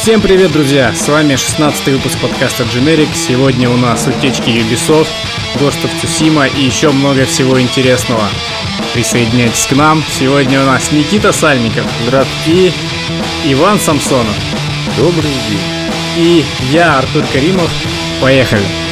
Всем 0.00 0.22
привет, 0.22 0.50
друзья! 0.52 0.94
С 0.94 1.08
вами 1.08 1.36
16 1.36 1.88
выпуск 1.88 2.18
подкаста 2.20 2.62
Generic. 2.62 3.10
Сегодня 3.14 3.68
у 3.68 3.76
нас 3.76 4.06
утечки 4.06 4.48
Ubisoft, 4.48 5.10
Ghost 5.56 5.84
of 5.84 5.90
Tsushima 6.00 6.50
и 6.56 6.64
еще 6.64 6.88
много 6.88 7.26
всего 7.26 7.60
интересного. 7.60 8.22
Присоединяйтесь 8.94 9.66
к 9.66 9.72
нам. 9.72 10.02
Сегодня 10.10 10.62
у 10.62 10.64
нас 10.64 10.90
Никита 10.90 11.32
Сальников. 11.32 11.84
Здравствуйте. 12.06 12.72
И 13.44 13.52
Иван 13.52 13.78
Самсонов. 13.78 14.34
Добрый 14.96 15.30
день. 15.50 15.60
И 16.16 16.44
я, 16.72 17.00
Артур 17.00 17.22
Каримов. 17.34 17.70
Поехали! 18.22 18.89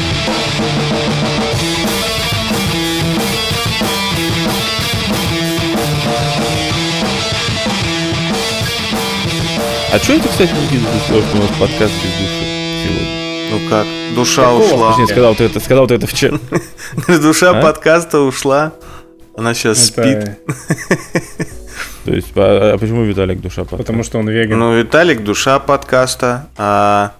А 9.92 9.98
что 9.98 10.12
это, 10.14 10.28
кстати, 10.28 10.50
Никита, 10.50 10.84
ты 10.92 10.98
сказал, 11.04 11.22
что 11.22 11.36
у 11.36 11.40
нас 11.40 11.50
подкаст 11.58 11.92
без 11.94 12.12
души 12.12 12.44
сегодня? 12.84 13.50
Ну 13.50 13.68
как? 13.70 13.86
Душа 14.14 14.42
Какого? 14.42 14.62
ушла. 14.64 14.88
Точнее, 14.90 15.06
сказал 15.06 15.34
ты 15.34 15.44
это, 15.44 15.60
сказал 15.60 15.86
ты 15.86 15.94
это 15.94 16.06
вчера. 16.06 16.38
Душа 17.22 17.58
А? 17.58 17.62
подкаста 17.62 18.20
ушла. 18.20 18.72
Она 19.36 19.54
сейчас 19.54 19.86
спит. 19.86 20.04
Это 20.06 20.36
То 22.04 22.12
есть, 22.14 22.28
а, 22.36 22.72
а 22.74 22.78
почему 22.78 23.04
Виталик 23.04 23.40
душа 23.40 23.62
подкаста? 23.62 23.78
потому 23.78 24.02
что 24.02 24.18
он 24.18 24.28
веган. 24.28 24.58
Ну, 24.58 24.74
Виталик 24.76 25.24
душа 25.24 25.58
подкаста, 25.58 26.48
а 26.56 27.12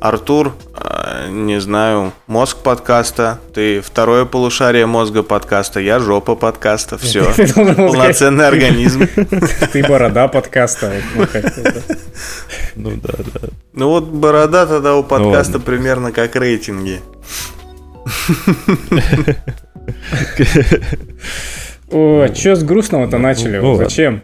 Артур, 0.00 0.54
а, 0.74 1.28
не 1.28 1.60
знаю, 1.60 2.12
мозг 2.26 2.56
подкаста. 2.58 3.38
Ты 3.52 3.82
второе 3.82 4.24
полушарие 4.24 4.86
мозга 4.86 5.22
подкаста, 5.22 5.78
я 5.78 5.98
жопа 5.98 6.36
подкаста. 6.36 6.96
Все. 6.96 7.24
Полноценный 7.54 8.48
организм. 8.48 9.06
Ты 9.72 9.86
борода 9.86 10.26
подкаста. 10.28 10.90
Ну? 11.14 11.26
Ну 12.76 12.92
да, 13.02 13.12
да. 13.18 13.48
Ну 13.74 13.88
вот 13.88 14.04
борода 14.04 14.64
тогда 14.66 14.96
у 14.96 15.04
подкаста 15.04 15.60
примерно 15.60 16.12
как 16.12 16.34
рейтинги. 16.34 17.00
О, 21.90 22.26
что 22.32 22.56
с 22.56 22.62
грустного-то 22.62 23.18
начали? 23.18 23.58
ну 23.58 23.62
Вот 23.62 23.72
ладно. 23.72 23.84
Зачем? 23.90 24.22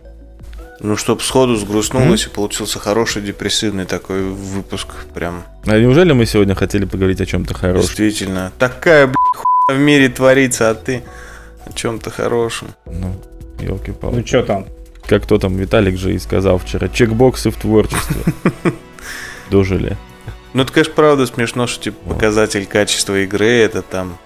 Ну, 0.81 0.97
чтоб 0.97 1.23
сходу 1.23 1.57
сгрустнулось 1.57 2.27
и 2.27 2.29
получился 2.29 2.79
хороший 2.79 3.23
депрессивный 3.23 3.87
такой 3.87 4.23
выпуск. 4.25 4.89
Прям 5.15 5.45
А 5.67 5.79
неужели 5.79 6.13
мы 6.13 6.27
сегодня 6.27 6.55
хотели 6.55 6.85
поговорить 6.85 7.21
о 7.21 7.27
чем-то 7.27 7.55
хорошем? 7.55 7.87
действительно. 7.87 8.53
Такая, 8.59 9.07
блядь, 9.07 9.17
хуйня 9.37 9.81
в 9.81 9.83
мире 9.83 10.09
творится, 10.11 10.69
а 10.71 10.75
ты 10.75 11.03
о 11.65 11.73
чем-то 11.73 12.11
хорошем. 12.11 12.69
Ну, 12.85 13.15
елки-палки. 13.59 14.17
Ну 14.17 14.27
что 14.27 14.43
там? 14.43 14.67
Как 15.07 15.23
кто 15.23 15.39
там, 15.39 15.57
Виталик 15.57 15.97
же 15.97 16.15
и 16.15 16.19
сказал 16.19 16.59
вчера, 16.59 16.89
чекбоксы 16.89 17.51
в 17.51 17.57
творчестве. 17.57 18.23
Дожили. 19.51 19.97
Ну, 20.53 20.63
это, 20.63 20.73
конечно, 20.73 20.93
правда 20.95 21.27
смешно, 21.27 21.67
что 21.67 21.85
типа 21.85 21.97
Вот. 22.05 22.15
показатель 22.15 22.67
качества 22.67 23.19
игры 23.23 23.47
это 23.47 23.83
там 23.83 24.19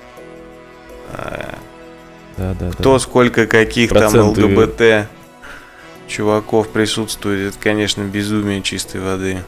а, 1.13 1.55
Да, 2.37 2.55
да, 2.59 2.71
кто 2.71 2.99
сколько 2.99 3.47
каких 3.47 3.91
там 3.91 4.11
Проценты. 4.13 4.45
ЛГБТ 4.47 5.09
чуваков 6.11 6.69
присутствует. 6.69 7.49
Это, 7.49 7.59
конечно, 7.59 8.03
безумие 8.03 8.61
чистой 8.61 9.01
воды. 9.01 9.39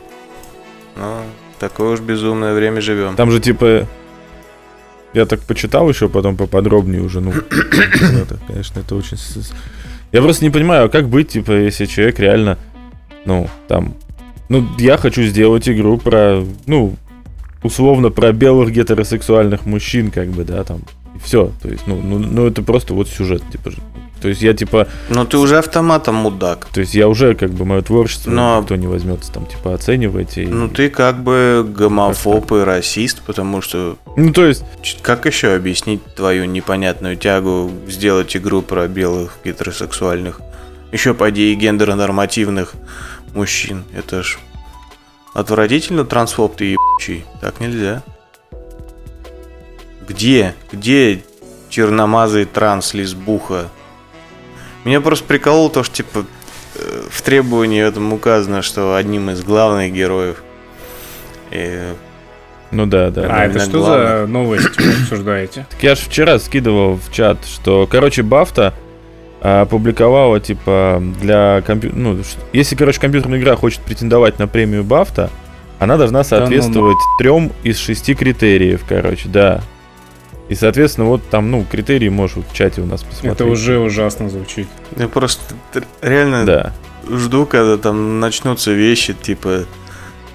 Но 0.96 1.22
такое 1.58 1.90
уж 1.90 2.00
безумное 2.00 2.54
время 2.54 2.80
живем. 2.80 3.16
Там 3.16 3.30
же 3.30 3.40
типа... 3.40 3.86
Я 5.12 5.26
так 5.26 5.40
почитал 5.42 5.86
еще 5.90 6.08
потом 6.08 6.38
поподробнее 6.38 7.02
уже, 7.02 7.20
ну, 7.20 7.32
это, 7.52 8.38
конечно, 8.46 8.80
это 8.80 8.94
очень... 8.94 9.18
Я 10.10 10.22
просто 10.22 10.42
не 10.42 10.50
понимаю, 10.50 10.86
а 10.86 10.88
как 10.88 11.08
быть, 11.08 11.28
типа, 11.28 11.52
если 11.52 11.84
человек 11.84 12.18
реально, 12.18 12.58
ну, 13.26 13.48
там... 13.68 13.94
Ну, 14.48 14.66
я 14.78 14.96
хочу 14.96 15.22
сделать 15.24 15.68
игру 15.68 15.98
про, 15.98 16.42
ну, 16.66 16.96
условно, 17.62 18.10
про 18.10 18.32
белых 18.32 18.70
гетеросексуальных 18.70 19.66
мужчин, 19.66 20.10
как 20.10 20.28
бы, 20.28 20.44
да, 20.44 20.64
там, 20.64 20.80
все. 21.22 21.52
То 21.62 21.68
есть, 21.68 21.86
ну, 21.86 22.00
ну, 22.02 22.18
ну, 22.18 22.46
это 22.46 22.62
просто 22.62 22.94
вот 22.94 23.08
сюжет, 23.08 23.42
типа. 23.50 23.70
То 24.22 24.28
есть 24.28 24.40
я, 24.40 24.54
типа, 24.54 24.86
Но 25.10 25.24
ты 25.24 25.36
уже 25.36 25.58
автоматом 25.58 26.14
мудак. 26.14 26.66
то 26.72 26.80
есть 26.80 26.94
я 26.94 27.08
уже, 27.08 27.34
как 27.34 27.50
бы, 27.50 27.64
мое 27.64 27.82
творчество 27.82 28.30
Но- 28.30 28.60
никто 28.60 28.76
не 28.76 28.86
возьмется 28.86 29.32
там, 29.32 29.46
типа, 29.46 29.74
оценивать. 29.74 30.38
И... 30.38 30.46
Ну, 30.46 30.68
ты 30.68 30.88
как 30.90 31.22
бы 31.22 31.66
гомофоб 31.68 32.52
и 32.52 32.60
расист, 32.62 33.22
потому 33.26 33.60
что 33.60 33.96
ну, 34.16 34.32
то 34.32 34.46
есть, 34.46 34.64
как 35.02 35.26
еще 35.26 35.54
объяснить 35.54 36.02
твою 36.14 36.44
непонятную 36.44 37.16
тягу 37.16 37.70
сделать 37.88 38.36
игру 38.36 38.62
про 38.62 38.86
белых 38.86 39.38
гетеросексуальных, 39.44 40.40
еще 40.92 41.14
по 41.14 41.30
идее 41.30 41.54
гендерно-нормативных 41.56 42.74
мужчин? 43.34 43.84
Это 43.96 44.22
ж 44.22 44.38
отвратительно 45.34 46.04
трансфоб 46.04 46.54
ты 46.56 46.66
ебучий. 46.76 47.24
Так 47.40 47.58
нельзя. 47.60 48.02
Где? 50.06 50.54
Где 50.70 51.22
черномазый 51.70 52.44
транс 52.44 52.94
лесбуха? 52.94 53.68
Меня 54.84 55.00
просто 55.00 55.24
прикололо 55.24 55.70
то, 55.70 55.82
что 55.82 55.96
типа 55.96 56.24
э, 56.76 57.02
в 57.10 57.22
требовании 57.22 57.82
этом 57.82 58.12
указано, 58.12 58.62
что 58.62 58.96
одним 58.96 59.30
из 59.30 59.42
главных 59.42 59.92
героев 59.92 60.42
э, 61.50 61.94
ну 62.72 62.86
да, 62.86 63.10
да. 63.10 63.24
А 63.24 63.26
да. 63.26 63.44
это 63.44 63.60
что 63.60 63.82
за 63.82 64.26
новость 64.26 64.80
вы 64.80 64.92
обсуждаете? 65.02 65.66
Так 65.70 65.82
я 65.82 65.94
же 65.94 66.02
вчера 66.02 66.38
скидывал 66.38 66.96
в 66.96 67.12
чат, 67.12 67.44
что, 67.44 67.86
короче, 67.86 68.22
Бафта 68.22 68.72
а, 69.42 69.62
опубликовала, 69.62 70.40
типа, 70.40 71.02
для 71.20 71.62
компьютера... 71.66 72.00
Ну, 72.00 72.18
если, 72.54 72.74
короче, 72.74 72.98
компьютерная 72.98 73.38
игра 73.38 73.56
хочет 73.56 73.80
претендовать 73.80 74.38
на 74.38 74.48
премию 74.48 74.84
Бафта, 74.84 75.28
она 75.78 75.98
должна 75.98 76.24
соответствовать 76.24 76.96
трем 77.18 77.52
из 77.62 77.78
шести 77.78 78.14
критериев, 78.14 78.82
короче, 78.88 79.28
да. 79.28 79.60
И, 80.48 80.54
соответственно, 80.54 81.06
вот 81.06 81.22
там, 81.30 81.50
ну, 81.50 81.64
критерии 81.70 82.08
можешь 82.08 82.36
вот 82.36 82.46
в 82.50 82.54
чате 82.54 82.82
у 82.82 82.86
нас 82.86 83.02
посмотреть. 83.02 83.32
Это 83.34 83.44
уже 83.46 83.78
ужасно 83.78 84.28
звучит. 84.28 84.68
Я 84.96 85.08
просто 85.08 85.54
реально 86.02 86.44
Да. 86.44 86.72
жду, 87.08 87.46
когда 87.46 87.78
там 87.78 88.20
начнутся 88.20 88.72
вещи, 88.72 89.14
типа... 89.14 89.64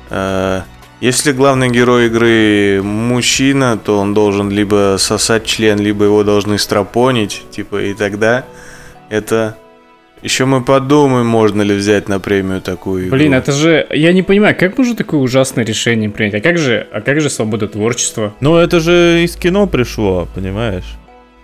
э, 0.10 0.62
если 1.00 1.32
главный 1.32 1.70
герой 1.70 2.08
игры 2.08 2.82
мужчина, 2.84 3.78
то 3.78 4.00
он 4.00 4.16
должен 4.16 4.50
либо 4.50 4.96
сосать 4.98 5.46
член, 5.46 5.78
либо 5.78 6.06
его 6.06 6.24
должны 6.24 6.58
стропонить, 6.58 7.44
типа, 7.52 7.84
и 7.84 7.94
тогда 7.94 8.46
это... 9.10 9.58
Еще 10.24 10.46
мы 10.46 10.64
подумаем, 10.64 11.28
можно 11.28 11.62
ли 11.62 11.76
взять 11.76 12.10
на 12.10 12.20
премию 12.20 12.62
такую 12.62 13.04
игру. 13.08 13.16
Блин, 13.16 13.34
это 13.34 13.52
же... 13.52 13.86
Я 13.92 14.14
не 14.14 14.24
понимаю, 14.24 14.56
как 14.58 14.78
можно 14.78 14.96
такое 14.96 15.20
ужасное 15.20 15.64
решение 15.64 16.10
принять? 16.10 16.34
А 16.36 16.42
как 16.42 16.58
же, 16.58 16.88
а 16.92 17.02
как 17.02 17.22
же 17.22 17.30
свобода 17.30 17.68
творчества? 17.68 18.34
Ну, 18.40 18.58
это 18.58 18.80
же 18.80 19.24
из 19.24 19.36
кино 19.36 19.68
пришло, 19.68 20.28
понимаешь? 20.34 20.96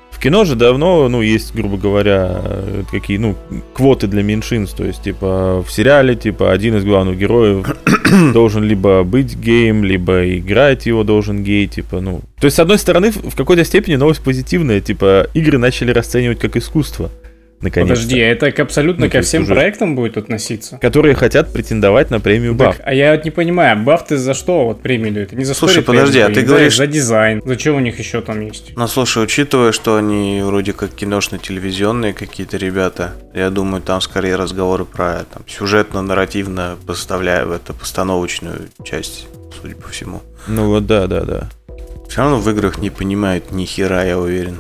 В 0.10 0.20
кино 0.20 0.46
же 0.46 0.56
давно, 0.56 1.08
ну, 1.10 1.22
есть, 1.22 1.54
грубо 1.54 1.78
говоря, 1.78 2.42
э, 2.44 2.84
какие, 2.90 3.18
ну, 3.18 3.36
квоты 3.74 4.08
для 4.08 4.24
меньшинств. 4.24 4.78
То 4.78 4.86
есть, 4.86 5.04
типа, 5.04 5.64
в 5.68 5.72
сериале, 5.72 6.16
типа, 6.16 6.52
один 6.52 6.78
из 6.78 6.86
главных 6.86 7.18
героев 7.18 7.68
должен 8.34 8.64
либо 8.64 9.04
быть 9.04 9.36
геем, 9.36 9.84
либо 9.84 10.38
играть 10.38 10.86
его 10.86 11.04
должен 11.04 11.44
гей, 11.44 11.68
типа, 11.68 12.00
ну... 12.00 12.22
То 12.40 12.46
есть, 12.46 12.56
с 12.56 12.60
одной 12.60 12.78
стороны, 12.78 13.12
в 13.12 13.30
в 13.30 13.36
какой-то 13.36 13.66
степени 13.66 13.96
новость 13.96 14.24
позитивная, 14.24 14.82
типа, 14.82 15.28
игры 15.34 15.58
начали 15.58 15.92
расценивать 15.92 16.40
как 16.40 16.56
искусство, 16.56 17.12
наконец 17.64 17.90
Подожди, 17.90 18.22
а 18.22 18.28
это 18.30 18.52
к 18.52 18.60
абсолютно 18.60 19.06
Ну, 19.06 19.10
то 19.12 19.18
ко 19.18 19.22
всем 19.24 19.44
уже- 19.44 19.56
проектам 19.56 19.96
будет 19.96 20.18
относиться? 20.18 20.78
Которые 20.82 21.16
хотят 21.16 21.52
претендовать 21.52 22.12
на 22.12 22.20
премию 22.20 22.56
Так, 22.56 22.68
Баф. 22.68 22.76
а 22.84 22.94
я 22.94 23.14
вот 23.14 23.26
не 23.26 23.32
понимаю, 23.32 23.78
бафты 23.84 24.18
за 24.18 24.34
что 24.34 24.66
вот 24.66 24.82
премию 24.82 25.14
дают? 25.14 25.32
Не 25.32 25.46
за 25.46 25.54
Слушай, 25.54 25.82
подожди, 25.84 26.20
а 26.20 26.28
ты 26.28 26.34
блин, 26.36 26.46
говоришь- 26.46 26.78
За 26.78 26.88
дизайн. 26.88 27.42
Зачем 27.46 27.76
у 27.76 27.80
них 27.80 27.98
еще 28.00 28.22
там 28.22 28.42
есть? 28.42 28.74
Ну, 28.76 28.88
слушай, 28.88 29.24
учитывая, 29.24 29.72
что 29.72 29.96
они 29.96 30.42
вроде 30.44 30.74
как 30.74 30.92
киношно-телевизионные 30.94 32.14
какие-то 32.14 32.58
ребята, 32.58 33.14
я 33.34 33.50
думаю, 33.50 33.82
там 33.82 34.02
скорее 34.02 34.36
разговоры 34.36 34.86
про 34.86 35.24
там, 35.34 35.44
сюжетно-нарративно 35.48 36.78
поставляя 36.86 37.46
в 37.46 37.52
это 37.52 37.74
постановочную 37.74 38.70
часть, 38.84 39.28
судя 39.62 39.76
по 39.76 39.88
всему. 39.90 40.22
Ну, 40.48 40.68
вот 40.68 40.86
да, 40.86 41.08
да, 41.08 41.22
да. 41.22 41.50
Все 42.10 42.22
равно 42.22 42.38
в 42.40 42.50
играх 42.50 42.78
не 42.80 42.90
понимают 42.90 43.52
ни 43.52 43.66
хера, 43.66 44.04
я 44.04 44.20
уверен. 44.20 44.58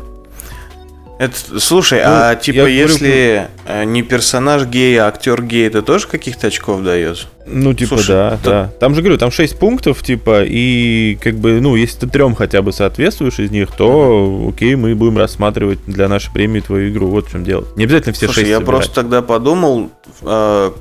Это, 1.19 1.60
слушай, 1.60 2.00
Ну, 2.00 2.10
а 2.10 2.36
типа 2.36 2.65
если 2.65 3.48
э, 3.65 3.83
не 3.86 4.01
персонаж 4.01 4.65
гей, 4.65 4.98
а 5.00 5.07
актер 5.07 5.44
гей, 5.44 5.68
это 5.68 5.81
тоже 5.81 6.07
каких-то 6.07 6.48
очков 6.48 6.83
дает? 6.83 7.27
Ну, 7.45 7.74
типа, 7.74 7.95
Слушай, 7.98 8.07
да, 8.07 8.39
то- 8.44 8.50
да. 8.50 8.71
Там 8.80 8.95
же, 8.95 9.01
говорю, 9.01 9.18
там 9.18 9.30
6 9.30 9.60
пунктов, 9.60 10.01
типа, 10.01 10.44
и 10.44 11.18
как 11.21 11.36
бы, 11.36 11.62
ну, 11.62 11.75
если 11.75 12.00
ты 12.00 12.07
трем 12.07 12.36
хотя 12.36 12.62
бы 12.62 12.71
соответствуешь 12.71 13.39
из 13.39 13.51
них, 13.51 13.71
то 13.71 14.48
окей, 14.50 14.75
мы 14.75 14.95
будем 14.95 15.18
рассматривать 15.18 15.80
для 15.86 16.07
нашей 16.07 16.31
премии 16.33 16.62
твою 16.62 16.89
игру. 16.89 17.07
Вот 17.07 17.27
в 17.27 17.31
чем 17.31 17.44
дело. 17.44 17.66
Не 17.75 17.83
обязательно 17.83 18.13
все 18.13 18.25
Слушай, 18.25 18.45
6 18.45 18.50
я 18.50 18.59
просто 18.62 18.95
тогда 18.95 19.21
подумал, 19.21 19.92
э, 20.24 20.71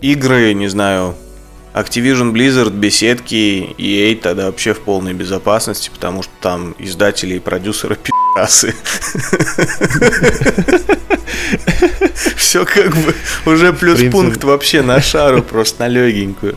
игры, 0.00 0.54
не 0.54 0.68
знаю, 0.68 1.14
Activision 1.74 2.32
Blizzard, 2.32 2.70
беседки, 2.70 3.74
EA 3.78 4.14
тогда 4.16 4.46
вообще 4.46 4.74
в 4.74 4.80
полной 4.80 5.14
безопасности, 5.14 5.90
потому 5.92 6.22
что 6.22 6.32
там 6.40 6.74
издатели 6.78 7.36
и 7.36 7.38
продюсеры 7.38 7.96
пи***асы. 8.34 8.74
Все 12.36 12.64
как 12.64 12.94
бы 12.94 13.14
уже 13.46 13.72
плюс 13.72 14.02
пункт 14.10 14.44
вообще 14.44 14.82
на 14.82 15.00
шару, 15.00 15.42
просто 15.42 15.84
на 15.84 15.88
легенькую. 15.88 16.56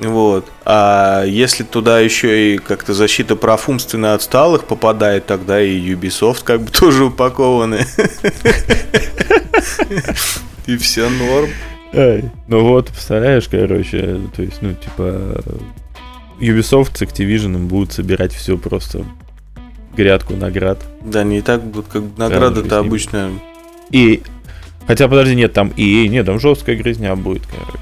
Вот. 0.00 0.50
А 0.64 1.24
если 1.24 1.62
туда 1.62 2.00
еще 2.00 2.54
и 2.54 2.58
как-то 2.58 2.94
защита 2.94 3.36
прав 3.36 3.68
умственно 3.68 4.14
отсталых 4.14 4.64
попадает, 4.64 5.26
тогда 5.26 5.62
и 5.62 5.78
Ubisoft 5.80 6.42
как 6.44 6.62
бы 6.62 6.70
тоже 6.70 7.04
упакованы. 7.04 7.86
И 10.66 10.76
все 10.76 11.08
норм. 11.08 11.50
Ну 12.48 12.64
вот, 12.64 12.88
представляешь, 12.88 13.46
короче, 13.48 14.20
то 14.34 14.42
есть, 14.42 14.60
ну, 14.62 14.74
типа, 14.74 15.40
Ubisoft 16.40 16.96
с 16.98 17.02
Activision 17.02 17.56
будут 17.58 17.92
собирать 17.92 18.34
все 18.34 18.58
просто 18.58 19.04
грядку 19.96 20.34
наград. 20.34 20.78
Да, 21.02 21.24
не 21.24 21.40
так 21.40 21.64
будут, 21.64 21.86
как 21.88 22.02
награда-то 22.16 22.78
обычно. 22.78 23.30
И 23.90 24.22
Хотя, 24.86 25.08
подожди, 25.08 25.34
нет, 25.34 25.52
там 25.52 25.72
и 25.76 26.08
нет, 26.08 26.26
там 26.26 26.38
жесткая 26.38 26.76
грязня 26.76 27.16
будет, 27.16 27.42
короче. 27.46 27.78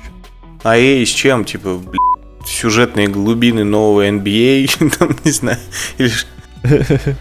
А 0.63 0.77
ей 0.77 1.05
с 1.05 1.09
чем? 1.09 1.45
Типа, 1.45 1.75
блядь, 1.77 2.47
сюжетные 2.47 3.09
глубины 3.09 3.65
нового 3.65 4.09
NBA, 4.09 4.97
там, 4.99 5.17
не 5.25 5.31
знаю, 5.31 5.59
или... 5.99 6.13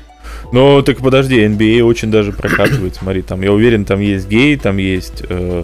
Ну, 0.53 0.81
так 0.81 0.97
подожди, 0.97 1.45
NBA 1.45 1.81
очень 1.81 2.11
даже 2.11 2.33
прокатывает, 2.33 2.95
смотри, 2.95 3.21
там, 3.21 3.41
я 3.41 3.53
уверен, 3.53 3.85
там 3.85 4.01
есть 4.01 4.27
геи, 4.27 4.57
там 4.57 4.77
есть 4.77 5.23
э, 5.29 5.63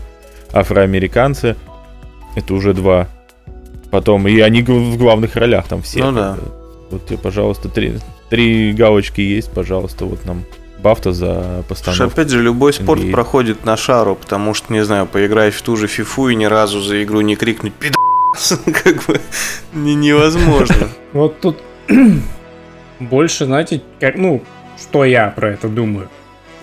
афроамериканцы, 0.54 1.58
это 2.38 2.54
уже 2.54 2.74
два. 2.74 3.10
Потом, 3.92 4.30
и 4.30 4.40
они 4.40 4.64
в 4.64 4.98
главных 4.98 5.36
ролях 5.36 5.68
там 5.68 5.82
все. 5.82 6.06
Ну 6.06 6.14
да. 6.14 6.38
Вот 6.90 7.06
тебе, 7.06 7.18
пожалуйста, 7.18 7.68
три, 7.68 7.96
три 8.30 8.74
галочки 8.74 9.22
есть, 9.22 9.52
пожалуйста, 9.52 10.06
вот 10.06 10.26
нам 10.26 10.44
Бафта 10.80 11.12
за 11.12 11.64
постановку. 11.68 11.84
Слушай, 11.84 12.08
опять 12.08 12.30
же, 12.30 12.42
любой 12.42 12.72
спорт 12.72 13.02
NBA. 13.02 13.12
проходит 13.12 13.66
на 13.66 13.76
шару, 13.78 14.16
потому 14.16 14.54
что, 14.54 14.72
не 14.72 14.86
знаю, 14.86 15.08
поиграть 15.08 15.54
в 15.54 15.62
ту 15.62 15.76
же 15.76 15.88
фифу 15.88 16.30
и 16.30 16.36
ни 16.36 16.46
разу 16.46 16.82
за 16.82 17.04
игру 17.04 17.22
не 17.22 17.36
крикнуть 17.36 17.74
«Пидас!» 17.74 18.60
как 18.84 19.06
бы 19.06 19.20
невозможно. 19.74 20.90
Вот 21.14 21.40
тут 21.40 21.58
больше, 23.00 23.46
знаете, 23.46 23.82
как, 24.00 24.18
ну, 24.18 24.44
что 24.80 25.04
я 25.04 25.30
про 25.30 25.50
это 25.52 25.68
думаю. 25.68 26.10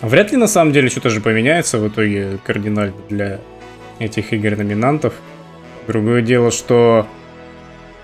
Вряд 0.00 0.31
ли 0.31 0.37
на 0.37 0.46
самом 0.46 0.72
деле 0.72 0.90
что-то 0.90 1.10
же 1.10 1.20
поменяется 1.20 1.78
в 1.78 1.88
итоге 1.88 2.38
кардинально 2.44 2.94
для 3.08 3.40
этих 3.99 4.32
игр-номинантов. 4.32 5.14
Другое 5.88 6.22
дело, 6.22 6.50
что 6.50 7.06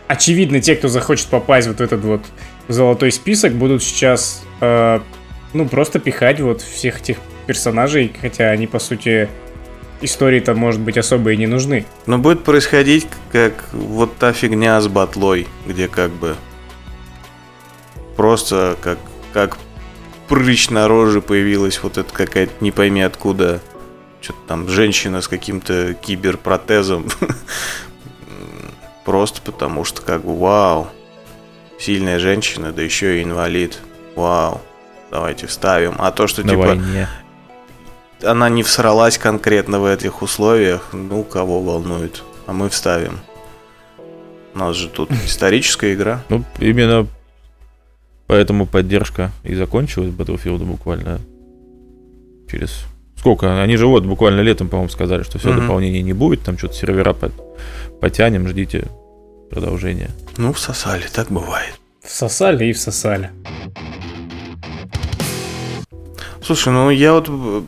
очевидно, 0.09 0.61
те, 0.61 0.75
кто 0.75 0.89
захочет 0.89 1.29
попасть 1.29 1.69
вот 1.69 1.77
в 1.77 1.81
этот 1.81 2.03
вот 2.05 2.23
золотой 2.73 3.13
список, 3.13 3.55
будут 3.55 3.83
сейчас 3.83 4.43
э, 4.61 5.01
ну, 5.53 5.69
просто 5.69 5.99
пихать 5.99 6.41
вот 6.41 6.61
всех 6.63 7.01
этих 7.01 7.19
персонажей, 7.47 8.13
хотя 8.21 8.51
они, 8.51 8.67
по 8.67 8.79
сути, 8.79 9.29
истории-то, 10.01 10.55
может 10.55 10.81
быть, 10.81 10.97
особо 10.97 11.33
и 11.33 11.37
не 11.37 11.47
нужны. 11.47 11.85
Но 12.07 12.19
будет 12.19 12.45
происходить 12.45 13.07
как 13.33 13.65
вот 13.73 14.17
та 14.17 14.33
фигня 14.33 14.81
с 14.81 14.89
батлой, 14.89 15.47
где 15.67 15.89
как 15.89 16.11
бы 16.11 16.37
просто 18.17 18.77
как, 18.81 18.99
как 19.33 19.59
прыщ 20.29 20.71
на 20.71 20.87
роже 20.89 21.21
появилась 21.21 21.83
вот 21.83 21.99
эта 21.99 22.13
какая-то 22.13 22.53
не 22.61 22.71
пойми 22.71 23.03
откуда 23.03 23.61
что-то 24.21 24.39
там 24.47 24.69
женщина 24.69 25.21
с 25.21 25.29
каким-то 25.29 25.95
киберпротезом. 25.95 27.07
Просто 29.05 29.41
потому 29.43 29.85
что 29.85 30.03
как 30.03 30.25
бы 30.25 30.39
вау, 30.39 30.89
сильная 31.81 32.19
женщина, 32.19 32.73
да 32.73 32.83
еще 32.83 33.19
и 33.19 33.23
инвалид. 33.25 33.79
Вау 34.15 34.61
давайте 35.11 35.47
вставим. 35.47 35.95
А 35.99 36.11
то, 36.11 36.27
что 36.27 36.43
На 36.43 36.51
типа 36.51 36.67
войне. 36.67 37.09
она 38.23 38.49
не 38.49 38.63
всралась 38.63 39.19
конкретно 39.19 39.81
в 39.81 39.87
этих 39.87 40.23
условиях, 40.23 40.91
ну, 40.93 41.23
кого 41.25 41.61
волнует. 41.61 42.23
А 42.47 42.53
мы 42.53 42.69
вставим. 42.69 43.21
У 44.55 44.59
нас 44.59 44.77
же 44.77 44.89
тут 44.89 45.11
историческая 45.27 45.95
игра. 45.95 46.23
Ну, 46.29 46.45
именно 46.59 47.07
поэтому 48.27 48.67
поддержка 48.67 49.33
и 49.43 49.55
закончилась 49.55 50.11
Battlefield 50.11 50.65
буквально 50.65 51.21
через... 52.51 52.85
Сколько? 53.17 53.61
Они 53.63 53.77
же 53.77 53.87
вот 53.87 54.07
буквально 54.07 54.41
летом, 54.41 54.69
по-моему, 54.69 54.89
сказали, 54.89 55.25
что 55.25 55.39
все, 55.39 55.51
mm-hmm. 55.51 55.61
дополнений 55.61 56.01
не 56.01 56.15
будет, 56.15 56.41
там 56.41 56.57
что-то 56.57 56.75
сервера 56.75 57.13
под... 57.13 57.33
потянем, 58.01 58.49
ждите 58.49 58.89
продолжения. 59.51 60.11
Ну, 60.37 60.53
всосали, 60.53 61.05
так 61.13 61.29
бывает. 61.29 61.75
Всосали 62.03 62.67
и 62.67 62.73
всосали. 62.73 63.31
Слушай, 66.43 66.73
ну 66.73 66.91
я 66.91 67.13
вот 67.13 67.29
э, 67.29 67.63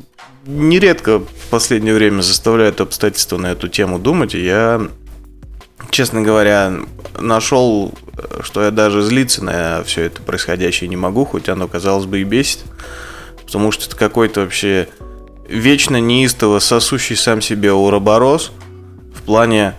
нередко 0.47 1.21
в 1.21 1.51
последнее 1.51 1.95
время 1.95 2.23
заставляют 2.23 2.81
обстоятельства 2.81 3.37
на 3.37 3.53
эту 3.53 3.69
тему 3.69 3.99
думать, 3.99 4.35
и 4.35 4.43
я, 4.43 4.89
честно 5.91 6.23
говоря, 6.23 6.73
нашел, 7.19 7.93
что 8.43 8.65
я 8.65 8.71
даже 8.71 9.03
злиться 9.03 9.45
на 9.45 9.85
все 9.85 10.03
это 10.03 10.23
происходящее 10.23 10.89
не 10.89 10.97
могу, 10.97 11.25
хоть 11.25 11.49
оно, 11.49 11.69
казалось 11.69 12.07
бы, 12.07 12.21
и 12.21 12.25
бесит, 12.25 12.61
потому 13.45 13.71
что 13.71 13.87
это 13.87 13.97
какой-то 13.97 14.41
вообще 14.41 14.89
вечно 15.49 16.01
неистово 16.01 16.59
сосущий 16.59 17.17
сам 17.17 17.43
себе 17.43 17.73
уроборос 17.73 18.53
в 19.15 19.23
плане 19.23 19.75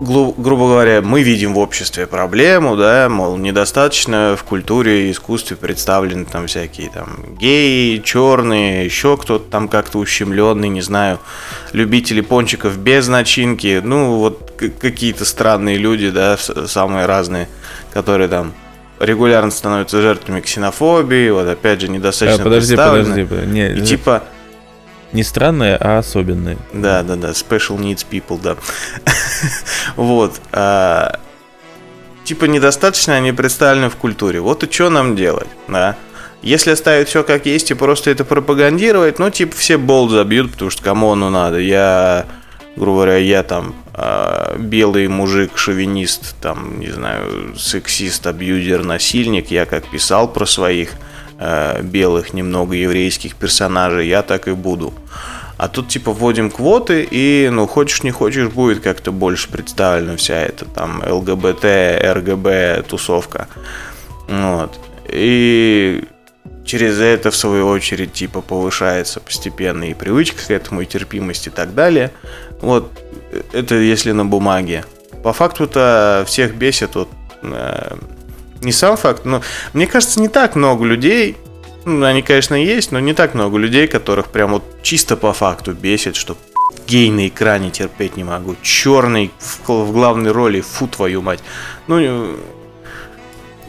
гру- 0.00 0.34
грубо 0.36 0.68
говоря, 0.68 1.02
мы 1.02 1.22
видим 1.22 1.54
в 1.54 1.58
обществе 1.58 2.06
проблему, 2.06 2.76
да, 2.76 3.08
мол, 3.08 3.36
недостаточно 3.36 4.36
в 4.38 4.44
культуре 4.44 5.08
и 5.08 5.12
искусстве 5.12 5.56
представлены 5.56 6.24
там 6.24 6.46
всякие 6.46 6.90
там 6.90 7.36
геи, 7.38 7.98
черные, 7.98 8.84
еще 8.84 9.16
кто-то 9.16 9.44
там 9.50 9.68
как-то 9.68 9.98
ущемленный, 9.98 10.68
не 10.68 10.80
знаю, 10.82 11.18
любители 11.72 12.20
пончиков 12.20 12.78
без 12.78 13.08
начинки, 13.08 13.80
ну, 13.82 14.16
вот 14.18 14.52
какие-то 14.80 15.24
странные 15.24 15.76
люди, 15.76 16.10
да, 16.10 16.36
самые 16.36 17.06
разные, 17.06 17.48
которые 17.92 18.28
там 18.28 18.52
регулярно 19.00 19.50
становятся 19.50 20.02
жертвами 20.02 20.40
ксенофобии, 20.40 21.30
вот 21.30 21.46
опять 21.48 21.80
же 21.80 21.88
недостаточно 21.88 22.42
а, 22.42 22.44
подожди, 22.44 22.76
подожди, 22.76 23.24
подожди, 23.24 23.50
не, 23.52 23.72
и 23.76 23.80
типа 23.82 24.24
не 25.12 25.22
странные, 25.22 25.76
а 25.76 25.98
особенные. 25.98 26.58
Да, 26.72 27.02
да, 27.02 27.16
да. 27.16 27.30
Special 27.30 27.78
needs 27.78 28.04
people, 28.08 28.40
да. 28.42 28.56
вот. 29.96 30.40
А, 30.52 31.18
типа 32.24 32.44
недостаточно 32.44 33.14
они 33.14 33.32
представлены 33.32 33.88
в 33.88 33.96
культуре. 33.96 34.40
Вот 34.40 34.62
и 34.64 34.70
что 34.70 34.90
нам 34.90 35.16
делать, 35.16 35.48
да? 35.66 35.96
Если 36.42 36.70
оставить 36.70 37.08
все 37.08 37.24
как 37.24 37.46
есть 37.46 37.70
и 37.70 37.74
просто 37.74 38.10
это 38.10 38.24
пропагандировать, 38.24 39.18
ну, 39.18 39.28
типа, 39.28 39.56
все 39.56 39.76
болт 39.76 40.12
забьют, 40.12 40.52
потому 40.52 40.70
что 40.70 40.82
кому 40.84 41.10
оно 41.12 41.30
надо. 41.30 41.58
Я, 41.58 42.26
грубо 42.76 42.98
говоря, 42.98 43.16
я 43.16 43.42
там 43.42 43.74
э, 43.94 44.56
белый 44.58 45.08
мужик, 45.08 45.58
шовинист, 45.58 46.36
там, 46.40 46.78
не 46.78 46.90
знаю, 46.90 47.56
сексист, 47.56 48.24
абьюзер, 48.24 48.84
насильник. 48.84 49.50
Я 49.50 49.66
как 49.66 49.90
писал 49.90 50.28
про 50.28 50.46
своих 50.46 50.90
э, 51.38 51.82
белых, 51.82 52.34
немного 52.34 52.74
еврейских 52.74 53.36
персонажей, 53.36 54.08
я 54.08 54.22
так 54.22 54.48
и 54.48 54.52
буду. 54.52 54.92
А 55.58 55.66
тут 55.66 55.88
типа 55.88 56.12
вводим 56.12 56.50
квоты, 56.50 57.06
и 57.10 57.48
ну 57.50 57.66
хочешь 57.66 58.04
не 58.04 58.12
хочешь, 58.12 58.48
будет 58.48 58.80
как-то 58.80 59.10
больше 59.10 59.48
представлена 59.48 60.16
вся 60.16 60.36
эта 60.36 60.64
там 60.64 61.02
ЛГБТ, 61.04 61.64
РГБ 62.00 62.84
тусовка. 62.88 63.48
Вот. 64.28 64.78
И 65.08 66.04
через 66.64 67.00
это, 67.00 67.32
в 67.32 67.36
свою 67.36 67.66
очередь, 67.66 68.12
типа 68.12 68.40
повышается 68.40 69.18
постепенно 69.18 69.84
и 69.84 69.94
привычка 69.94 70.46
к 70.46 70.50
этому, 70.50 70.82
и 70.82 70.86
терпимость 70.86 71.48
и 71.48 71.50
так 71.50 71.74
далее. 71.74 72.12
Вот, 72.60 72.92
это 73.52 73.74
если 73.74 74.12
на 74.12 74.24
бумаге. 74.24 74.84
По 75.24 75.32
факту-то 75.32 76.24
всех 76.26 76.54
бесит 76.54 76.94
вот 76.94 77.08
э, 77.42 77.96
не 78.60 78.72
сам 78.72 78.96
факт, 78.96 79.24
но 79.24 79.42
мне 79.72 79.86
кажется, 79.86 80.20
не 80.20 80.28
так 80.28 80.56
много 80.56 80.84
людей, 80.84 81.36
ну, 81.84 82.04
они, 82.04 82.22
конечно, 82.22 82.54
есть, 82.54 82.92
но 82.92 83.00
не 83.00 83.14
так 83.14 83.34
много 83.34 83.56
людей, 83.58 83.86
которых 83.86 84.26
прям 84.26 84.52
вот 84.52 84.62
чисто 84.82 85.16
по 85.16 85.32
факту 85.32 85.72
бесит, 85.72 86.16
что 86.16 86.36
гей 86.86 87.10
на 87.10 87.28
экране 87.28 87.70
терпеть 87.70 88.16
не 88.16 88.24
могу, 88.24 88.56
черный 88.62 89.30
в, 89.38 89.68
в 89.68 89.92
главной 89.92 90.32
роли, 90.32 90.60
фу 90.60 90.86
твою 90.86 91.22
мать. 91.22 91.40
Ну, 91.86 91.98
э, 91.98 92.36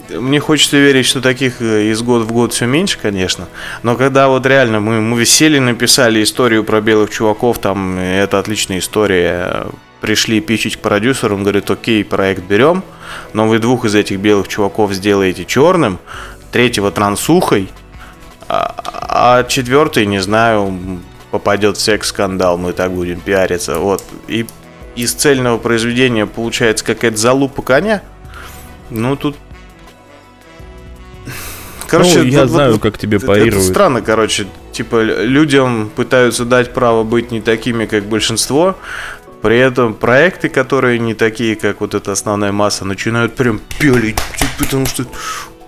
мне 0.10 0.40
хочется 0.40 0.78
верить, 0.78 1.06
что 1.06 1.22
таких 1.22 1.62
э, 1.62 1.92
из 1.92 2.02
года 2.02 2.26
в 2.26 2.32
год 2.32 2.54
все 2.54 2.66
меньше, 2.66 2.98
конечно. 3.02 3.48
Но 3.84 3.96
когда 3.96 4.28
вот 4.28 4.46
реально 4.46 4.80
мы, 4.80 5.02
мы 5.02 5.26
сели, 5.26 5.60
написали 5.60 6.24
историю 6.24 6.64
про 6.64 6.82
белых 6.82 7.10
чуваков, 7.10 7.60
там 7.60 7.98
это 7.98 8.40
отличная 8.40 8.80
история, 8.80 9.68
пришли 10.02 10.40
пичить 10.42 10.78
к 10.78 10.80
продюсерам, 10.80 11.44
говорит, 11.44 11.70
окей, 11.70 12.04
проект 12.04 12.44
берем, 12.44 12.84
но 13.34 13.48
вы 13.48 13.60
двух 13.60 13.86
из 13.86 13.96
этих 13.96 14.20
белых 14.20 14.48
чуваков 14.48 14.94
сделаете 14.94 15.46
черным, 15.46 16.00
третьего 16.52 16.92
трансухой, 16.92 17.70
а, 18.48 18.74
а 19.10 19.44
четвертый, 19.44 20.06
не 20.06 20.20
знаю, 20.20 21.00
попадет 21.32 21.78
в 21.78 21.82
секс-скандал, 21.82 22.58
мы 22.58 22.74
так 22.74 22.92
будем 22.92 23.20
пиариться. 23.20 23.78
Вот. 23.80 24.04
И 24.28 24.48
из 24.96 25.14
цельного 25.14 25.58
произведения 25.58 26.26
получается 26.26 26.84
какая-то 26.84 27.18
залупа 27.18 27.62
коня. 27.62 28.02
Ну, 28.90 29.16
тут 29.16 29.36
Короче, 31.90 32.20
ну, 32.20 32.24
я 32.26 32.42
вот, 32.42 32.50
знаю, 32.50 32.74
вот, 32.74 32.82
как 32.82 32.98
тебе 32.98 33.20
парируют. 33.20 33.56
Это 33.56 33.64
странно, 33.64 34.02
короче. 34.02 34.46
Типа, 34.72 35.02
людям 35.02 35.90
пытаются 35.96 36.46
дать 36.46 36.74
право 36.74 37.04
быть 37.04 37.32
не 37.32 37.42
такими, 37.42 37.86
как 37.86 38.06
большинство, 38.06 38.78
При 39.42 39.58
этом 39.58 39.94
проекты, 39.94 40.50
которые 40.50 41.00
не 41.00 41.14
такие, 41.14 41.56
как 41.56 41.82
вот 41.82 41.94
эта 41.94 42.12
основная 42.12 42.52
масса, 42.52 42.86
начинают 42.86 43.36
прям 43.36 43.62
пелить, 43.80 44.18
потому 44.58 44.86
что 44.86 45.06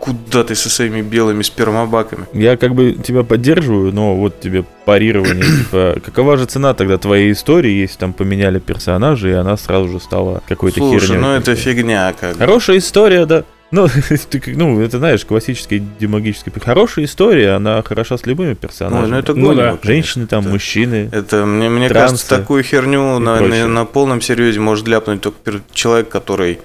куда 0.01 0.43
ты 0.43 0.55
со 0.55 0.69
своими 0.69 1.01
белыми 1.01 1.43
спермобаками? 1.43 2.25
Я 2.33 2.57
как 2.57 2.73
бы 2.73 2.93
тебя 2.93 3.23
поддерживаю, 3.23 3.93
но 3.93 4.15
вот 4.15 4.41
тебе 4.41 4.65
парирование. 4.85 5.43
Типа, 5.63 5.97
какова 6.03 6.37
же 6.37 6.45
цена 6.45 6.73
тогда 6.73 6.97
твоей 6.97 7.31
истории, 7.31 7.71
если 7.71 7.97
там 7.99 8.13
поменяли 8.13 8.59
персонажа, 8.59 9.29
и 9.29 9.33
она 9.33 9.55
сразу 9.57 9.87
же 9.87 9.99
стала 9.99 10.41
какой-то 10.47 10.79
Слушай, 10.79 11.07
херней? 11.07 11.21
ну 11.21 11.31
это 11.33 11.55
фигня 11.55 12.13
как. 12.19 12.37
Хорошая 12.37 12.79
история, 12.79 13.25
да. 13.25 13.45
Ну, 13.71 13.87
ты, 14.29 14.41
ну, 14.55 14.81
это 14.81 14.97
знаешь, 14.97 15.23
классический 15.25 15.81
демагический. 15.99 16.51
Хорошая 16.59 17.05
история, 17.05 17.51
она 17.51 17.81
хороша 17.83 18.17
с 18.17 18.25
любыми 18.25 18.49
Ну, 18.49 18.55
персонажами. 18.55 19.11
ну 19.11 19.17
это 19.17 19.33
Ну 19.33 19.47
гонимо, 19.47 19.55
да. 19.55 19.69
конечно. 19.77 19.87
Женщины 19.93 20.27
там, 20.27 20.41
Это- 20.41 20.49
мужчины. 20.49 21.09
Это, 21.11 21.45
мне, 21.45 21.69
мне 21.69 21.87
Трансы 21.89 22.11
кажется, 22.13 22.37
такую 22.37 22.63
херню 22.63 23.19
на, 23.19 23.37
прочее. 23.37 23.65
на, 23.65 23.67
на 23.69 23.85
полном 23.85 24.19
серьезе 24.21 24.59
может 24.59 24.87
ляпнуть 24.87 25.21
только 25.21 25.61
человек, 25.73 26.09
который 26.09 26.59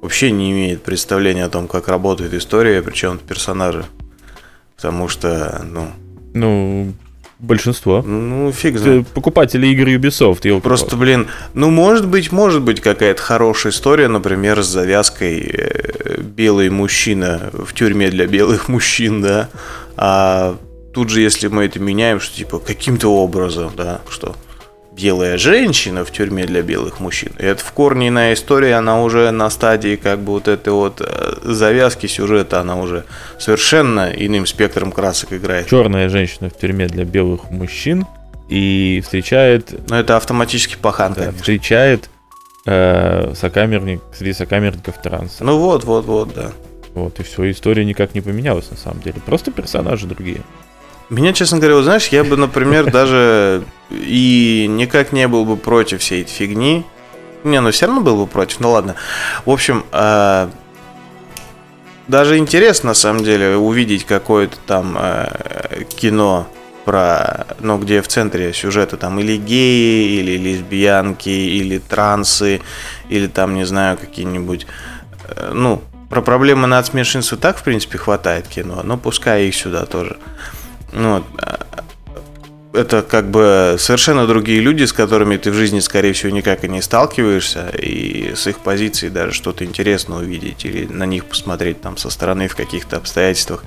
вообще 0.00 0.30
не 0.30 0.52
имеет 0.52 0.82
представления 0.82 1.44
о 1.44 1.48
том, 1.50 1.68
как 1.68 1.88
работает 1.88 2.32
история, 2.34 2.80
причем 2.82 3.18
персонажи. 3.18 3.84
Потому 4.76 5.08
что, 5.08 5.62
ну, 5.70 5.88
Ну, 6.34 6.92
большинство. 7.38 8.02
ну 8.02 8.52
фиг 8.52 8.78
знает. 8.78 9.08
покупатели 9.08 9.66
игр 9.68 9.88
Ubisoft, 9.88 10.40
елки 10.44 10.62
Просто, 10.62 10.96
блин, 10.96 11.28
ну, 11.54 11.70
может 11.70 12.06
быть, 12.06 12.32
может 12.32 12.62
быть 12.62 12.80
какая-то 12.80 13.20
хорошая 13.20 13.72
история, 13.72 14.08
например, 14.08 14.62
с 14.62 14.66
завязкой 14.66 15.40
э, 15.40 16.20
белый 16.20 16.70
мужчина 16.70 17.50
в 17.52 17.74
тюрьме 17.74 18.10
для 18.10 18.26
белых 18.26 18.68
мужчин, 18.68 19.22
да. 19.22 19.48
А 19.96 20.56
тут 20.94 21.10
же, 21.10 21.20
если 21.20 21.48
мы 21.48 21.64
это 21.64 21.78
меняем, 21.78 22.20
что 22.20 22.36
типа 22.36 22.58
каким-то 22.58 23.08
образом, 23.08 23.72
да, 23.76 24.00
что 24.08 24.34
белая 24.96 25.36
женщина 25.36 26.04
в 26.04 26.10
тюрьме 26.10 26.46
для 26.46 26.62
белых 26.62 27.00
мужчин. 27.00 27.32
И 27.38 27.44
это 27.44 27.62
в 27.62 27.70
корне 27.72 28.08
иная 28.08 28.34
история, 28.34 28.74
она 28.76 29.02
уже 29.02 29.30
на 29.30 29.50
стадии 29.50 29.96
как 29.96 30.20
бы 30.20 30.32
вот 30.32 30.48
этой 30.48 30.72
вот 30.72 31.00
э, 31.00 31.34
завязки 31.42 32.06
сюжета, 32.06 32.60
она 32.60 32.76
уже 32.76 33.04
совершенно 33.38 34.10
иным 34.10 34.46
спектром 34.46 34.92
красок 34.92 35.34
играет. 35.34 35.68
Черная 35.68 36.08
женщина 36.08 36.48
в 36.48 36.58
тюрьме 36.58 36.86
для 36.86 37.04
белых 37.04 37.50
мужчин 37.50 38.06
и 38.48 39.02
встречает, 39.04 39.88
Но 39.90 39.98
это 39.98 40.16
автоматически 40.16 40.76
пахан, 40.80 41.12
да, 41.12 41.20
конечно. 41.20 41.38
встречает 41.38 42.10
э, 42.64 43.34
сокамерник 43.34 44.00
среди 44.16 44.32
сокамерников 44.32 45.00
транса. 45.02 45.44
Ну 45.44 45.58
вот, 45.58 45.84
вот, 45.84 46.06
вот, 46.06 46.34
да. 46.34 46.52
Вот, 46.94 47.20
и 47.20 47.22
все, 47.22 47.50
история 47.50 47.84
никак 47.84 48.14
не 48.14 48.22
поменялась 48.22 48.70
на 48.70 48.76
самом 48.78 49.02
деле. 49.02 49.20
Просто 49.26 49.50
персонажи 49.50 50.06
другие. 50.06 50.40
Меня, 51.08 51.32
честно 51.32 51.58
говоря, 51.58 51.76
вот 51.76 51.84
знаешь, 51.84 52.08
я 52.08 52.24
бы, 52.24 52.36
например, 52.36 52.90
даже 52.90 53.64
и 53.90 54.66
никак 54.68 55.12
не 55.12 55.28
был 55.28 55.44
бы 55.44 55.56
против 55.56 56.00
всей 56.00 56.22
этой 56.22 56.32
фигни. 56.32 56.84
Не, 57.44 57.60
ну 57.60 57.70
все 57.70 57.86
равно 57.86 58.00
был 58.00 58.16
бы 58.16 58.26
против, 58.26 58.60
ну 58.60 58.70
ладно. 58.70 58.96
В 59.44 59.50
общем, 59.50 59.84
э, 59.92 60.48
даже 62.08 62.38
интересно, 62.38 62.88
на 62.88 62.94
самом 62.94 63.24
деле, 63.24 63.56
увидеть 63.56 64.04
какое-то 64.04 64.56
там 64.66 64.96
э, 64.98 65.84
кино 65.96 66.48
про, 66.84 67.46
ну, 67.60 67.78
где 67.78 68.00
в 68.00 68.08
центре 68.08 68.52
сюжета 68.52 68.96
там 68.96 69.18
или 69.18 69.36
геи, 69.36 70.20
или 70.20 70.36
лесбиянки, 70.36 71.28
или 71.28 71.78
трансы, 71.78 72.60
или 73.08 73.26
там, 73.26 73.54
не 73.54 73.64
знаю, 73.64 73.98
какие-нибудь, 73.98 74.66
э, 75.24 75.50
ну, 75.52 75.82
про 76.08 76.22
проблемы 76.22 76.68
нацменьшинств 76.68 77.32
и 77.32 77.36
так, 77.36 77.58
в 77.58 77.64
принципе, 77.64 77.98
хватает 77.98 78.46
кино, 78.46 78.82
но 78.84 78.96
пускай 78.96 79.46
их 79.46 79.56
сюда 79.56 79.84
тоже. 79.84 80.16
Ну, 80.96 81.22
а, 81.42 81.84
это 82.72 83.02
как 83.02 83.30
бы 83.30 83.76
совершенно 83.78 84.26
другие 84.26 84.60
люди, 84.60 84.84
с 84.84 84.94
которыми 84.94 85.36
ты 85.36 85.50
в 85.50 85.54
жизни, 85.54 85.80
скорее 85.80 86.14
всего, 86.14 86.32
никак 86.32 86.64
и 86.64 86.68
не 86.68 86.80
сталкиваешься, 86.80 87.68
и 87.68 88.32
с 88.34 88.46
их 88.46 88.60
позиции 88.60 89.10
даже 89.10 89.32
что-то 89.32 89.64
интересно 89.64 90.16
увидеть 90.16 90.64
или 90.64 90.86
на 90.86 91.04
них 91.04 91.26
посмотреть 91.26 91.82
там 91.82 91.98
со 91.98 92.08
стороны 92.08 92.48
в 92.48 92.56
каких-то 92.56 92.96
обстоятельствах. 92.96 93.62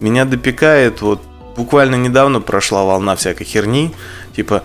Меня 0.00 0.24
допекает, 0.24 1.02
вот 1.02 1.20
буквально 1.56 1.96
недавно 1.96 2.40
прошла 2.40 2.84
волна 2.84 3.16
всякой 3.16 3.44
херни, 3.44 3.94
типа 4.34 4.62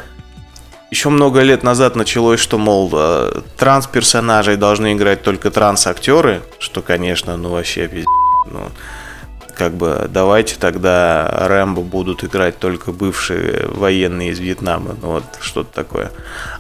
еще 0.92 1.10
много 1.10 1.42
лет 1.42 1.62
назад 1.64 1.98
началось, 1.98 2.40
что, 2.40 2.58
мол, 2.58 2.90
э, 2.94 3.42
транс-персонажей 3.58 4.56
должны 4.56 4.94
играть 4.94 5.24
только 5.24 5.52
транс-актеры, 5.52 6.42
что, 6.60 6.82
конечно, 6.82 7.36
ну 7.36 7.50
вообще 7.50 7.88
пиздец. 7.88 8.08
Ну, 8.50 8.70
как 9.56 9.74
бы 9.74 10.10
давайте 10.10 10.56
тогда 10.60 11.30
Рэмбо 11.48 11.82
будут 11.82 12.24
играть 12.24 12.60
только 12.60 12.92
бывшие 12.92 13.68
военные 13.68 14.32
из 14.32 14.40
Вьетнама. 14.40 14.96
Ну 15.02 15.14
вот 15.14 15.24
что-то 15.40 15.74
такое. 15.74 16.12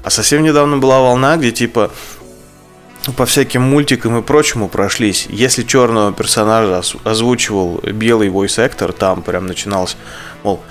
А 0.04 0.10
совсем 0.10 0.44
недавно 0.44 0.78
была 0.78 1.00
волна, 1.00 1.38
где 1.38 1.52
типа 1.52 1.92
по 3.18 3.26
всяким 3.26 3.64
мультикам 3.64 4.18
и 4.18 4.22
прочему 4.22 4.70
прошлись. 4.70 5.28
Если 5.30 5.64
черного 5.64 6.14
персонажа 6.14 6.82
озвучивал 7.04 7.80
белый 7.84 8.30
actor, 8.30 8.92
там 8.92 9.24
прям 9.24 9.48
начиналось, 9.48 9.98
мол, 10.44 10.62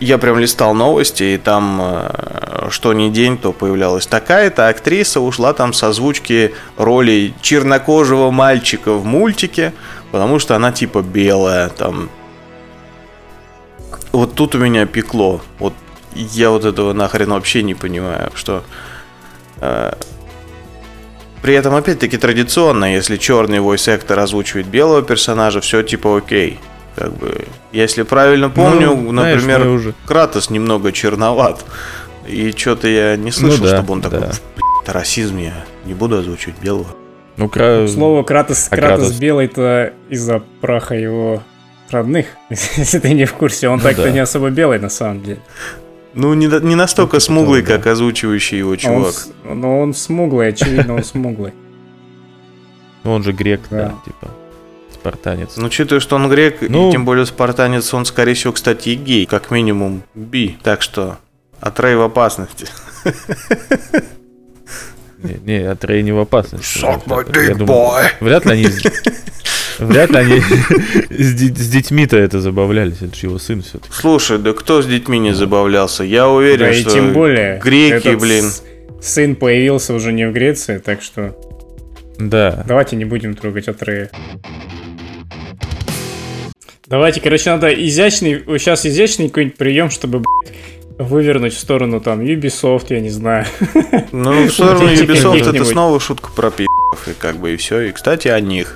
я 0.00 0.18
прям 0.18 0.38
листал 0.38 0.74
новости, 0.74 1.22
и 1.22 1.38
там 1.38 1.78
э, 1.80 2.68
что 2.70 2.92
ни 2.92 3.08
день, 3.08 3.38
то 3.38 3.52
появлялась 3.52 4.06
такая-то 4.06 4.68
актриса, 4.68 5.20
ушла 5.20 5.52
там 5.54 5.72
с 5.72 5.82
озвучки 5.82 6.54
роли 6.76 7.32
чернокожего 7.40 8.30
мальчика 8.30 8.92
в 8.92 9.06
мультике, 9.06 9.72
потому 10.12 10.38
что 10.38 10.56
она 10.56 10.72
типа 10.72 11.02
белая, 11.02 11.68
там. 11.68 12.08
Вот 14.12 14.34
тут 14.34 14.54
у 14.54 14.58
меня 14.58 14.86
пекло. 14.86 15.40
Вот 15.58 15.74
я 16.14 16.50
вот 16.50 16.64
этого 16.64 16.92
нахрен 16.92 17.30
вообще 17.30 17.62
не 17.62 17.74
понимаю, 17.74 18.30
что... 18.34 18.62
э, 19.60 19.92
при 21.42 21.54
этом, 21.54 21.74
опять-таки, 21.74 22.16
традиционно, 22.16 22.94
если 22.94 23.16
черный 23.18 23.58
voice 23.58 23.86
actor 23.98 24.18
озвучивает 24.18 24.66
белого 24.66 25.02
персонажа, 25.02 25.60
все 25.60 25.82
типа 25.82 26.16
окей. 26.18 26.58
Как 26.96 27.12
бы, 27.12 27.44
если 27.72 28.02
правильно 28.02 28.48
помню, 28.48 28.96
Ну, 28.96 29.10
знаешь, 29.10 29.36
например, 29.42 29.64
мы 29.64 29.74
уже- 29.74 29.94
Кратос 30.06 30.48
немного 30.50 30.92
черноват. 30.92 31.64
И 32.26 32.52
что-то 32.56 32.88
я 32.88 33.16
не 33.16 33.30
слышал, 33.30 33.58
Ну 33.64 33.70
да, 33.70 33.76
чтобы 33.76 33.92
он 33.92 34.00
такой, 34.02 34.20
да. 34.20 34.26
«Блядь, 34.56 34.94
расизм, 34.96 35.36
я 35.36 35.64
не 35.84 35.92
буду 35.94 36.16
озвучивать 36.18 36.58
белого. 36.58 36.86
Ну, 37.36 37.48
кра... 37.48 37.86
Слово 37.88 38.22
Кратос, 38.22 38.68
А 38.70 38.76
Кратос 38.76 38.98
Кратос? 39.06 39.18
белый-то 39.18 39.92
из-за 40.08 40.42
праха 40.60 40.94
его 40.94 41.42
родных, 41.90 42.26
если 42.50 42.98
ты 42.98 43.12
не 43.14 43.24
в 43.26 43.34
курсе. 43.34 43.68
Он 43.68 43.76
Ну 43.78 43.82
так-то 43.82 44.04
да. 44.04 44.10
не 44.10 44.18
особо 44.20 44.50
белый 44.50 44.78
на 44.78 44.88
самом 44.88 45.22
деле. 45.22 45.40
Ну, 46.14 46.32
не, 46.34 46.46
не 46.46 46.74
настолько 46.74 47.16
Ну, 47.16 47.20
типа 47.20 47.32
смуглый, 47.32 47.62
того, 47.62 47.72
да. 47.76 47.82
как 47.82 47.92
озвучивающий 47.92 48.58
его 48.58 48.70
Он 48.70 48.76
чувак. 48.78 49.12
с- 49.12 49.28
Но 49.44 49.80
он 49.80 49.92
смуглый, 49.94 50.48
очевидно, 50.48 50.94
он 50.94 51.04
смуглый. 51.04 51.52
Ну, 53.04 53.12
он 53.12 53.22
же 53.22 53.30
грек, 53.32 53.60
да, 53.70 53.76
Да. 53.76 53.94
типа. 54.04 54.28
Спартанец. 54.92 55.56
Ну, 55.56 55.66
учитывая, 55.66 56.00
что 56.00 56.16
он 56.16 56.28
грек, 56.28 56.56
Ну- 56.62 56.88
и 56.88 56.92
тем 56.92 57.04
более 57.04 57.24
спартанец, 57.26 57.92
он, 57.94 58.04
скорее 58.04 58.34
всего, 58.34 58.52
кстати, 58.54 58.88
и 58.88 58.94
гей, 58.96 59.26
как 59.26 59.50
минимум 59.52 60.02
би. 60.14 60.58
Так 60.64 60.82
что, 60.82 61.18
Атрей 61.60 61.94
в 61.96 62.02
опасности. 62.02 62.66
Не, 65.22 65.34
не 65.44 65.58
Атрей 65.66 66.02
не 66.02 66.12
в 66.12 66.18
опасности. 66.18 66.78
Suck 66.84 67.04
my 67.06 67.24
dick, 67.30 67.54
думаю, 67.56 67.66
boy. 67.90 68.04
Вряд 68.20 68.44
ли 68.46 68.52
они... 68.52 68.66
с- 68.66 68.82
Вряд 69.78 70.10
ли 70.10 70.16
они 70.18 70.40
с 71.10 71.68
детьми-то 71.68 72.16
это 72.16 72.40
забавлялись. 72.40 72.96
Это 73.02 73.14
же 73.14 73.26
его 73.26 73.38
сын 73.38 73.62
все-таки. 73.62 73.92
Слушай, 73.92 74.38
да 74.38 74.52
кто 74.52 74.80
с 74.82 74.86
детьми 74.86 75.18
не 75.18 75.32
забавлялся? 75.34 76.02
Я 76.04 76.28
уверен, 76.28 76.58
Да 76.66 76.70
и 76.70 76.80
что 76.80 76.90
тем 76.92 77.12
более. 77.12 77.58
греки, 77.62 78.14
блин. 78.14 78.50
Сын 79.02 79.36
появился 79.36 79.92
уже 79.94 80.12
не 80.12 80.26
в 80.26 80.32
Греции, 80.32 80.78
так 80.78 81.02
что 81.02 81.36
Да. 82.18 82.64
давайте 82.66 82.96
не 82.96 83.04
будем 83.04 83.34
трогать 83.34 83.68
Атрея. 83.68 84.10
Давайте, 86.86 87.20
короче, 87.20 87.50
надо 87.50 87.68
изящный, 87.68 88.42
сейчас 88.58 88.86
изящный 88.86 89.28
какой-нибудь 89.28 89.56
прием, 89.58 89.90
чтобы 89.90 90.20
блядь, 90.20 90.54
вывернуть 90.98 91.54
в 91.54 91.58
сторону 91.58 92.00
там 92.00 92.20
Ubisoft, 92.20 92.86
я 92.90 93.00
не 93.00 93.10
знаю. 93.10 93.46
Ну, 94.12 94.46
в 94.46 94.50
сторону 94.50 94.86
Ubisoft 94.90 95.48
это 95.54 95.64
снова 95.64 96.00
шутка 96.00 96.30
про 96.34 96.50
пи***ов, 96.50 97.08
и 97.08 97.12
как 97.18 97.36
бы 97.36 97.52
и 97.54 97.56
все. 97.56 97.80
И, 97.82 97.92
кстати, 97.92 98.28
о 98.28 98.40
них. 98.40 98.74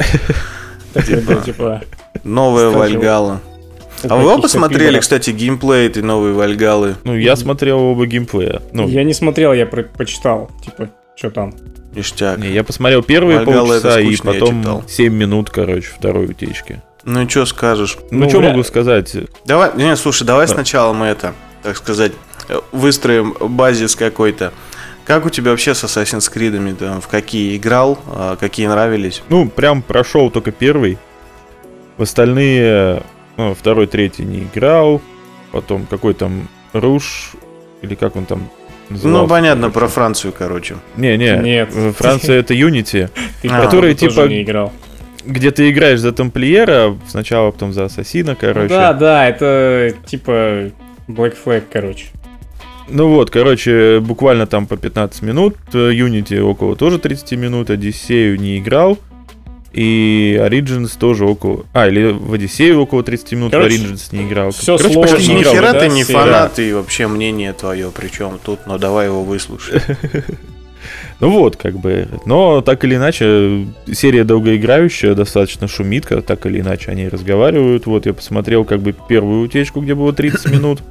Да, 0.95 1.37
типа, 1.37 1.83
Новая. 2.25 2.69
Вальгала. 2.71 3.41
А 4.03 4.17
вы 4.17 4.33
оба 4.33 4.49
пидоров. 4.49 5.01
кстати, 5.01 5.31
геймплей 5.31 5.87
этой 5.87 6.03
новой 6.03 6.33
Вальгалы? 6.33 6.97
Ну, 7.05 7.15
я 7.17 7.37
смотрел 7.37 7.79
оба 7.81 8.07
геймплея. 8.07 8.63
Ну, 8.73 8.89
Я 8.89 9.05
не 9.05 9.13
смотрел, 9.13 9.53
я 9.53 9.67
про- 9.67 9.83
почитал, 9.83 10.51
типа, 10.65 10.89
что 11.17 11.31
там. 11.31 11.55
Ништяк. 11.95 12.39
не, 12.39 12.49
я 12.51 12.63
посмотрел 12.65 13.03
первые 13.03 13.39
Вальгалла 13.39 13.75
это 13.75 13.83
полчаса 13.89 14.01
и 14.01 14.07
скучно, 14.15 14.33
потом 14.33 14.61
читал. 14.61 14.85
7 14.89 15.13
минут, 15.13 15.51
короче, 15.51 15.89
второй 15.89 16.27
утечки. 16.27 16.81
Ну 17.05 17.23
и 17.23 17.29
что 17.29 17.45
скажешь? 17.47 17.99
Ну, 18.11 18.21
Ну, 18.25 18.29
что 18.31 18.41
могу 18.41 18.63
сказать? 18.63 19.15
Давай, 19.45 19.71
не, 19.77 19.95
слушай, 19.97 20.25
давай 20.25 20.47
Да. 20.47 20.55
сначала 20.55 20.93
мы 20.93 21.07
это, 21.07 21.35
так 21.63 21.77
сказать, 21.77 22.13
выстроим 22.73 23.35
базис 23.41 23.95
какой-то. 23.97 24.53
Как 25.05 25.27
у 25.27 25.31
тебя 25.31 25.51
вообще 25.51 25.75
с 25.75 25.83
Assassin's 25.85 26.33
Creed? 26.33 26.75
Там, 26.75 27.01
в 27.01 27.09
какие 27.09 27.57
играл, 27.57 27.99
а, 28.07 28.37
какие 28.37 28.67
нравились? 28.67 29.23
Ну, 29.29 29.49
прям 29.49 29.83
прошел 29.83 30.31
только 30.31 30.53
первый. 30.53 30.99
В 31.97 32.03
остальные, 32.03 33.03
ну, 33.37 33.55
второй, 33.55 33.87
третий 33.87 34.23
не 34.25 34.41
играл. 34.41 35.03
Потом 35.53 35.87
какой 35.87 36.15
там 36.15 36.49
Руш, 36.73 37.33
или 37.83 37.97
как 37.97 38.15
он 38.15 38.25
там, 38.25 38.49
Ну, 38.89 39.27
понятно, 39.27 39.71
про 39.71 39.89
Францию, 39.89 40.33
короче. 40.37 40.77
Не-не, 40.97 41.39
Нет. 41.39 41.71
Франция 41.97 42.39
это 42.39 42.55
Unity, 42.55 43.11
А. 43.51 43.63
который 43.65 43.95
типа, 43.95 44.29
не 44.29 44.43
играл. 44.43 44.73
где 45.25 45.51
ты 45.51 45.71
играешь 45.71 45.99
за 45.99 46.13
тамплиера, 46.13 46.97
сначала 47.09 47.51
потом 47.51 47.73
за 47.73 47.87
ассасина, 47.87 48.37
короче. 48.37 48.69
Да, 48.69 48.93
да, 48.93 49.29
это 49.29 49.93
типа 50.07 50.71
Black 51.15 51.35
Flag, 51.45 51.65
короче. 51.73 52.07
Ну 52.89 53.09
вот, 53.15 53.31
короче, 53.31 54.01
буквально 54.01 54.47
там 54.47 54.67
по 54.67 54.77
15 54.77 55.23
минут. 55.23 55.57
э, 55.73 55.93
Unity 55.93 56.41
около 56.41 56.75
тоже 56.77 56.99
30 56.99 57.33
минут. 57.33 57.71
Одиссею 57.71 58.39
не 58.41 58.59
играл. 58.59 58.99
И 59.73 60.37
Origins 60.41 60.99
тоже 60.99 61.25
около... 61.25 61.65
А, 61.73 61.87
или 61.87 62.11
в 62.11 62.33
Одиссею 62.33 62.81
около 62.81 63.05
30 63.05 63.33
минут, 63.33 63.53
Короче, 63.53 63.79
в 63.79 63.83
Origins 63.83 64.09
не 64.11 64.27
играл. 64.27 64.51
всё 64.51 64.77
Короче, 64.77 64.95
сложно. 64.95 65.15
почти 65.17 65.31
Ни 65.31 65.37
не 65.37 65.43
играл. 65.43 65.55
хера 65.55 65.73
да, 65.73 65.81
ты 65.81 65.89
не 65.89 66.03
фанат, 66.03 66.59
и 66.59 66.73
вообще 66.73 67.07
мнение 67.07 67.53
твое, 67.53 67.93
причем 67.97 68.41
тут, 68.45 68.67
но 68.67 68.79
давай 68.79 69.07
его 69.07 69.23
выслушаем. 69.23 69.81
Ну 71.21 71.29
вот, 71.31 71.57
как 71.57 71.79
бы. 71.79 72.09
Но 72.25 72.63
так 72.63 72.83
или 72.85 72.95
иначе, 72.97 73.67
серия 73.93 74.25
долгоиграющая, 74.25 75.15
достаточно 75.15 75.69
шумит, 75.69 76.07
когда 76.07 76.23
так 76.23 76.47
или 76.47 76.61
иначе 76.61 76.91
они 76.91 77.09
разговаривают. 77.09 77.85
Вот 77.85 78.07
я 78.07 78.15
посмотрел 78.15 78.65
как 78.65 78.81
бы 78.81 78.95
первую 79.07 79.43
утечку, 79.43 79.83
где 79.83 79.95
было 79.95 80.15
30 80.15 80.51
минут. 80.51 80.81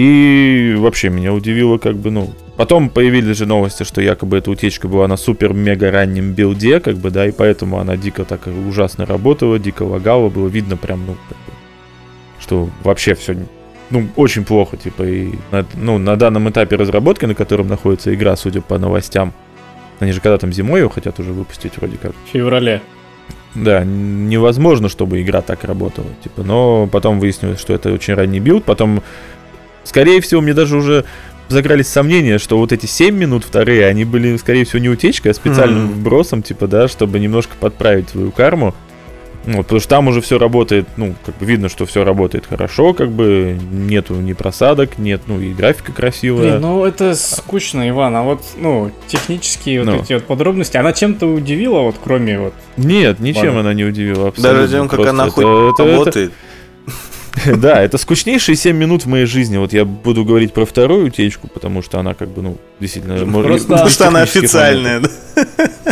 И 0.00 0.74
вообще 0.78 1.10
меня 1.10 1.34
удивило, 1.34 1.76
как 1.76 1.96
бы, 1.96 2.10
ну... 2.10 2.30
Потом 2.56 2.88
появились 2.88 3.36
же 3.36 3.44
новости, 3.44 3.82
что 3.82 4.00
якобы 4.00 4.38
эта 4.38 4.50
утечка 4.50 4.88
была 4.88 5.06
на 5.08 5.18
супер-мега 5.18 5.90
раннем 5.90 6.32
билде, 6.32 6.80
как 6.80 6.96
бы, 6.96 7.10
да, 7.10 7.26
и 7.26 7.32
поэтому 7.32 7.78
она 7.78 7.98
дико 7.98 8.24
так 8.24 8.46
ужасно 8.46 9.04
работала, 9.04 9.58
дико 9.58 9.82
лагала, 9.82 10.30
было 10.30 10.48
видно 10.48 10.78
прям, 10.78 11.04
ну, 11.06 11.16
что 12.38 12.70
вообще 12.82 13.14
все, 13.14 13.36
ну, 13.90 14.08
очень 14.16 14.46
плохо, 14.46 14.78
типа, 14.78 15.02
и, 15.02 15.32
на, 15.50 15.66
ну, 15.74 15.98
на 15.98 16.16
данном 16.16 16.48
этапе 16.48 16.76
разработки, 16.76 17.26
на 17.26 17.34
котором 17.34 17.68
находится 17.68 18.14
игра, 18.14 18.36
судя 18.36 18.62
по 18.62 18.78
новостям, 18.78 19.34
они 19.98 20.12
же 20.12 20.22
когда 20.22 20.38
там 20.38 20.50
зимой 20.50 20.80
ее 20.80 20.88
хотят 20.88 21.20
уже 21.20 21.32
выпустить 21.32 21.76
вроде 21.76 21.98
как. 21.98 22.12
В 22.12 22.32
феврале. 22.32 22.80
Да, 23.54 23.84
невозможно, 23.84 24.88
чтобы 24.88 25.20
игра 25.20 25.42
так 25.42 25.64
работала. 25.64 26.06
Типа, 26.22 26.42
но 26.42 26.88
потом 26.90 27.18
выяснилось, 27.18 27.60
что 27.60 27.74
это 27.74 27.92
очень 27.92 28.14
ранний 28.14 28.38
билд. 28.38 28.64
Потом, 28.64 29.02
скорее 29.84 30.20
всего, 30.20 30.40
мне 30.40 30.54
даже 30.54 30.76
уже 30.76 31.04
загрались 31.48 31.88
сомнения, 31.88 32.38
что 32.38 32.58
вот 32.58 32.70
эти 32.72 32.86
7 32.86 33.14
минут 33.14 33.44
вторые, 33.44 33.86
они 33.86 34.04
были, 34.04 34.36
скорее 34.36 34.64
всего, 34.64 34.78
не 34.78 34.88
утечкой, 34.88 35.32
а 35.32 35.34
специальным 35.34 35.86
Мгм. 35.86 35.92
вбросом, 35.94 36.42
типа, 36.42 36.66
да, 36.68 36.86
чтобы 36.88 37.18
немножко 37.18 37.54
подправить 37.58 38.08
свою 38.10 38.30
карму. 38.30 38.74
Ну, 39.46 39.56
Вот, 39.56 39.62
потому 39.62 39.80
что 39.80 39.88
там 39.88 40.06
уже 40.08 40.20
все 40.20 40.38
работает, 40.38 40.86
ну, 40.98 41.14
как 41.24 41.34
бы 41.38 41.46
видно, 41.46 41.70
что 41.70 41.86
все 41.86 42.04
работает 42.04 42.44
хорошо, 42.46 42.92
как 42.92 43.10
бы 43.10 43.58
нету 43.72 44.12
ни 44.16 44.34
просадок, 44.34 44.98
нет, 44.98 45.22
ну, 45.26 45.40
и 45.40 45.54
графика 45.54 45.92
красивая. 45.92 46.50
Блин, 46.50 46.60
ну 46.60 46.84
это 46.84 47.14
скучно, 47.14 47.88
Иван, 47.88 48.14
а 48.16 48.22
вот, 48.22 48.42
ну, 48.58 48.90
технические 49.08 49.80
вот 49.82 49.86
Ну. 49.94 50.02
эти 50.02 50.12
вот 50.12 50.24
подробности, 50.24 50.76
она 50.76 50.92
чем-то 50.92 51.26
удивила, 51.26 51.80
вот 51.80 51.96
кроме 52.04 52.38
вот... 52.38 52.54
Нет, 52.76 53.18
ничем 53.18 53.46
Ладно. 53.46 53.60
она 53.60 53.72
не 53.74 53.84
удивила. 53.84 54.28
Абсолютно. 54.28 54.60
Даже 54.60 54.72
тем, 54.74 54.88
как 54.88 54.96
Просто 54.98 55.10
она 55.10 55.22
это- 55.24 55.32
хоть 55.32 55.44
это- 55.44 55.82
это- 55.82 55.90
работает. 55.90 56.32
Да, 57.56 57.82
это 57.82 57.98
скучнейшие 57.98 58.56
7 58.56 58.76
минут 58.76 59.04
в 59.04 59.08
моей 59.08 59.26
жизни. 59.26 59.56
Вот 59.58 59.72
я 59.72 59.84
буду 59.84 60.24
говорить 60.24 60.52
про 60.52 60.64
вторую 60.64 61.06
утечку, 61.06 61.48
потому 61.48 61.82
что 61.82 61.98
она 61.98 62.14
как 62.14 62.28
бы, 62.28 62.42
ну, 62.42 62.58
действительно... 62.80 63.24
может, 63.24 63.66
Потому 63.66 63.88
что 63.88 64.08
она 64.08 64.22
официальная, 64.22 65.00
да? 65.00 65.08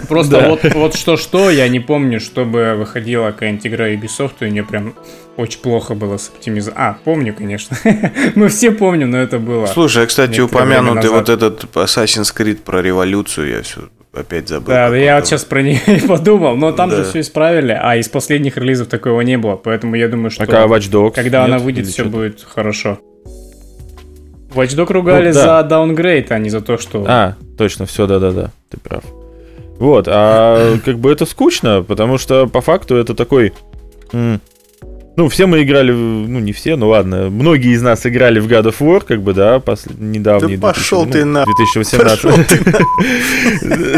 Просто 0.09 0.41
Да. 0.41 0.49
вот, 0.49 0.61
вот 0.75 0.95
что-что, 0.95 1.51
я 1.51 1.69
не 1.69 1.81
помню, 1.81 2.21
чтобы 2.21 2.75
выходила 2.77 3.31
какая-нибудь 3.31 3.67
игра 3.67 3.89
Ubisoft, 3.89 4.35
и 4.41 4.47
мне 4.47 4.63
прям 4.63 4.95
очень 5.37 5.61
плохо 5.61 5.95
было 5.95 6.17
с 6.17 6.29
оптимизацией. 6.29 6.77
А, 6.79 6.99
помню, 7.05 7.35
конечно. 7.35 7.77
Мы 8.35 8.49
все 8.49 8.73
помним, 8.73 9.11
но 9.11 9.19
это 9.19 9.39
было. 9.39 9.67
Слушай, 9.67 10.05
а, 10.05 10.07
кстати, 10.07 10.41
упомянутый 10.41 11.11
вот 11.11 11.29
этот 11.29 11.65
Assassin's 11.75 12.35
Creed 12.35 12.63
про 12.63 12.83
революцию, 12.83 13.51
я 13.51 13.63
все 13.63 13.89
опять 14.21 14.49
забыл. 14.49 14.67
Да, 14.69 14.95
я 14.97 15.17
вот 15.17 15.27
сейчас 15.27 15.45
про 15.45 15.63
нее 15.63 15.81
и 15.87 16.01
подумал, 16.07 16.57
но 16.57 16.73
там 16.73 16.91
же 16.91 16.99
Да. 16.99 17.05
все 17.05 17.21
исправили, 17.21 17.73
а 17.81 17.97
из 17.97 18.09
последних 18.09 18.57
релизов 18.57 18.89
такого 18.89 19.21
не 19.23 19.37
было, 19.39 19.57
поэтому 19.57 19.95
я 19.97 20.09
думаю, 20.09 20.31
что 20.31 20.45
Такая 20.47 20.67
Watch 20.67 20.91
Dogs. 20.91 21.13
когда 21.15 21.41
нет? 21.41 21.49
она 21.49 21.59
выйдет, 21.59 21.85
Или 21.85 21.91
все 21.93 22.03
что-то? 22.03 22.17
будет 22.17 22.43
хорошо. 22.43 22.99
Watch 24.55 24.77
Dogs 24.77 24.93
ругали 24.93 25.29
Ну, 25.29 25.35
да. 25.35 25.63
за 25.63 25.69
даунгрейд, 25.69 26.33
а 26.33 26.39
не 26.39 26.51
за 26.51 26.61
то, 26.61 26.79
что... 26.79 27.05
А, 27.07 27.35
точно, 27.57 27.87
все, 27.87 28.07
да-да-да, 28.07 28.51
ты 28.71 28.79
прав. 28.81 29.03
Вот, 29.79 30.07
а 30.09 30.77
как 30.85 30.99
бы 30.99 31.13
это 31.13 31.25
скучно, 31.27 31.83
потому 31.83 32.19
что 32.19 32.47
по 32.47 32.61
факту 32.61 32.97
это 32.97 33.15
такой... 33.15 33.53
Ну, 35.19 35.29
все 35.29 35.47
мы 35.47 35.65
играли, 35.65 35.91
ну 35.91 36.39
не 36.39 36.53
все, 36.53 36.77
ну 36.77 36.91
ладно, 36.91 37.29
многие 37.29 37.73
из 37.73 37.83
нас 37.83 38.07
играли 38.07 38.39
в 38.39 38.47
God 38.47 38.67
of 38.67 38.77
War, 38.79 39.05
как 39.05 39.21
бы, 39.21 39.35
да, 39.35 39.57
пос- 39.57 39.93
недавний. 39.99 40.57
Да 40.57 40.69
пошёл 40.69 41.07
2000, 41.07 41.13
ты 41.13 41.25
ну, 41.25 41.33
на- 41.33 41.45
2018. 41.45 42.23
Пошёл 42.23 42.33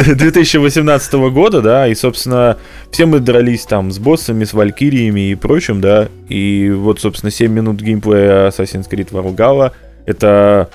ты 0.06 0.14
2018 0.14 1.12
года, 1.30 1.60
да, 1.60 1.86
и, 1.88 1.94
собственно, 1.94 2.56
все 2.90 3.04
мы 3.04 3.18
дрались 3.20 3.66
там 3.66 3.92
с 3.92 3.98
боссами, 3.98 4.44
с 4.44 4.54
валькириями 4.54 5.32
и 5.32 5.34
прочим, 5.34 5.82
да, 5.82 6.08
и 6.30 6.70
вот, 6.70 7.00
собственно, 7.00 7.30
7 7.30 7.52
минут 7.52 7.82
геймплея 7.82 8.48
Assassin's 8.48 8.88
Creed 8.90 9.10
Valhalla— 9.10 9.72
это 10.06 10.70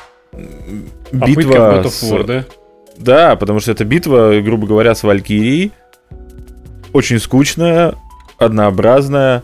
Попытка 1.11 1.25
битва 1.25 1.51
в 1.51 1.55
God 1.55 1.83
of 1.85 1.89
с- 1.89 2.03
War, 2.03 2.23
да? 2.23 2.45
Да, 2.99 3.35
потому 3.35 3.59
что 3.61 3.71
это 3.71 3.83
битва, 3.83 4.39
грубо 4.41 4.67
говоря, 4.67 4.93
с 4.93 5.01
Валькирией. 5.01 5.71
Очень 6.93 7.17
скучная, 7.17 7.95
однообразная. 8.37 9.41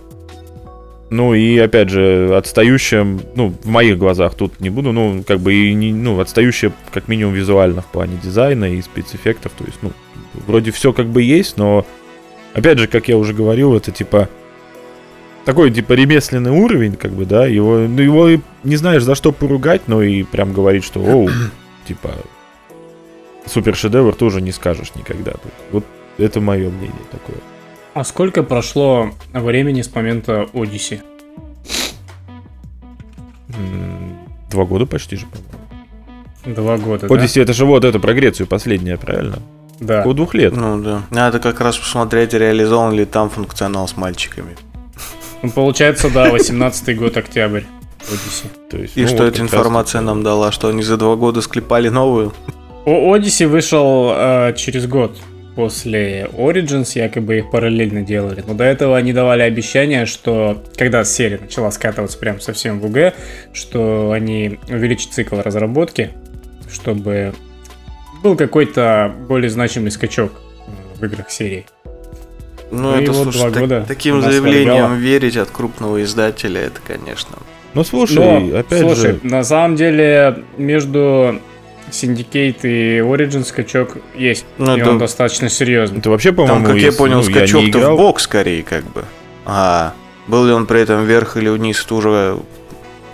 Ну 1.12 1.34
и 1.34 1.58
опять 1.58 1.90
же, 1.90 2.34
отстающая, 2.38 3.06
ну, 3.36 3.54
в 3.64 3.68
моих 3.68 3.98
глазах 3.98 4.34
тут 4.34 4.62
не 4.62 4.70
буду, 4.70 4.94
ну, 4.94 5.26
как 5.28 5.42
бы 5.42 5.54
и 5.54 5.74
не, 5.74 5.92
ну, 5.92 6.18
отстающая 6.18 6.72
как 6.94 7.10
минимум 7.10 7.34
визуально 7.34 7.82
в 7.82 7.88
плане 7.88 8.18
дизайна 8.24 8.74
и 8.74 8.82
спецэффектов. 8.82 9.52
То 9.58 9.66
есть, 9.66 9.80
ну, 9.82 9.92
вроде 10.48 10.72
все 10.72 10.94
как 10.94 11.08
бы 11.08 11.22
есть, 11.22 11.58
но 11.58 11.86
опять 12.54 12.78
же, 12.78 12.88
как 12.88 13.10
я 13.10 13.18
уже 13.18 13.34
говорил, 13.34 13.76
это 13.76 13.92
типа 13.92 14.30
такой 15.44 15.70
типа 15.72 15.92
ремесленный 15.92 16.52
уровень, 16.52 16.96
как 16.96 17.12
бы, 17.12 17.26
да, 17.26 17.46
его, 17.46 17.80
ну, 17.90 18.02
его 18.02 18.30
и 18.30 18.40
не 18.64 18.78
знаешь 18.78 19.04
за 19.04 19.14
что 19.14 19.34
поругать, 19.34 19.82
но 19.88 20.02
и 20.02 20.24
прям 20.24 20.54
говорить, 20.54 20.86
что, 20.86 21.02
оу, 21.02 21.30
типа, 21.90 22.12
супер 23.46 23.76
шедевр 23.76 24.16
тоже 24.16 24.40
не 24.40 24.54
скажешь 24.54 24.96
никогда. 24.96 25.34
Вот 25.72 25.84
это 26.18 26.40
мое 26.40 26.70
мнение 26.70 26.96
такое. 27.12 27.40
А 27.94 28.04
сколько 28.06 28.44
прошло 28.44 29.12
времени 29.34 29.82
с 29.82 29.94
момента 29.94 30.48
Одиссе? 30.54 31.02
Два 34.50 34.66
года 34.66 34.86
почти 34.86 35.18
же, 35.18 35.26
по-моему. 35.26 36.56
Два 36.56 36.78
года, 36.78 37.08
да? 37.08 37.16
Одиссей, 37.16 37.42
это 37.42 37.54
же 37.54 37.66
вот 37.66 37.84
это 37.84 38.00
про 38.00 38.14
Грецию 38.14 38.48
последняя, 38.48 38.98
правильно? 38.98 39.40
Да. 39.80 40.02
Около 40.02 40.14
двух 40.14 40.34
лет. 40.34 40.56
Ну 40.56 40.82
да. 40.82 41.04
Надо 41.10 41.40
как 41.40 41.60
раз 41.60 41.78
посмотреть, 41.78 42.34
реализован 42.34 42.94
ли 42.94 43.06
там 43.06 43.30
функционал 43.30 43.88
с 43.88 43.98
мальчиками. 43.98 44.56
Ну, 45.42 45.50
получается, 45.50 46.10
да, 46.10 46.30
18 46.30 46.98
год, 46.98 47.18
октябрь. 47.18 47.64
Одиссе. 48.02 48.48
То 48.70 48.78
есть, 48.78 48.96
И 48.98 49.02
ну, 49.02 49.08
что 49.08 49.18
вот 49.18 49.34
эта 49.34 49.40
раз 49.42 49.48
информация 49.48 50.00
таки. 50.00 50.06
нам 50.06 50.24
дала, 50.24 50.52
что 50.52 50.70
они 50.70 50.82
за 50.82 50.98
два 50.98 51.16
года 51.16 51.42
склепали 51.42 51.90
новую? 51.90 52.34
О 52.86 53.14
Одиссе 53.14 53.48
вышел 53.48 54.12
э, 54.16 54.54
через 54.56 54.88
год 54.88 55.18
после 55.56 56.30
Origins, 56.34 56.92
якобы 56.96 57.40
их 57.40 57.52
параллельно 57.52 58.02
делали. 58.02 58.44
Но 58.46 58.54
до 58.54 58.64
этого 58.64 58.98
они 58.98 59.14
давали 59.14 59.42
обещание, 59.42 60.06
что 60.06 60.64
когда 60.76 61.04
серия 61.04 61.40
начала 61.40 61.72
скатываться 61.72 62.18
прям 62.18 62.40
совсем 62.40 62.80
в 62.80 62.86
УГ, 62.86 63.14
что 63.54 64.12
они 64.12 64.60
увеличат 64.70 65.14
цикл 65.14 65.38
разработки, 65.42 66.12
чтобы 66.72 67.34
был 68.24 68.36
какой-то 68.36 69.14
более 69.28 69.50
значимый 69.50 69.92
скачок 69.92 70.32
э, 70.68 70.72
в 71.00 71.06
играх 71.06 71.30
серии. 71.32 71.66
Ну, 72.72 72.92
Ну 72.94 73.00
и 73.00 73.04
это, 73.04 73.12
вот 73.12 73.24
слушай, 73.24 73.38
два 73.38 73.50
так- 73.50 73.60
года 73.60 73.86
таким 73.88 74.22
заявлением 74.22 74.96
верить 74.98 75.36
от 75.38 75.50
крупного 75.50 76.02
издателя, 76.04 76.62
это, 76.62 76.80
конечно. 76.86 77.38
Ну, 77.74 77.84
слушай, 77.84 78.16
Но, 78.16 78.58
опять 78.60 78.82
слушай, 78.82 79.14
же... 79.14 79.20
на 79.24 79.44
самом 79.44 79.76
деле 79.78 80.44
между 80.58 81.40
Syndicate 81.92 82.62
и 82.64 83.00
Origin 83.00 83.44
скачок 83.46 83.98
есть. 84.16 84.46
Ну, 84.58 84.76
и 84.76 84.80
это- 84.80 84.90
он 84.92 84.98
достаточно 84.98 85.50
серьезный. 85.50 86.00
Это 86.00 86.10
вообще, 86.10 86.32
по-моему, 86.32 86.60
Там, 86.60 86.66
как 86.66 86.76
я 86.78 86.86
если, 86.88 86.98
понял, 86.98 87.18
ну, 87.18 87.24
скачок-то 87.24 87.92
в 87.94 87.98
бок 87.98 88.20
скорее, 88.20 88.64
как 88.64 88.84
бы. 88.86 89.04
А 89.46 89.94
был 90.28 90.46
ли 90.46 90.54
он 90.54 90.66
при 90.66 90.82
этом 90.82 91.06
вверх 91.06 91.38
или 91.38 91.50
вниз, 91.50 91.84
это 91.84 91.96
уже 91.96 92.38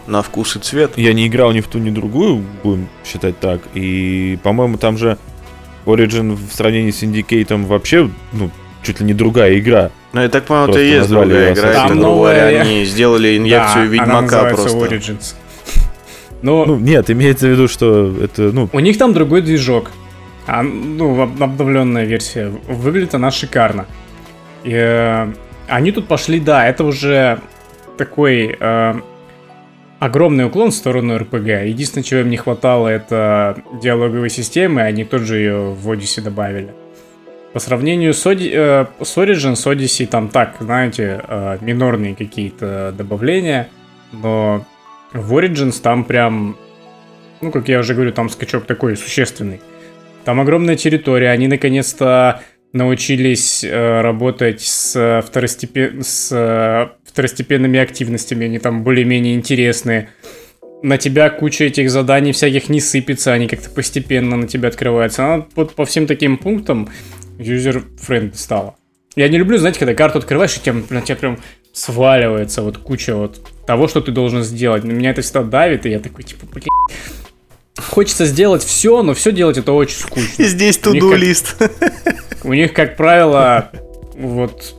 на 0.06 0.22
вкус 0.22 0.56
и 0.56 0.60
цвет. 0.60 0.92
Я 0.96 1.14
не 1.14 1.28
играл 1.28 1.52
ни 1.52 1.62
в 1.62 1.68
ту, 1.68 1.80
ни 1.80 1.90
в 1.90 1.94
другую, 1.94 2.44
будем 2.64 2.88
считать 3.06 3.40
так. 3.40 3.62
И, 3.74 4.38
по-моему, 4.44 4.78
там 4.78 4.98
же 4.98 5.18
Origin 5.86 6.36
в 6.36 6.54
сравнении 6.54 6.92
с 6.92 7.02
Syndicate 7.04 7.66
вообще, 7.66 8.10
ну, 8.34 8.52
чуть 8.84 9.00
ли 9.00 9.06
не 9.06 9.14
другая 9.14 9.58
игра. 9.58 9.92
Ну, 10.14 10.22
я 10.22 10.30
так 10.30 10.46
понял, 10.46 10.70
это 10.70 10.80
и 10.80 10.90
есть 10.90 11.10
другая 11.10 11.54
игра. 11.54 11.72
Говоря, 11.72 11.94
Новая- 11.96 12.62
они 12.62 12.86
сделали 12.86 13.38
инъекцию 13.38 13.74
Да, 13.74 13.82
она 13.82 13.92
Ведьмака 13.92 14.22
называется 14.22 14.64
просто. 14.78 14.96
Origins. 14.96 15.36
Но 16.42 16.66
Ну, 16.66 16.78
нет, 16.78 17.10
имеется 17.10 17.48
в 17.48 17.52
виду, 17.52 17.68
что 17.68 18.14
это, 18.22 18.52
ну, 18.54 18.70
у 18.72 18.80
них 18.80 18.98
там 18.98 19.14
другой 19.14 19.42
движок. 19.42 19.92
А, 20.46 20.64
ну, 20.64 21.22
об- 21.22 21.42
обновленная 21.44 22.06
версия. 22.06 22.52
Выглядит 22.68 23.16
она 23.16 23.32
шикарно. 23.32 23.86
И, 24.64 24.72
э, 24.74 25.28
они 25.68 25.92
тут 25.92 26.08
пошли, 26.08 26.40
да, 26.40 26.66
это 26.68 26.84
уже 26.84 27.40
такой 27.98 28.56
э, 28.60 28.94
огромный 30.00 30.46
уклон 30.46 30.70
в 30.72 30.76
сторону 30.76 31.18
РПГ. 31.18 31.66
Единственное, 31.66 32.04
чего 32.04 32.22
им 32.22 32.30
не 32.30 32.38
хватало, 32.38 32.88
это 32.88 33.58
диалоговой 33.82 34.30
системы, 34.30 34.82
они 34.82 35.04
тоже 35.04 35.38
ее 35.38 35.72
в 35.72 35.90
Odyssey 35.92 36.22
добавили. 36.22 36.70
По 37.54 37.60
сравнению 37.60 38.14
с, 38.14 38.26
Оди, 38.26 38.52
э, 38.54 38.86
с 39.02 39.18
Origin, 39.18 39.56
с 39.56 39.66
Odyssey 39.66 40.06
там 40.06 40.30
так, 40.30 40.56
знаете, 40.60 41.22
э, 41.28 41.58
минорные 41.62 42.16
какие-то 42.16 42.94
добавления, 42.96 43.70
но 44.12 44.64
в 45.14 45.34
Origins 45.34 45.82
там 45.82 46.04
прям, 46.04 46.58
ну, 47.42 47.52
как 47.52 47.70
я 47.70 47.80
уже 47.80 47.94
говорю, 47.94 48.12
там 48.12 48.30
скачок 48.30 48.66
такой 48.66 48.98
существенный. 48.98 49.62
Там 50.26 50.40
огромная 50.40 50.76
территория, 50.76 51.30
они 51.30 51.48
наконец-то 51.48 52.42
научились 52.74 53.64
э, 53.64 54.02
работать 54.02 54.62
с, 54.62 55.24
второстепен... 55.26 56.02
с 56.04 56.32
э, 56.32 56.90
второстепенными 57.10 57.80
активностями, 57.80 58.46
они 58.46 58.60
там 58.60 58.84
более-менее 58.84 59.36
интересные. 59.36 60.10
На 60.84 60.98
тебя 60.98 61.30
куча 61.30 61.64
этих 61.64 61.90
заданий 61.90 62.34
всяких 62.34 62.70
не 62.70 62.82
сыпется, 62.82 63.34
они 63.34 63.48
как-то 63.48 63.70
постепенно 63.70 64.36
на 64.36 64.48
тебя 64.48 64.70
открываются. 64.70 65.26
Она 65.26 65.46
вот 65.56 65.74
по 65.74 65.86
всем 65.86 66.06
таким 66.06 66.38
пунктам 66.38 66.90
юзер-френд 67.40 68.36
стала. 68.36 68.76
Я 69.16 69.30
не 69.30 69.38
люблю, 69.38 69.58
знаете, 69.58 69.80
когда 69.80 69.96
карту 69.96 70.20
открываешь, 70.20 70.56
и 70.58 70.60
тебя, 70.60 70.76
на 70.90 71.02
тебя 71.02 71.16
прям 71.16 71.40
сваливается 71.74 72.62
вот 72.62 72.78
куча 72.78 73.16
вот 73.16 73.42
того, 73.68 73.88
что 73.88 74.02
ты 74.02 74.12
должен 74.12 74.42
сделать. 74.44 74.84
На 74.84 74.92
меня 74.92 75.12
это 75.12 75.22
всегда 75.22 75.44
давит, 75.44 75.86
и 75.86 75.90
я 75.90 76.00
такой, 76.00 76.24
типа, 76.24 76.46
блин, 76.52 76.70
хочется 77.78 78.26
сделать 78.26 78.64
все, 78.64 79.04
но 79.04 79.14
все 79.14 79.32
делать 79.32 79.58
это 79.58 79.74
очень 79.74 79.98
скучно. 79.98 80.44
Здесь 80.46 80.78
туду 80.78 81.14
лист. 81.14 81.62
У 82.44 82.54
них, 82.54 82.74
как 82.74 82.96
правило, 82.96 83.70
вот 84.16 84.74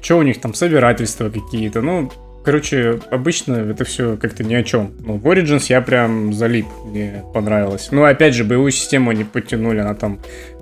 что 0.00 0.18
у 0.18 0.22
них 0.22 0.40
там, 0.40 0.54
собирательства 0.54 1.30
какие-то, 1.30 1.80
ну, 1.80 2.12
короче, 2.44 3.00
обычно 3.10 3.54
это 3.54 3.84
все 3.84 4.16
как-то 4.16 4.44
ни 4.44 4.54
о 4.54 4.62
чем. 4.62 4.92
Ну, 5.00 5.16
в 5.16 5.26
Origins 5.26 5.64
я 5.68 5.80
прям 5.80 6.32
залип, 6.32 6.66
мне 6.84 7.24
понравилось. 7.34 7.88
Ну, 7.90 8.04
опять 8.04 8.34
же, 8.34 8.44
боевую 8.44 8.70
систему 8.70 9.10
они 9.10 9.24
подтянули, 9.24 9.78
она 9.78 9.94
там 9.94 10.20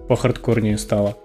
по 0.08 0.16
хардкорнее 0.16 0.78
стала. 0.78 1.16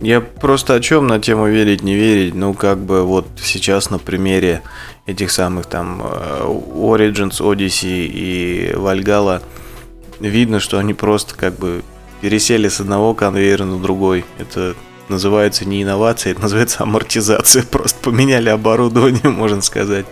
Я 0.00 0.20
просто 0.20 0.74
о 0.74 0.80
чем 0.80 1.06
на 1.06 1.20
тему 1.20 1.48
верить, 1.48 1.82
не 1.82 1.94
верить. 1.94 2.34
Ну, 2.34 2.54
как 2.54 2.78
бы 2.78 3.02
вот 3.02 3.26
сейчас 3.42 3.90
на 3.90 3.98
примере 3.98 4.60
этих 5.08 5.30
самых 5.30 5.66
там 5.66 6.02
э, 6.04 6.44
Origins, 6.44 7.40
Odyssey 7.40 8.06
и 8.06 8.72
Valhalla 8.74 9.42
видно, 10.20 10.60
что 10.60 10.78
они 10.78 10.92
просто 10.92 11.34
как 11.34 11.54
бы 11.58 11.82
пересели 12.20 12.68
с 12.68 12.80
одного 12.80 13.14
конвейера 13.14 13.64
на 13.64 13.78
другой. 13.78 14.26
Это 14.38 14.74
называется 15.08 15.64
не 15.64 15.82
инновация, 15.82 16.32
это 16.32 16.42
называется 16.42 16.82
амортизация. 16.82 17.62
Просто 17.70 17.98
поменяли 18.02 18.50
оборудование, 18.50 19.22
можно 19.30 19.62
сказать. 19.62 20.04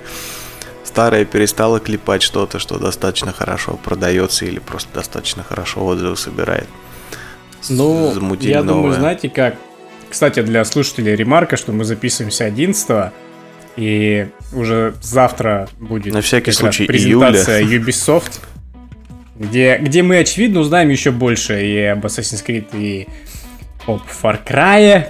Старое 0.83 1.27
перестало 1.27 1.79
клепать 1.79 2.23
что-то, 2.23 2.59
что 2.59 2.79
достаточно 2.79 3.33
хорошо 3.33 3.79
продается 3.85 4.47
или 4.47 4.61
просто 4.61 4.89
достаточно 4.95 5.43
хорошо 5.43 5.85
отзывы 5.85 6.17
собирает. 6.17 6.69
Ну, 7.69 8.15
я 8.41 8.63
новое. 8.63 8.75
думаю, 8.75 8.95
знаете 8.95 9.29
как? 9.29 9.57
Кстати, 10.09 10.41
для 10.41 10.65
слушателей 10.65 11.15
ремарка, 11.17 11.59
что 11.59 11.73
мы 11.73 11.85
записываемся 11.85 12.45
11 12.45 13.13
и 13.77 14.29
уже 14.53 14.95
завтра 15.03 15.69
будет 15.79 16.13
На 16.13 16.21
всякий 16.21 16.53
случай 16.53 16.87
презентация 16.87 17.61
июля. 17.61 17.85
Ubisoft, 17.85 18.41
где, 19.39 19.79
где 19.79 20.03
мы, 20.03 20.19
очевидно, 20.19 20.61
узнаем 20.61 20.89
еще 20.89 21.11
больше 21.11 21.65
и 21.65 21.83
об 21.83 22.05
Assassin's 22.05 22.45
Creed, 22.45 22.67
и 22.73 23.07
об 23.87 24.01
Far 24.23 24.39
Cry, 24.45 25.09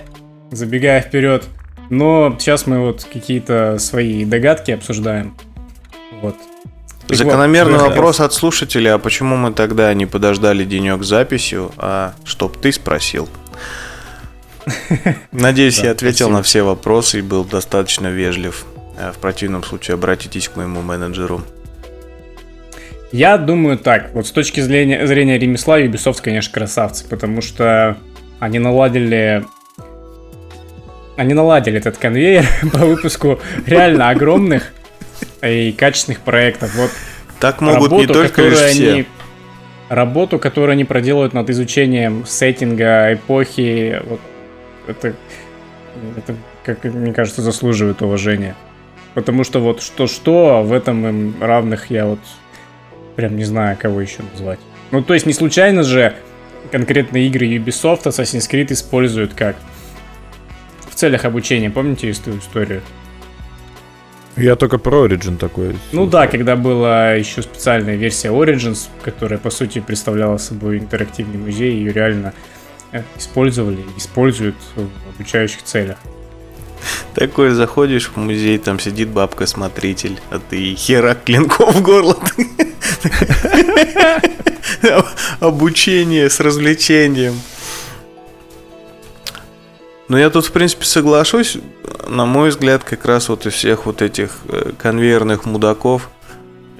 забегая 0.50 1.00
вперед. 1.00 1.44
Но 1.90 2.34
сейчас 2.38 2.66
мы 2.66 2.80
вот 2.80 3.06
какие-то 3.10 3.78
свои 3.78 4.24
догадки 4.24 4.72
обсуждаем. 4.72 5.36
Вот. 6.20 6.36
Закономерный 7.08 7.78
вот, 7.78 7.90
вопрос 7.90 8.18
от 8.18 8.34
слушателя, 8.34 8.94
а 8.94 8.98
почему 8.98 9.36
мы 9.36 9.52
тогда 9.52 9.94
не 9.94 10.06
подождали 10.06 10.64
денек 10.64 11.04
с 11.04 11.06
записью, 11.06 11.70
а 11.76 12.14
чтоб 12.24 12.56
ты 12.56 12.72
спросил? 12.72 13.28
Надеюсь, 15.32 15.78
я 15.78 15.92
ответил 15.92 16.30
на 16.30 16.42
все 16.42 16.62
вопросы 16.62 17.20
и 17.20 17.22
был 17.22 17.44
достаточно 17.44 18.08
вежлив. 18.08 18.66
Э, 18.98 19.12
в 19.12 19.18
противном 19.18 19.62
случае 19.62 19.94
обратитесь 19.94 20.48
к 20.48 20.56
моему 20.56 20.82
менеджеру. 20.82 21.42
Я 23.12 23.38
думаю 23.38 23.78
так, 23.78 24.10
вот 24.14 24.26
с 24.26 24.32
точки 24.32 24.60
зрения, 24.60 25.06
зрения 25.06 25.38
ремесла 25.38 25.80
Ubisoft, 25.80 26.20
конечно, 26.22 26.52
красавцы, 26.52 27.06
потому 27.08 27.40
что 27.40 27.96
они 28.40 28.58
наладили 28.58 29.44
они 31.16 31.32
наладили 31.32 31.78
этот 31.78 31.96
конвейер 31.96 32.46
по 32.72 32.80
выпуску 32.80 33.40
реально 33.64 34.10
огромных 34.10 34.72
и 35.42 35.72
качественных 35.72 36.20
проектов. 36.20 36.74
Вот 36.74 36.90
так 37.40 37.60
могут 37.60 37.90
работу, 37.90 38.00
не 38.00 38.06
только 38.06 38.42
лишь 38.42 38.58
все. 38.58 38.92
Они, 38.92 39.06
работу, 39.88 40.38
которую 40.38 40.72
они 40.72 40.84
проделывают 40.84 41.32
над 41.32 41.48
изучением 41.48 42.26
сеттинга, 42.26 43.14
эпохи, 43.14 44.02
вот 44.04 44.20
это, 44.86 45.14
это, 46.16 46.36
как 46.64 46.84
мне 46.84 47.12
кажется, 47.12 47.42
заслуживает 47.42 48.02
уважения. 48.02 48.54
Потому 49.14 49.44
что 49.44 49.60
вот 49.60 49.82
что-что, 49.82 50.62
в 50.62 50.72
этом 50.72 51.06
им 51.06 51.34
равных 51.42 51.90
я 51.90 52.06
вот 52.06 52.20
прям 53.16 53.36
не 53.36 53.44
знаю, 53.44 53.76
кого 53.80 54.00
еще 54.00 54.22
назвать. 54.32 54.58
Ну, 54.90 55.02
то 55.02 55.14
есть 55.14 55.26
не 55.26 55.32
случайно 55.32 55.82
же 55.82 56.14
конкретно 56.70 57.16
игры 57.18 57.46
Ubisoft 57.46 58.04
Assassin's 58.04 58.50
Creed 58.50 58.72
используют 58.72 59.34
как 59.34 59.56
в 60.90 60.94
целях 60.94 61.24
обучения. 61.24 61.70
Помните 61.70 62.10
эту 62.10 62.38
историю? 62.38 62.82
Я 64.36 64.54
только 64.54 64.76
про 64.76 65.06
Origin 65.06 65.38
такой. 65.38 65.76
Ну 65.92 66.06
да, 66.06 66.26
когда 66.26 66.56
была 66.56 67.12
еще 67.12 67.40
специальная 67.40 67.96
версия 67.96 68.28
Origins, 68.28 68.88
которая 69.02 69.38
по 69.38 69.48
сути 69.48 69.78
представляла 69.78 70.36
собой 70.36 70.78
интерактивный 70.78 71.38
музей, 71.38 71.72
ее 71.72 71.92
реально 71.92 72.34
использовали, 73.16 73.84
используют 73.96 74.56
в 74.74 74.88
обучающих 75.14 75.62
целях. 75.62 75.98
Такой 77.14 77.50
заходишь 77.50 78.10
в 78.10 78.16
музей, 78.16 78.58
там 78.58 78.78
сидит 78.78 79.08
бабка-смотритель, 79.08 80.18
а 80.30 80.38
ты 80.38 80.74
херак 80.74 81.24
клинков 81.24 81.74
в 81.74 81.82
горло. 81.82 82.16
Обучение 85.40 86.28
с 86.30 86.40
развлечением. 86.40 87.40
Ну, 90.08 90.16
я 90.16 90.30
тут, 90.30 90.46
в 90.46 90.52
принципе, 90.52 90.84
соглашусь. 90.84 91.58
На 92.06 92.26
мой 92.26 92.50
взгляд, 92.50 92.84
как 92.84 93.04
раз 93.06 93.28
вот 93.28 93.46
из 93.46 93.54
всех 93.54 93.86
вот 93.86 94.02
этих 94.02 94.38
э, 94.48 94.72
конвейерных 94.78 95.46
мудаков 95.46 96.10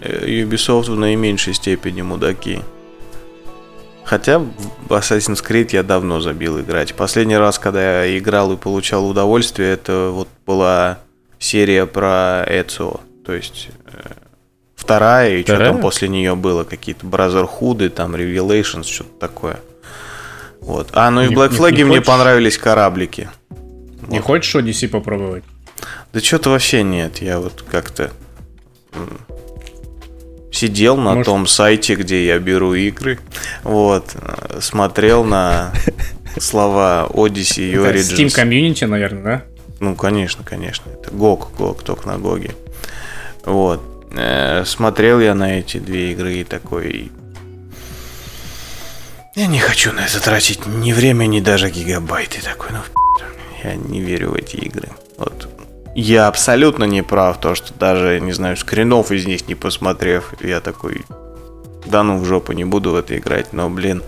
э, 0.00 0.26
Ubisoft 0.26 0.92
в 0.92 0.96
наименьшей 0.96 1.54
степени 1.54 2.02
мудаки. 2.02 2.60
Хотя 4.06 4.38
в 4.38 4.90
Assassin's 4.90 5.44
Creed 5.44 5.70
я 5.72 5.82
давно 5.82 6.20
забил 6.20 6.60
играть. 6.60 6.94
Последний 6.94 7.36
раз, 7.36 7.58
когда 7.58 8.04
я 8.04 8.18
играл 8.18 8.52
и 8.52 8.56
получал 8.56 9.08
удовольствие, 9.08 9.72
это 9.72 10.10
вот 10.12 10.28
была 10.46 11.00
серия 11.40 11.86
про 11.86 12.44
Эцио. 12.46 13.00
То 13.24 13.32
есть 13.32 13.68
э, 13.86 14.12
вторая, 14.76 15.38
и 15.38 15.42
вторая? 15.42 15.64
что 15.64 15.72
там 15.72 15.82
после 15.82 16.08
нее 16.08 16.36
было, 16.36 16.62
какие-то 16.62 17.04
Brotherhood, 17.04 17.88
там 17.88 18.14
Revelations, 18.14 18.84
что-то 18.84 19.18
такое. 19.18 19.58
Вот. 20.60 20.90
А, 20.92 21.10
ну 21.10 21.22
и 21.22 21.26
в 21.26 21.32
Black 21.32 21.50
Flag 21.50 21.84
мне 21.84 22.00
понравились 22.00 22.58
кораблики. 22.58 23.28
Не 24.06 24.20
вот. 24.20 24.26
хочешь 24.26 24.54
Odyssey 24.54 24.86
попробовать? 24.86 25.42
Да 26.12 26.20
что-то 26.20 26.50
вообще 26.50 26.84
нет. 26.84 27.18
Я 27.18 27.40
вот 27.40 27.64
как-то 27.68 28.12
сидел 30.56 30.96
на 30.96 31.10
Может... 31.10 31.26
том 31.26 31.46
сайте, 31.46 31.94
где 31.94 32.26
я 32.26 32.38
беру 32.38 32.74
игры, 32.74 33.18
вот, 33.62 34.16
смотрел 34.60 35.24
на 35.24 35.72
слова 36.38 37.08
Odyssey 37.10 37.70
и 37.70 37.74
Origins. 37.74 38.16
Steam 38.16 38.26
Community, 38.26 38.86
наверное, 38.86 39.22
да? 39.22 39.42
Ну, 39.80 39.94
конечно, 39.94 40.42
конечно. 40.44 40.90
Это 40.90 41.10
GOG, 41.10 41.48
GOG, 41.56 41.84
только 41.84 42.08
на 42.08 42.14
GOG. 42.14 42.54
Вот. 43.44 43.82
Э, 44.12 44.64
смотрел 44.64 45.20
я 45.20 45.34
на 45.34 45.58
эти 45.58 45.78
две 45.78 46.12
игры 46.12 46.36
и 46.36 46.44
такой... 46.44 47.10
Я 49.34 49.46
не 49.46 49.58
хочу 49.58 49.92
на 49.92 50.00
это 50.00 50.18
тратить 50.20 50.64
ни 50.66 50.94
время, 50.94 51.26
ни 51.26 51.40
даже 51.40 51.68
гигабайты. 51.68 52.40
Такой, 52.42 52.70
ну, 52.72 52.78
я 53.62 53.74
не 53.74 54.00
верю 54.00 54.30
в 54.30 54.34
эти 54.34 54.56
игры. 54.56 54.88
Вот. 55.18 55.48
Я 55.98 56.28
абсолютно 56.28 56.84
не 56.84 57.02
прав, 57.02 57.40
то, 57.40 57.54
что 57.54 57.72
даже, 57.72 58.20
не 58.20 58.32
знаю, 58.32 58.58
скринов 58.58 59.10
из 59.12 59.26
них 59.26 59.48
не 59.48 59.54
посмотрев, 59.54 60.34
я 60.42 60.60
такой, 60.60 61.06
да 61.86 62.02
ну 62.02 62.18
в 62.18 62.26
жопу, 62.26 62.52
не 62.52 62.66
буду 62.66 62.90
в 62.90 62.96
это 62.96 63.16
играть, 63.16 63.54
но, 63.54 63.70
блин, 63.70 64.02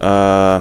э, 0.00 0.60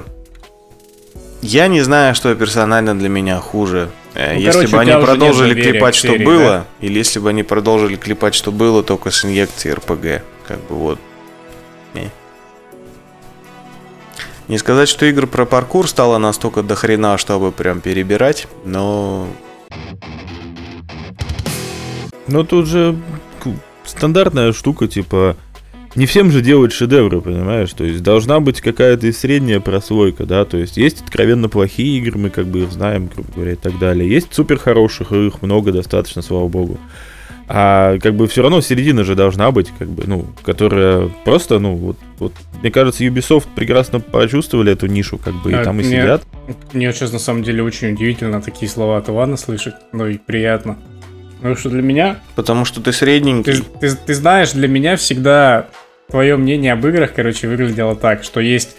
я 1.41 1.67
не 1.67 1.81
знаю, 1.81 2.15
что 2.15 2.33
персонально 2.35 2.97
для 2.97 3.09
меня 3.09 3.41
хуже. 3.41 3.89
Э, 4.13 4.35
ну, 4.35 4.39
если 4.39 4.65
короче, 4.65 4.71
бы 4.71 4.81
они 4.81 5.05
продолжили 5.05 5.61
клепать, 5.61 5.93
что 5.93 6.07
серии, 6.07 6.23
было, 6.23 6.49
да? 6.49 6.65
или 6.79 6.99
если 6.99 7.19
бы 7.19 7.27
они 7.27 7.43
продолжили 7.43 7.97
клепать, 7.97 8.33
что 8.33 8.53
было, 8.53 8.81
только 8.81 9.11
с 9.11 9.25
инъекцией 9.25 9.75
РПГ. 9.75 10.23
Как 10.47 10.57
бы 10.69 10.75
вот. 10.75 10.99
Не. 11.93 12.09
Не 14.47 14.57
сказать, 14.57 14.87
что 14.87 15.05
игр 15.05 15.27
про 15.27 15.45
паркур 15.45 15.89
стало 15.89 16.17
настолько 16.17 16.63
дохрена, 16.63 17.17
чтобы 17.17 17.51
прям 17.51 17.81
перебирать, 17.81 18.47
но... 18.63 19.27
Но 22.27 22.43
тут 22.43 22.67
же 22.67 22.95
стандартная 23.85 24.53
штука, 24.53 24.87
типа, 24.87 25.35
не 25.95 26.05
всем 26.05 26.31
же 26.31 26.41
делать 26.41 26.71
шедевры, 26.71 27.21
понимаешь? 27.21 27.71
То 27.73 27.83
есть 27.83 28.01
должна 28.01 28.39
быть 28.39 28.61
какая-то 28.61 29.07
и 29.07 29.11
средняя 29.11 29.59
прослойка, 29.59 30.25
да, 30.25 30.45
то 30.45 30.57
есть 30.57 30.77
есть 30.77 31.01
откровенно 31.01 31.49
плохие 31.49 31.99
игры, 31.99 32.17
мы 32.17 32.29
как 32.29 32.47
бы 32.47 32.61
их 32.63 32.71
знаем, 32.71 33.09
грубо 33.13 33.29
говоря, 33.35 33.51
и 33.51 33.55
так 33.55 33.77
далее. 33.77 34.09
Есть 34.09 34.33
супер 34.33 34.57
хороших, 34.57 35.11
и 35.11 35.27
их 35.27 35.41
много 35.41 35.71
достаточно, 35.71 36.21
слава 36.21 36.47
богу. 36.47 36.79
А 37.47 37.99
как 37.99 38.15
бы 38.15 38.27
все 38.27 38.41
равно 38.41 38.61
середина 38.61 39.03
же 39.03 39.15
должна 39.15 39.51
быть, 39.51 39.67
как 39.77 39.89
бы, 39.89 40.05
ну, 40.07 40.25
которая 40.43 41.09
просто, 41.25 41.59
ну, 41.59 41.75
вот, 41.75 41.97
вот 42.19 42.33
мне 42.61 42.71
кажется, 42.71 43.03
Ubisoft 43.03 43.47
прекрасно 43.53 43.99
почувствовали 43.99 44.71
эту 44.71 44.87
нишу, 44.87 45.17
как 45.17 45.33
бы, 45.43 45.51
и 45.51 45.55
А, 45.55 45.63
там 45.63 45.75
и 45.81 45.83
мне- 45.83 45.89
сидят. 45.89 46.23
Мне 46.73 46.91
сейчас 46.91 47.13
на 47.13 47.19
самом 47.19 47.43
деле 47.43 47.63
очень 47.63 47.93
удивительно 47.93 48.41
такие 48.41 48.69
слова 48.69 48.97
от 48.97 49.07
Ивана 49.09 49.37
слышать, 49.37 49.75
ну 49.91 50.07
и 50.07 50.17
приятно. 50.17 50.77
Потому 51.37 51.55
что 51.55 51.69
для 51.69 51.81
меня, 51.81 52.19
Потому 52.35 52.65
что 52.65 52.81
ты 52.81 52.91
средненький. 52.93 53.53
ты, 53.79 53.89
ты- 53.89 53.95
ты 53.95 54.13
знаешь, 54.13 54.51
для 54.51 54.67
меня 54.67 54.95
всегда 54.97 55.67
твое 56.09 56.35
мнение 56.37 56.73
об 56.73 56.85
играх, 56.85 57.13
короче, 57.13 57.47
выглядело 57.47 57.95
так, 57.95 58.23
что 58.23 58.39
есть 58.39 58.75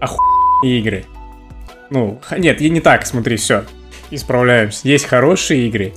охуенные 0.00 0.78
игры. 0.80 1.04
Ну, 1.90 2.20
нет, 2.36 2.60
и 2.60 2.68
не 2.70 2.80
так, 2.80 3.06
смотри, 3.06 3.36
все, 3.36 3.64
исправляемся. 4.10 4.80
Есть 4.88 5.04
хорошие 5.06 5.66
игры, 5.68 5.92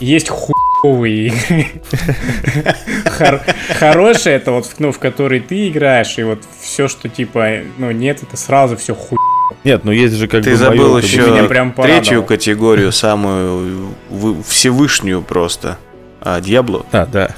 есть 0.00 0.28
хуевые 0.28 1.28
игры. 1.28 1.66
Хор- 3.06 3.42
Хорошие 3.78 4.36
это 4.36 4.52
вот, 4.52 4.74
ну, 4.78 4.90
в 4.92 4.98
которые 4.98 5.40
ты 5.40 5.68
играешь, 5.68 6.18
и 6.18 6.22
вот 6.22 6.42
все, 6.60 6.88
что 6.88 7.08
типа, 7.08 7.60
ну, 7.78 7.90
нет, 7.92 8.22
это 8.22 8.36
сразу 8.36 8.76
все 8.76 8.94
хуй. 8.94 9.18
Нет, 9.62 9.84
ну 9.84 9.92
есть 9.92 10.14
же 10.14 10.26
как 10.28 10.44
Ты 10.44 10.50
бы 10.50 10.56
забыл 10.56 10.76
моё, 10.76 10.94
как 10.94 11.02
бы, 11.02 11.06
еще 11.08 11.30
меня 11.30 11.44
прям 11.44 11.72
третью 11.72 12.22
категорию, 12.24 12.92
самую 12.92 13.94
вы- 14.10 14.42
всевышнюю 14.42 15.22
просто. 15.22 15.78
А, 16.20 16.40
Дьябло? 16.40 16.86
А, 16.92 17.06
да. 17.06 17.34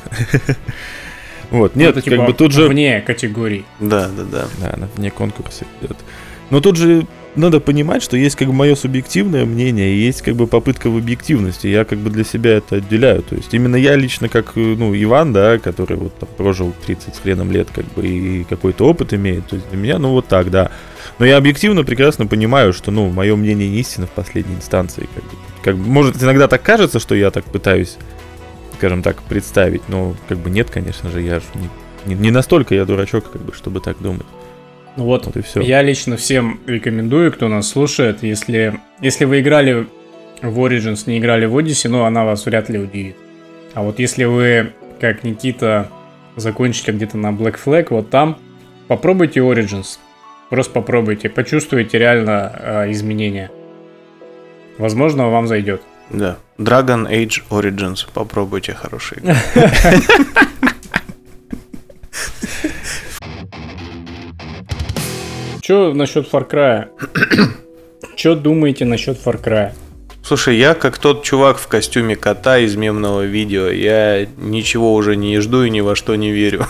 Вот, 1.50 1.76
нет, 1.76 1.90
Это, 1.90 2.02
как 2.02 2.12
типа, 2.12 2.24
бы 2.26 2.32
тут 2.32 2.52
же... 2.52 2.66
Вне 2.68 3.00
категории. 3.00 3.64
Да, 3.78 4.08
да, 4.08 4.24
да. 4.24 4.44
Да, 4.60 4.74
она 4.74 4.88
вне 4.96 5.10
конкурса 5.10 5.64
идет. 5.80 5.96
Но 6.50 6.60
тут 6.60 6.76
же 6.76 7.06
надо 7.36 7.60
понимать, 7.60 8.02
что 8.02 8.16
есть 8.16 8.34
как 8.36 8.48
бы 8.48 8.54
мое 8.54 8.74
субъективное 8.74 9.44
мнение, 9.44 9.92
и 9.94 9.98
есть 9.98 10.22
как 10.22 10.34
бы 10.34 10.46
попытка 10.46 10.90
в 10.90 10.96
объективности. 10.96 11.66
Я 11.68 11.84
как 11.84 11.98
бы 11.98 12.10
для 12.10 12.24
себя 12.24 12.54
это 12.54 12.76
отделяю. 12.76 13.22
То 13.22 13.36
есть 13.36 13.52
именно 13.54 13.76
я 13.76 13.94
лично 13.94 14.28
как, 14.28 14.56
ну, 14.56 14.92
Иван, 14.94 15.32
да, 15.32 15.58
который 15.58 15.96
вот 15.96 16.18
там 16.18 16.28
прожил 16.36 16.72
30 16.86 17.14
с 17.14 17.18
хреном 17.20 17.52
лет, 17.52 17.68
как 17.72 17.84
бы, 17.94 18.06
и 18.06 18.44
какой-то 18.44 18.84
опыт 18.86 19.12
имеет. 19.14 19.46
То 19.46 19.56
есть 19.56 19.68
для 19.70 19.78
меня, 19.78 19.98
ну, 19.98 20.10
вот 20.10 20.26
так, 20.26 20.50
да. 20.50 20.70
Но 21.18 21.24
я 21.24 21.38
объективно 21.38 21.82
прекрасно 21.82 22.26
понимаю, 22.26 22.72
что, 22.72 22.90
ну, 22.90 23.08
мое 23.08 23.36
мнение 23.36 23.68
не 23.68 23.80
истина 23.80 24.06
в 24.06 24.10
последней 24.10 24.54
инстанции. 24.54 25.08
Как 25.14 25.24
бы, 25.24 25.30
как 25.62 25.76
может, 25.76 26.22
иногда 26.22 26.46
так 26.46 26.62
кажется, 26.62 26.98
что 27.00 27.14
я 27.14 27.30
так 27.30 27.44
пытаюсь, 27.44 27.96
скажем 28.76 29.02
так, 29.02 29.22
представить, 29.22 29.88
но 29.88 30.14
как 30.28 30.38
бы 30.38 30.50
нет, 30.50 30.70
конечно 30.70 31.10
же, 31.10 31.22
я 31.22 31.40
же 31.40 31.46
не, 31.54 32.14
не, 32.14 32.20
не 32.20 32.30
настолько 32.30 32.74
я 32.74 32.84
дурачок, 32.84 33.30
как 33.30 33.42
бы, 33.42 33.54
чтобы 33.54 33.80
так 33.80 33.96
думать. 34.00 34.26
Ну 34.96 35.04
вот, 35.04 35.26
Вот 35.26 35.36
и 35.36 35.42
все. 35.42 35.60
я 35.60 35.82
лично 35.82 36.16
всем 36.16 36.60
рекомендую, 36.66 37.32
кто 37.32 37.48
нас 37.48 37.68
слушает, 37.68 38.22
если, 38.22 38.80
если 39.00 39.24
вы 39.24 39.40
играли 39.40 39.86
в 40.42 40.58
Origins, 40.58 41.04
не 41.06 41.18
играли 41.18 41.46
в 41.46 41.56
Odyssey, 41.56 41.88
ну, 41.88 42.04
она 42.04 42.24
вас 42.24 42.44
вряд 42.46 42.68
ли 42.68 42.78
удивит. 42.78 43.16
А 43.74 43.82
вот 43.82 43.98
если 43.98 44.24
вы, 44.24 44.72
как 45.00 45.22
Никита, 45.22 45.90
закончили 46.36 46.92
где-то 46.92 47.16
на 47.18 47.28
Black 47.28 47.56
Flag, 47.62 47.86
вот 47.90 48.10
там, 48.10 48.38
попробуйте 48.88 49.40
Origins. 49.40 49.98
Просто 50.50 50.72
попробуйте, 50.72 51.28
почувствуйте 51.28 51.98
реально 51.98 52.52
э, 52.58 52.92
изменения. 52.92 53.50
Возможно, 54.78 55.28
вам 55.30 55.46
зайдет. 55.46 55.82
Да. 56.10 56.36
Dragon 56.58 57.10
Age 57.10 57.42
Origins. 57.50 58.06
Попробуйте 58.12 58.74
хороший. 58.74 59.18
Что 65.62 65.92
насчет 65.94 66.32
Far 66.32 66.48
Cry? 66.48 66.86
Что 68.16 68.36
думаете 68.36 68.84
насчет 68.84 69.18
Far 69.18 69.42
Cry? 69.42 69.72
Слушай, 70.22 70.56
я 70.58 70.74
как 70.74 70.98
тот 70.98 71.24
чувак 71.24 71.58
в 71.58 71.66
костюме 71.66 72.14
кота 72.14 72.58
из 72.58 72.76
мемного 72.76 73.22
видео. 73.22 73.66
Я 73.68 74.26
ничего 74.36 74.94
уже 74.94 75.16
не 75.16 75.40
жду 75.40 75.64
и 75.64 75.70
ни 75.70 75.80
во 75.80 75.96
что 75.96 76.14
не 76.14 76.30
верю. 76.30 76.66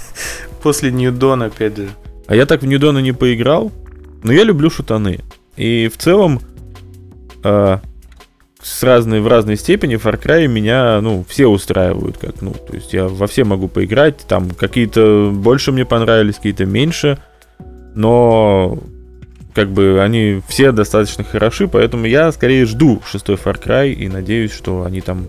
После 0.62 0.90
Ньюдон, 0.90 1.42
опять 1.42 1.76
же. 1.76 1.90
А 2.30 2.36
я 2.36 2.46
так 2.46 2.62
в 2.62 2.66
Ньюдона 2.66 3.00
не 3.00 3.10
поиграл, 3.10 3.72
но 4.22 4.32
я 4.32 4.44
люблю 4.44 4.70
шутаны. 4.70 5.18
И 5.56 5.90
в 5.92 5.98
целом 5.98 6.40
э, 7.42 7.78
с 8.62 8.82
разной, 8.84 9.20
в 9.20 9.26
разной 9.26 9.56
степени 9.56 9.96
Far 9.96 10.22
Cry 10.22 10.46
меня, 10.46 11.00
ну, 11.00 11.24
все 11.28 11.48
устраивают. 11.48 12.18
Как, 12.18 12.40
ну, 12.40 12.52
то 12.52 12.74
есть 12.74 12.92
я 12.92 13.08
во 13.08 13.26
все 13.26 13.42
могу 13.42 13.66
поиграть. 13.66 14.18
Там 14.28 14.50
какие-то 14.50 15.32
больше 15.34 15.72
мне 15.72 15.84
понравились, 15.84 16.36
какие-то 16.36 16.66
меньше. 16.66 17.18
Но 17.96 18.78
как 19.52 19.72
бы 19.72 20.00
они 20.00 20.40
все 20.46 20.70
достаточно 20.70 21.24
хороши, 21.24 21.66
поэтому 21.66 22.06
я 22.06 22.30
скорее 22.30 22.64
жду 22.64 23.02
шестой 23.10 23.34
Far 23.34 23.60
Cry 23.60 23.92
и 23.92 24.08
надеюсь, 24.08 24.52
что 24.52 24.84
они 24.84 25.00
там 25.00 25.26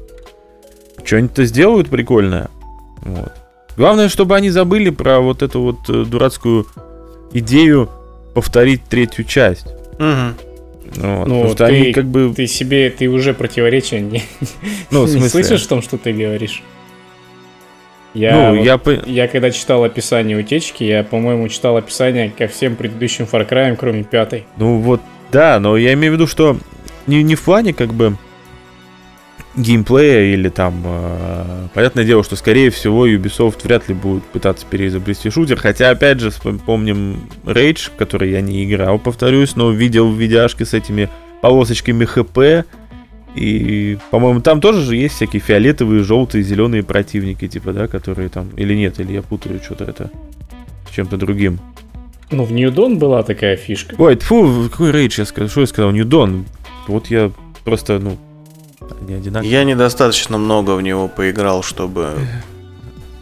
что-нибудь-то 1.04 1.46
сделают 1.46 1.90
прикольное. 1.90 2.50
Вот. 3.02 3.32
Главное, 3.76 4.08
чтобы 4.08 4.36
они 4.36 4.52
забыли 4.52 4.92
про 4.92 5.20
вот 5.20 5.42
эту 5.42 5.62
вот 5.62 5.90
э, 5.90 6.06
дурацкую 6.06 6.68
идею 7.34 7.90
повторить 8.34 8.84
третью 8.86 9.26
часть. 9.26 9.68
Ну, 10.00 10.34
вот, 10.96 11.28
Ну, 11.28 11.56
ты- 11.56 11.64
они 11.64 11.94
как 11.94 12.06
бы... 12.06 12.34
Ты 12.36 12.48
себе, 12.48 12.90
ты 12.90 13.08
уже 13.08 13.34
противоречия 13.34 14.02
не, 14.02 14.24
Ну, 14.90 15.08
не 15.08 15.30
слышишь 15.30 15.64
в 15.64 15.68
том, 15.68 15.82
что 15.82 15.98
ты 15.98 16.12
говоришь? 16.12 16.62
Я, 18.14 18.36
ну, 18.52 18.58
вот- 18.58 18.66
я... 18.66 18.78
по- 18.78 19.10
я 19.10 19.28
когда 19.30 19.52
читал 19.52 19.84
описание 19.86 20.38
утечки, 20.38 20.84
я, 20.84 21.04
по-моему, 21.04 21.48
читал 21.48 21.78
описание 21.78 22.30
ко 22.30 22.48
всем 22.48 22.76
предыдущим 22.76 23.26
Far 23.32 23.48
Cry, 23.48 23.76
кроме 23.78 24.04
пятой. 24.04 24.46
Ну 24.58 24.80
вот, 24.80 25.00
да, 25.32 25.60
но 25.62 25.78
я 25.78 25.94
имею 25.94 26.12
в 26.14 26.16
виду, 26.16 26.28
что 26.28 26.58
не, 27.08 27.24
не 27.24 27.36
в 27.36 27.42
плане 27.42 27.74
как 27.74 27.94
бы 27.94 28.18
геймплея 29.56 30.34
или 30.34 30.50
там... 30.50 30.82
э, 30.86 31.68
понятное 31.74 32.06
дело, 32.06 32.24
что 32.24 32.36
скорее 32.36 32.70
всего 32.70 33.08
Ubisoft 33.08 33.64
вряд 33.64 33.90
ли 33.90 33.96
будет 33.96 34.24
пытаться 34.24 34.66
переизобрести 34.70 35.30
шутер, 35.30 35.60
хотя 35.60 35.90
опять 35.90 36.20
же 36.20 36.32
помним 36.66 37.22
Rage, 37.44 37.90
в 37.90 37.96
который 37.98 38.32
я 38.32 38.42
не 38.42 38.64
играл, 38.64 38.98
повторюсь, 39.00 39.56
но 39.56 39.72
видел 39.72 40.10
в 40.10 40.18
видяшке 40.18 40.66
с 40.66 40.74
этими 40.74 41.10
полосочками 41.42 42.06
ХП, 42.06 42.66
и, 43.36 43.98
по-моему, 44.10 44.42
там 44.42 44.60
тоже 44.60 44.84
же 44.84 44.96
есть 44.96 45.16
всякие 45.16 45.42
фиолетовые, 45.42 46.04
желтые, 46.04 46.44
зеленые 46.44 46.84
противники, 46.84 47.48
типа, 47.48 47.72
да, 47.72 47.88
которые 47.88 48.30
там... 48.30 48.50
Или 48.58 48.76
нет, 48.76 49.00
или 49.00 49.14
я 49.14 49.22
путаю 49.22 49.62
что-то 49.64 49.86
это 49.86 50.12
с 50.90 50.94
чем-то 50.94 51.18
другим. 51.18 51.60
Ну, 52.30 52.44
в 52.44 52.52
New 52.52 52.70
Dawn 52.72 52.98
была 52.98 53.24
такая 53.24 53.56
фишка. 53.56 53.96
Ой, 53.98 54.18
фу, 54.18 54.70
какой 54.70 54.92
рейдж 54.92 55.20
я 55.20 55.26
сказал? 55.26 55.50
Что 55.50 55.62
я 55.62 55.68
сказал? 55.68 55.92
Ньюдон. 55.92 56.46
Вот 56.88 57.08
я 57.08 57.32
просто, 57.64 58.00
ну, 58.00 58.18
не 59.08 59.16
одинаково. 59.16 59.50
Я 59.50 59.64
недостаточно 59.64 60.38
много 60.38 60.72
в 60.76 60.82
него 60.82 61.08
поиграл, 61.08 61.64
чтобы 61.64 62.10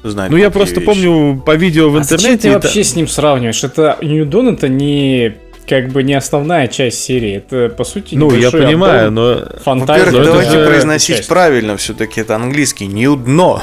знать. 0.03 0.32
Ну, 0.32 0.38
я 0.38 0.49
просто 0.49 0.79
вещи. 0.79 0.86
помню 0.86 1.41
по 1.45 1.55
видео 1.55 1.89
в 1.89 1.97
А 1.97 2.03
зачем 2.03 2.17
интернете. 2.17 2.41
ты 2.41 2.49
это- 2.49 2.60
вообще 2.67 2.84
с 2.84 2.95
ним 2.95 3.08
сравниваешь? 3.08 3.63
Это 3.63 3.97
New 4.01 4.25
Dawn 4.25 4.53
это 4.53 4.67
не 4.69 5.36
как 5.67 5.89
бы 5.89 6.01
не 6.01 6.15
основная 6.15 6.67
часть 6.67 6.99
серии. 7.03 7.36
Это, 7.38 7.69
по 7.69 7.84
сути, 7.84 8.15
Ну, 8.15 8.32
я 8.36 8.49
понимаю, 8.49 9.12
но... 9.12 9.43
фантазия. 9.63 10.05
Во-первых, 10.05 10.25
давайте 10.25 10.51
же 10.51 10.65
произносить 10.65 11.17
часть. 11.17 11.29
правильно, 11.29 11.77
все-таки 11.77 12.21
это 12.21 12.36
английский. 12.36 12.88
Ньюдно. 12.88 13.62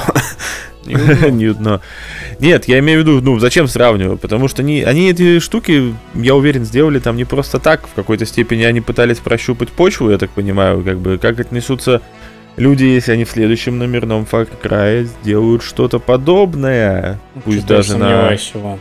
Ньюдно. 0.85 1.81
Нет, 2.39 2.65
я 2.65 2.79
имею 2.79 2.99
в 2.99 3.07
виду, 3.07 3.21
ну, 3.21 3.39
зачем 3.39 3.67
сравниваю? 3.67 4.17
Потому 4.17 4.47
что 4.47 4.61
они, 4.61 4.83
они 4.83 5.09
эти 5.09 5.39
штуки, 5.39 5.95
я 6.13 6.35
уверен, 6.35 6.65
сделали 6.65 6.99
там 6.99 7.17
не 7.17 7.25
просто 7.25 7.59
так. 7.59 7.87
В 7.87 7.93
какой-то 7.93 8.25
степени 8.25 8.63
они 8.63 8.81
пытались 8.81 9.17
прощупать 9.17 9.69
почву, 9.69 10.11
я 10.11 10.17
так 10.17 10.29
понимаю, 10.29 10.83
как 10.83 10.99
бы, 10.99 11.17
как 11.17 11.39
отнесутся 11.39 12.01
люди, 12.55 12.83
если 12.83 13.13
они 13.13 13.23
в 13.23 13.29
следующем 13.29 13.77
номерном 13.77 14.27
Far 14.29 14.47
Cry 14.61 15.09
сделают 15.21 15.63
что-то 15.63 15.99
подобное. 15.99 17.19
Пусть 17.43 17.59
Что-то 17.59 17.73
я 17.73 17.77
даже 17.77 17.97
на... 17.97 18.37
Иван. 18.55 18.79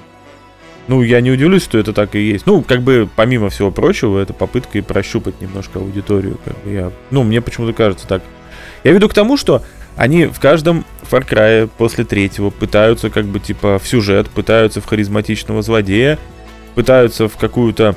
Ну, 0.88 1.02
я 1.02 1.20
не 1.20 1.32
удивлюсь, 1.32 1.64
что 1.64 1.78
это 1.78 1.92
так 1.92 2.14
и 2.14 2.20
есть. 2.20 2.46
Ну, 2.46 2.62
как 2.62 2.82
бы, 2.82 3.08
помимо 3.16 3.50
всего 3.50 3.70
прочего, 3.70 4.20
это 4.20 4.32
попытка 4.32 4.78
и 4.78 4.82
прощупать 4.82 5.40
немножко 5.40 5.80
аудиторию. 5.80 6.38
Как 6.44 6.56
бы 6.62 6.70
я, 6.70 6.92
ну, 7.10 7.24
мне 7.24 7.40
почему-то 7.40 7.72
кажется 7.72 8.06
так. 8.06 8.22
Я 8.84 8.92
веду 8.92 9.08
к 9.08 9.14
тому, 9.14 9.36
что 9.36 9.62
они 9.96 10.26
в 10.26 10.38
каждом 10.38 10.84
Far 11.10 11.26
Cry 11.28 11.68
после 11.78 12.04
третьего 12.04 12.50
пытаются, 12.50 13.10
как 13.10 13.26
бы, 13.26 13.40
типа, 13.40 13.78
в 13.78 13.86
сюжет, 13.86 14.28
пытаются 14.30 14.80
в 14.80 14.86
харизматичного 14.86 15.62
злодея, 15.62 16.18
пытаются 16.74 17.28
в 17.28 17.36
какую-то... 17.36 17.94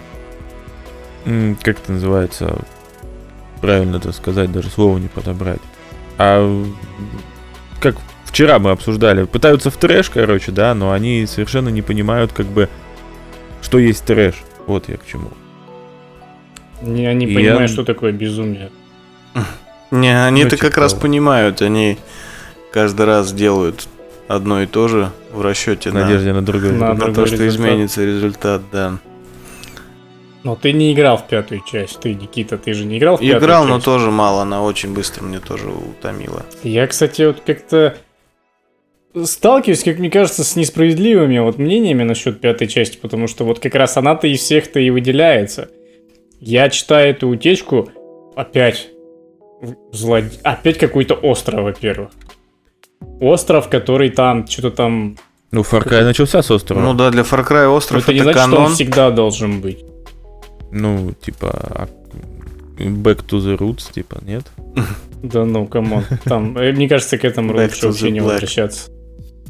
Как 1.25 1.79
это 1.79 1.91
называется? 1.91 2.59
Правильно 3.61 3.97
это 3.97 4.11
сказать, 4.13 4.51
даже 4.51 4.69
слово 4.69 4.97
не 4.97 5.07
подобрать. 5.09 5.59
А 6.17 6.65
как 7.81 7.95
вчера 8.25 8.57
мы 8.59 8.71
обсуждали, 8.71 9.23
пытаются 9.25 9.69
в 9.69 9.77
трэш, 9.77 10.09
короче, 10.09 10.51
да, 10.51 10.73
но 10.73 10.91
они 10.91 11.25
совершенно 11.25 11.69
не 11.69 11.81
понимают, 11.81 12.31
как 12.31 12.45
бы, 12.45 12.69
что 13.61 13.79
есть 13.79 14.05
трэш. 14.05 14.35
Вот 14.65 14.87
я 14.87 14.97
к 14.97 15.05
чему. 15.05 15.29
Не, 16.81 17.07
они 17.07 17.25
И 17.25 17.35
понимают, 17.35 17.61
я- 17.61 17.67
что 17.67 17.83
такое 17.83 18.11
безумие. 18.13 18.69
Не, 19.91 20.23
они-то 20.25 20.51
Ну, 20.51 20.55
типа 20.57 20.69
как 20.69 20.77
раз 20.77 20.91
того. 20.93 21.01
понимают, 21.01 21.61
они 21.61 21.97
каждый 22.71 23.05
раз 23.05 23.33
делают 23.33 23.87
одно 24.27 24.61
и 24.61 24.67
то 24.67 24.87
же 24.87 25.11
в 25.31 25.41
расчете 25.41 25.89
В 25.89 25.93
на, 25.93 26.03
надежде 26.03 26.33
на 26.33 26.41
другое. 26.41 26.71
На 26.73 26.89
на 26.89 26.95
другой 26.95 27.15
то, 27.15 27.25
что 27.25 27.35
результат. 27.35 27.55
изменится 27.55 28.05
результат, 28.05 28.61
да. 28.71 28.97
Но 30.43 30.55
ты 30.55 30.71
не 30.71 30.93
играл 30.93 31.17
в 31.17 31.27
пятую 31.27 31.61
часть. 31.65 31.99
Ты, 31.99 32.13
Никита, 32.13 32.57
ты 32.57 32.73
же 32.73 32.85
не 32.85 32.97
играл 32.97 33.17
в 33.17 33.19
пятую 33.19 33.39
Играл, 33.39 33.65
но 33.65 33.75
часть? 33.75 33.85
тоже 33.85 34.09
мало, 34.09 34.43
она 34.43 34.63
очень 34.63 34.93
быстро 34.93 35.23
мне 35.23 35.39
тоже 35.39 35.67
утомила. 35.67 36.45
Я, 36.63 36.87
кстати, 36.87 37.23
вот 37.23 37.41
как-то 37.45 37.97
сталкиваюсь, 39.21 39.83
как 39.83 39.99
мне 39.99 40.09
кажется, 40.09 40.43
с 40.43 40.55
несправедливыми 40.55 41.39
вот 41.39 41.57
мнениями 41.57 42.03
насчет 42.03 42.39
пятой 42.39 42.67
части, 42.67 42.97
потому 42.97 43.27
что 43.27 43.43
вот 43.43 43.59
как 43.59 43.75
раз 43.75 43.97
она-то 43.97 44.27
из 44.27 44.39
всех-то 44.39 44.79
и 44.79 44.89
выделяется. 44.91 45.69
Я 46.39 46.69
читаю 46.69 47.09
эту 47.09 47.27
утечку 47.27 47.89
опять 48.35 48.89
злод... 49.91 50.23
опять 50.43 50.77
какой-то 50.77 51.15
остров, 51.15 51.63
во-первых. 51.63 52.11
Остров, 53.19 53.69
который 53.69 54.09
там 54.09 54.47
что-то 54.47 54.71
там... 54.71 55.17
Ну, 55.51 55.61
Far 55.61 55.87
Cry 55.87 56.03
начался 56.03 56.41
с 56.41 56.51
острова. 56.51 56.81
Ну 56.81 56.93
да, 56.93 57.09
для 57.09 57.23
Far 57.23 57.47
Cry 57.47 57.65
Ну, 57.65 57.73
остров 57.73 58.03
это 58.03 58.13
не 58.13 58.19
это 58.19 58.31
значит, 58.31 58.41
что 58.41 58.51
канон. 58.51 58.65
он 58.67 58.73
всегда 58.73 59.11
должен 59.11 59.61
быть. 59.61 59.79
Ну, 60.71 61.13
типа, 61.19 61.49
а, 61.51 61.89
Back 62.77 63.25
to 63.27 63.39
the 63.39 63.57
Roots, 63.57 63.91
типа, 63.93 64.19
нет? 64.21 64.45
Да 65.21 65.43
ну, 65.43 65.65
come 65.65 65.88
on. 65.88 66.05
Там, 66.23 66.57
э, 66.57 66.71
мне 66.71 66.87
кажется, 66.87 67.17
к 67.17 67.25
этому 67.25 67.53
лучше 67.53 67.87
вообще 67.87 68.09
не 68.09 68.21
возвращаться. 68.21 68.89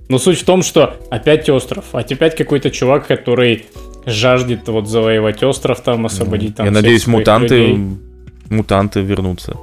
Но 0.07 0.17
суть 0.17 0.39
в 0.39 0.43
том, 0.45 0.63
что 0.63 0.95
опять 1.11 1.47
остров. 1.49 1.85
А 1.91 1.99
опять 1.99 2.35
какой-то 2.35 2.71
чувак, 2.71 3.05
который 3.05 3.67
жаждет 4.07 4.67
вот 4.67 4.87
завоевать 4.87 5.43
остров, 5.43 5.81
там 5.81 6.07
освободить 6.07 6.55
там 6.55 6.65
Я 6.65 6.71
надеюсь, 6.71 7.05
мутанты, 7.05 7.67
людей. 7.67 7.97
мутанты 8.49 9.01
вернутся. 9.01 9.55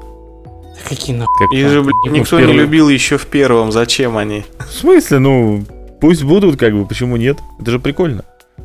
Какие 0.89 1.17
нахуй? 1.17 1.47
Как 1.47 1.57
Их 1.57 1.69
же, 1.69 1.83
блин, 1.83 1.95
никто 2.12 2.41
не 2.41 2.53
любил 2.53 2.89
еще 2.89 3.19
в 3.19 3.27
первом. 3.27 3.73
Зачем 3.73 4.17
они? 4.17 4.45
В 4.59 4.73
смысле, 4.73 5.19
ну, 5.19 5.65
пусть 6.01 6.25
будут, 6.25 6.59
как 6.59 6.75
бы, 6.75 6.87
почему 6.87 7.17
нет? 7.17 7.39
Это 7.61 7.73
же 7.73 7.79
прикольно. 7.79 8.25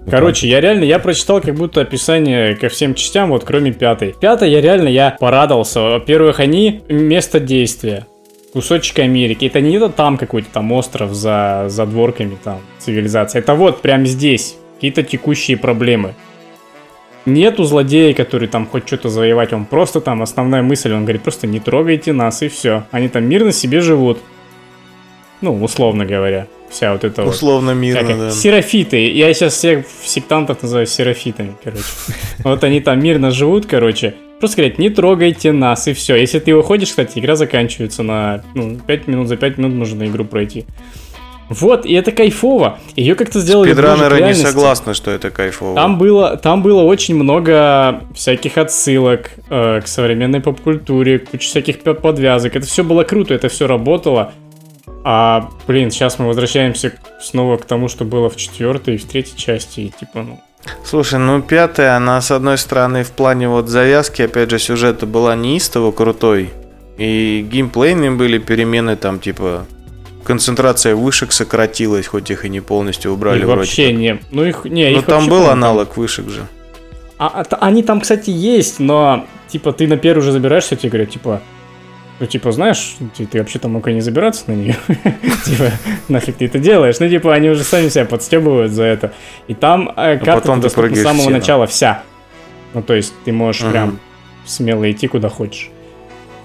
Короче, 0.10 0.48
я 0.48 0.62
реально, 0.62 0.84
я 0.84 1.00
прочитал 1.00 1.42
как 1.42 1.56
будто 1.56 1.82
описание 1.82 2.56
ко 2.56 2.70
всем 2.70 2.96
частям, 2.96 3.30
вот 3.30 3.44
кроме 3.44 3.72
пятой. 3.72 4.16
Пятой 4.20 4.50
я 4.50 4.62
реально, 4.62 4.88
я 4.88 5.16
порадовался. 5.20 5.80
Во-первых, 5.82 6.40
они 6.40 6.82
место 6.90 7.40
действия. 7.40 8.08
Кусочек 8.54 9.00
Америки. 9.00 9.46
Это 9.46 9.62
не 9.62 9.76
это 9.78 9.90
там 9.90 10.18
какой-то 10.18 10.50
там 10.52 10.72
остров 10.72 11.14
за 11.14 11.66
задворками 11.68 12.38
там 12.44 12.60
цивилизации. 12.80 13.40
Это 13.40 13.54
вот 13.54 13.82
прямо 13.82 14.06
здесь. 14.06 14.56
Какие-то 14.76 15.04
текущие 15.04 15.58
проблемы. 15.58 16.16
Нету 17.26 17.64
злодея, 17.66 18.14
который 18.14 18.48
там 18.48 18.66
хоть 18.66 18.88
что-то 18.88 19.10
завоевать. 19.10 19.54
Он 19.54 19.66
просто 19.66 20.02
там, 20.02 20.22
основная 20.22 20.64
мысль, 20.64 20.92
он 20.92 21.04
говорит, 21.04 21.22
просто 21.22 21.46
не 21.48 21.60
трогайте 21.60 22.14
нас 22.14 22.42
и 22.42 22.48
все. 22.48 22.86
Они 22.92 23.10
там 23.10 23.26
мирно 23.26 23.52
себе 23.52 23.82
живут. 23.82 24.18
Ну, 25.42 25.64
условно 25.64 26.06
говоря. 26.06 26.48
Вся 26.70 26.94
вот 26.94 27.04
эта 27.04 27.24
вот 27.24 27.36
Условно 27.36 27.72
как 27.74 27.82
мирно, 27.82 28.10
их? 28.10 28.18
да. 28.18 28.32
Серафиты. 28.32 29.12
Я 29.12 29.34
сейчас 29.34 29.56
всех 29.56 29.86
сектантов 30.04 30.62
называю 30.62 30.88
серафитами, 30.88 31.56
короче. 31.64 31.84
Вот 32.44 32.64
они 32.64 32.80
там 32.80 33.04
мирно 33.04 33.32
живут, 33.32 33.66
короче. 33.66 34.16
Просто 34.40 34.58
говорят, 34.58 34.80
не 34.80 34.90
трогайте 34.90 35.52
нас, 35.52 35.88
и 35.88 35.94
все. 35.94 36.16
Если 36.16 36.40
ты 36.40 36.56
выходишь, 36.56 36.90
кстати, 36.90 37.20
игра 37.20 37.36
заканчивается 37.36 38.02
на 38.04 38.44
ну, 38.56 38.80
5 38.80 39.08
минут, 39.08 39.28
за 39.28 39.36
5 39.36 39.58
минут 39.58 39.74
можно 39.74 40.06
игру 40.06 40.24
пройти. 40.26 40.66
Вот, 41.52 41.86
и 41.86 41.94
это 41.94 42.14
кайфово. 42.14 42.80
Ее 42.96 43.14
как-то 43.16 43.42
сделали 43.42 43.74
Спидранеры 43.74 44.22
не 44.22 44.34
согласны, 44.34 44.94
что 44.94 45.12
это 45.12 45.32
кайфово. 45.32 45.76
Там 45.76 45.98
было, 45.98 46.38
там 46.38 46.64
было 46.64 46.82
очень 46.84 47.16
много 47.16 48.04
всяких 48.16 48.58
отсылок 48.58 49.32
э, 49.50 49.82
к 49.82 49.88
современной 49.88 50.40
поп-культуре, 50.40 51.20
куча 51.20 51.46
всяких 51.46 51.80
подвязок. 51.82 52.56
Это 52.56 52.66
все 52.66 52.86
было 52.86 53.04
круто, 53.04 53.34
это 53.34 53.50
все 53.50 53.68
работало. 53.68 54.32
А, 55.04 55.50
блин, 55.68 55.92
сейчас 55.92 56.20
мы 56.20 56.28
возвращаемся 56.28 56.94
снова 57.20 57.58
к 57.58 57.66
тому, 57.66 57.90
что 57.90 58.06
было 58.06 58.30
в 58.30 58.38
четвертой 58.38 58.96
и 58.96 58.98
в 58.98 59.04
третьей 59.04 59.38
части. 59.38 59.82
И 59.82 59.90
типа, 59.90 60.24
ну, 60.24 60.40
Слушай, 60.86 61.20
ну 61.20 61.42
пятая, 61.42 61.98
она 61.98 62.22
с 62.22 62.32
одной 62.32 62.58
стороны 62.58 63.04
в 63.04 63.12
плане 63.12 63.50
вот 63.50 63.68
завязки, 63.68 64.22
опять 64.22 64.52
же, 64.52 64.58
сюжета 64.58 65.06
была 65.06 65.36
неистово 65.36 65.92
крутой. 65.92 66.52
И 66.98 67.46
геймплейные 67.52 68.12
были 68.12 68.38
перемены 68.38 68.96
там, 68.96 69.20
типа, 69.20 69.66
концентрация 70.32 70.96
вышек 70.96 71.34
сократилась, 71.34 72.08
хоть 72.08 72.32
их 72.32 72.46
и 72.46 72.50
не 72.50 72.62
полностью 72.62 73.12
убрали 73.12 73.44
вроде 73.44 73.60
вообще 73.60 73.88
как. 73.88 73.96
не. 73.96 74.20
Ну 74.32 74.46
их 74.46 74.64
не, 74.64 74.90
Но 74.90 75.00
их 75.00 75.06
там 75.06 75.28
был 75.28 75.50
аналог 75.50 75.98
вышек 75.98 76.30
же. 76.30 76.48
А, 77.18 77.44
а, 77.50 77.56
они 77.60 77.84
там, 77.84 78.00
кстати, 78.00 78.30
есть, 78.30 78.80
но 78.80 79.26
типа 79.50 79.74
ты 79.74 79.88
на 79.88 79.98
первую 79.98 80.24
уже 80.24 80.32
забираешься, 80.32 80.78
тебе 80.78 80.90
говорят, 80.90 81.10
типа, 81.10 81.42
ну, 82.22 82.28
типа, 82.28 82.54
знаешь, 82.54 82.96
ты, 83.18 83.26
ты 83.26 83.40
вообще-то 83.40 83.68
мог 83.68 83.90
и 83.90 83.94
не 83.94 84.00
забираться 84.00 84.44
на 84.48 84.52
нее. 84.54 84.76
Типа, 85.44 85.72
нафиг 86.08 86.36
ты 86.36 86.46
это 86.46 86.60
делаешь? 86.60 87.00
Ну, 87.00 87.10
типа, 87.10 87.34
они 87.34 87.50
уже 87.50 87.64
сами 87.64 87.90
себя 87.90 88.06
подстебывают 88.06 88.72
за 88.72 88.84
это. 88.84 89.12
И 89.48 89.56
там 89.56 89.92
э, 89.98 90.20
карта 90.20 90.54
ты 90.54 90.62
доступна 90.62 90.96
с 90.96 91.02
самого 91.02 91.32
начала 91.32 91.66
вся. 91.66 92.04
Ну, 92.76 92.84
то 92.84 92.94
есть 92.94 93.12
ты 93.26 93.32
можешь 93.32 93.68
прям 93.68 94.00
смело 94.46 94.90
идти 94.92 95.08
куда 95.08 95.30
хочешь. 95.30 95.72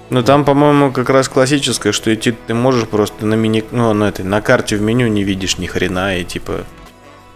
Ну 0.08 0.22
там, 0.22 0.44
по-моему, 0.44 0.92
как 0.92 1.10
раз 1.10 1.28
классическое, 1.28 1.92
что 1.92 2.14
идти 2.14 2.32
ты 2.46 2.54
можешь 2.54 2.86
просто 2.86 3.26
на 3.26 3.34
мини, 3.34 3.64
ну 3.72 3.92
на 3.92 4.04
этой, 4.08 4.24
на 4.24 4.40
карте 4.40 4.76
в 4.76 4.80
меню 4.82 5.08
не 5.08 5.24
видишь 5.24 5.58
ни 5.58 5.66
хрена 5.66 6.18
и 6.18 6.24
типа, 6.24 6.64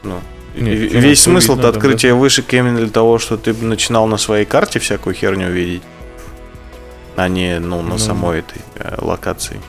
ну 0.04 0.20
Нет, 0.54 0.92
весь 0.92 1.22
смысл 1.22 1.52
видно, 1.54 1.62
это 1.62 1.72
да, 1.72 1.76
открытие 1.76 2.14
вышек 2.14 2.52
именно 2.54 2.78
для 2.78 2.88
того, 2.88 3.18
что 3.18 3.36
ты 3.36 3.52
начинал 3.54 4.06
на 4.06 4.18
своей 4.18 4.44
карте 4.44 4.78
всякую 4.78 5.14
херню 5.14 5.50
видеть, 5.50 5.82
а 7.16 7.28
не 7.28 7.58
ну 7.58 7.82
на 7.82 7.90
Ну. 7.90 7.98
самой 7.98 8.38
этой 8.40 8.62
э, 8.76 8.94
локации. 8.98 9.60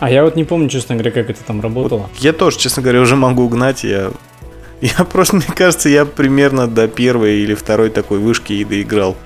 А 0.00 0.10
я 0.10 0.22
вот 0.24 0.36
не 0.36 0.44
помню, 0.44 0.68
честно 0.68 0.96
говоря, 0.96 1.12
как 1.12 1.30
это 1.30 1.42
там 1.44 1.62
работало. 1.62 2.10
Я 2.18 2.34
тоже, 2.34 2.58
честно 2.58 2.82
говоря, 2.82 3.00
уже 3.00 3.16
могу 3.16 3.44
угнать. 3.44 3.84
Я, 3.84 4.10
я 4.82 5.04
просто, 5.04 5.36
мне 5.36 5.46
кажется, 5.46 5.88
я 5.88 6.04
примерно 6.04 6.66
до 6.66 6.88
первой 6.88 7.36
или 7.38 7.54
второй 7.54 7.88
такой 7.88 8.18
вышки 8.18 8.52
и 8.52 8.64
доиграл. 8.64 9.16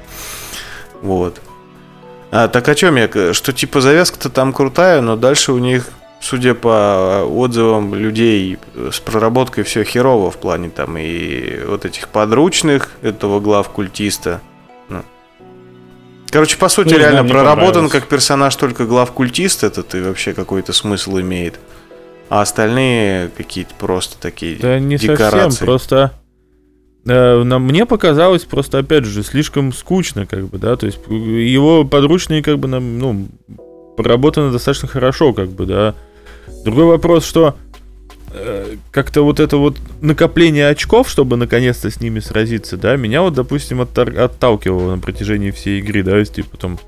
Вот. 1.02 1.40
А, 2.30 2.48
так 2.48 2.68
о 2.68 2.74
чем 2.74 2.96
я? 2.96 3.32
Что 3.32 3.52
типа 3.52 3.80
завязка-то 3.80 4.28
там 4.28 4.52
крутая, 4.52 5.00
но 5.00 5.16
дальше 5.16 5.52
у 5.52 5.58
них, 5.58 5.88
судя 6.20 6.54
по 6.54 7.24
отзывам 7.24 7.94
людей, 7.94 8.58
с 8.92 9.00
проработкой 9.00 9.64
все 9.64 9.84
херово 9.84 10.30
в 10.30 10.36
плане 10.36 10.68
там 10.70 10.98
и 10.98 11.60
вот 11.66 11.84
этих 11.84 12.08
подручных 12.08 12.90
этого 13.02 13.40
глав 13.40 13.70
культиста. 13.70 14.40
Ну. 14.88 15.02
Короче, 16.30 16.58
по 16.58 16.68
сути, 16.68 16.88
знаю, 16.88 17.02
реально 17.02 17.22
мне 17.22 17.32
проработан 17.32 17.88
как 17.88 18.06
персонаж 18.06 18.54
только 18.56 18.84
глав 18.84 19.12
культист 19.12 19.64
этот 19.64 19.94
и 19.94 20.02
вообще 20.02 20.34
какой-то 20.34 20.72
смысл 20.72 21.18
имеет. 21.20 21.58
А 22.28 22.42
остальные 22.42 23.28
какие-то 23.28 23.74
просто 23.78 24.18
такие 24.20 24.56
Да 24.56 24.78
не 24.78 24.96
декорации. 24.98 25.48
совсем, 25.48 25.66
просто... 25.66 26.12
э, 27.10 27.42
нам- 27.44 27.62
мне 27.64 27.86
показалось 27.86 28.44
просто, 28.44 28.78
опять 28.78 29.04
же, 29.04 29.22
слишком 29.22 29.72
скучно, 29.72 30.26
как 30.26 30.46
бы, 30.48 30.58
да, 30.58 30.76
то 30.76 30.86
есть 30.86 30.98
э, 31.08 31.12
его 31.14 31.84
подручные, 31.84 32.42
как 32.42 32.58
бы, 32.58 32.68
нам, 32.68 32.98
ну, 32.98 33.26
проработаны 33.96 34.52
достаточно 34.52 34.88
хорошо, 34.88 35.32
как 35.32 35.48
бы, 35.50 35.66
да. 35.66 35.94
Другой 36.64 36.84
вопрос, 36.86 37.24
что 37.24 37.54
э, 38.32 38.76
как-то 38.90 39.22
вот 39.22 39.40
это 39.40 39.56
вот 39.56 39.76
накопление 40.00 40.68
очков, 40.68 41.08
чтобы 41.08 41.36
наконец-то 41.36 41.90
с 41.90 42.00
ними 42.00 42.20
сразиться, 42.20 42.76
да, 42.76 42.96
меня 42.96 43.22
вот, 43.22 43.34
допустим, 43.34 43.80
оттар- 43.80 44.16
отталкивало 44.18 44.94
на 44.96 44.98
протяжении 45.00 45.50
всей 45.50 45.80
игры, 45.80 46.02
да, 46.02 46.16
есть, 46.18 46.34
типа, 46.34 46.56
там, 46.56 46.78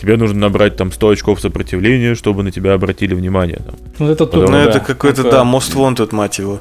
тебе 0.00 0.16
нужно 0.16 0.38
набрать 0.40 0.76
там 0.76 0.92
100 0.92 1.08
очков 1.10 1.40
сопротивления, 1.40 2.14
чтобы 2.14 2.42
на 2.42 2.50
тебя 2.50 2.74
обратили 2.74 3.14
внимание, 3.14 3.58
там. 3.64 3.74
Ну, 3.98 4.08
это 4.08 4.26
Потому- 4.26 4.42
Ну, 4.42 4.48
тупо, 4.48 4.56
это 4.68 4.78
да. 4.78 4.84
какой-то, 4.84 5.20
Это- 5.22 5.30
да, 5.30 5.42
Most 5.44 5.74
Wanted, 5.74 6.14
мать 6.14 6.38
его. 6.38 6.60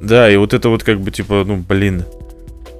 Да, 0.00 0.30
и 0.30 0.36
вот 0.36 0.54
это 0.54 0.68
вот 0.70 0.82
как 0.82 0.98
бы 1.00 1.10
типа, 1.10 1.44
ну, 1.46 1.56
блин. 1.68 2.04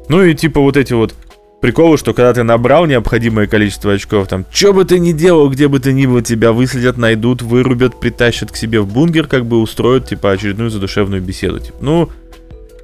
Ну 0.09 0.23
и 0.25 0.35
типа 0.35 0.61
вот 0.61 0.77
эти 0.77 0.93
вот 0.93 1.15
приколы, 1.61 1.97
что 1.99 2.15
когда 2.15 2.33
ты 2.33 2.43
набрал 2.43 2.87
необходимое 2.87 3.47
количество 3.47 3.93
очков, 3.93 4.29
там, 4.29 4.45
что 4.51 4.73
бы 4.73 4.85
ты 4.85 4.99
ни 4.99 5.13
делал, 5.13 5.49
где 5.51 5.69
бы 5.69 5.79
ты 5.79 5.93
ни 5.93 6.07
был, 6.07 6.23
тебя 6.23 6.53
выследят, 6.53 6.97
найдут, 6.97 7.43
вырубят, 7.43 8.01
притащат 8.01 8.51
к 8.51 8.57
себе 8.57 8.81
в 8.81 8.93
бунгер, 8.93 9.27
как 9.27 9.45
бы 9.47 9.61
устроят, 9.61 10.07
типа, 10.09 10.33
очередную 10.33 10.71
задушевную 10.71 11.23
беседу. 11.23 11.61
Типа, 11.61 11.77
ну, 11.81 12.09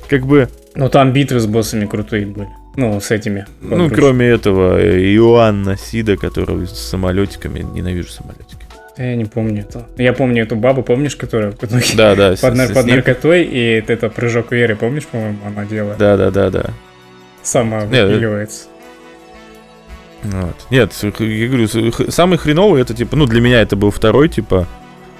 как 0.09 0.27
бы, 0.27 0.49
Ну, 0.75 0.89
там 0.89 1.13
битвы 1.13 1.41
с 1.41 1.47
боссами 1.47 1.87
крутые 1.87 2.27
были. 2.27 2.49
Ну, 2.77 3.01
с 3.01 3.11
этими. 3.11 3.47
ну, 3.63 3.71
подручными. 3.71 3.95
кроме 3.99 4.27
этого, 4.27 4.79
э, 4.79 5.15
Иоанна 5.15 5.79
Сида, 5.79 6.19
который 6.19 6.67
с 6.67 6.73
самолетиками, 6.73 7.61
ненавижу 7.61 8.11
самолетики. 8.11 8.67
Я 8.99 9.17
не 9.17 9.25
помню 9.25 9.61
это. 9.63 9.87
Я 9.97 10.13
помню 10.13 10.43
эту 10.43 10.57
бабу, 10.57 10.83
помнишь, 10.83 11.17
которая 11.17 11.51
в 11.53 11.65
итоге 11.65 11.85
Да, 11.97 12.15
да, 12.15 12.37
с- 12.37 12.41
под, 12.41 12.55
нар- 12.55 12.69
с- 12.69 12.73
под 12.73 12.85
с 12.85 12.87
наркотой, 12.89 13.45
и 13.45 13.83
это 13.89 14.11
прыжок 14.11 14.53
веры, 14.53 14.77
помнишь, 14.77 15.05
по-моему, 15.07 15.39
она 15.47 15.65
делает? 15.65 15.97
Да, 15.99 16.17
да, 16.19 16.31
да, 16.31 16.51
да. 16.51 16.65
Сама 17.47 17.81
выпиливается. 17.81 18.67
Вот. 20.25 20.57
Нет, 20.71 20.93
я 21.03 21.49
говорю, 21.49 21.69
самый 22.11 22.39
хреновый 22.39 22.83
это 22.83 22.93
типа, 22.93 23.15
ну 23.15 23.27
для 23.27 23.41
меня 23.41 23.63
это 23.63 23.77
был 23.77 23.93
второй 23.93 24.29
типа 24.29 24.67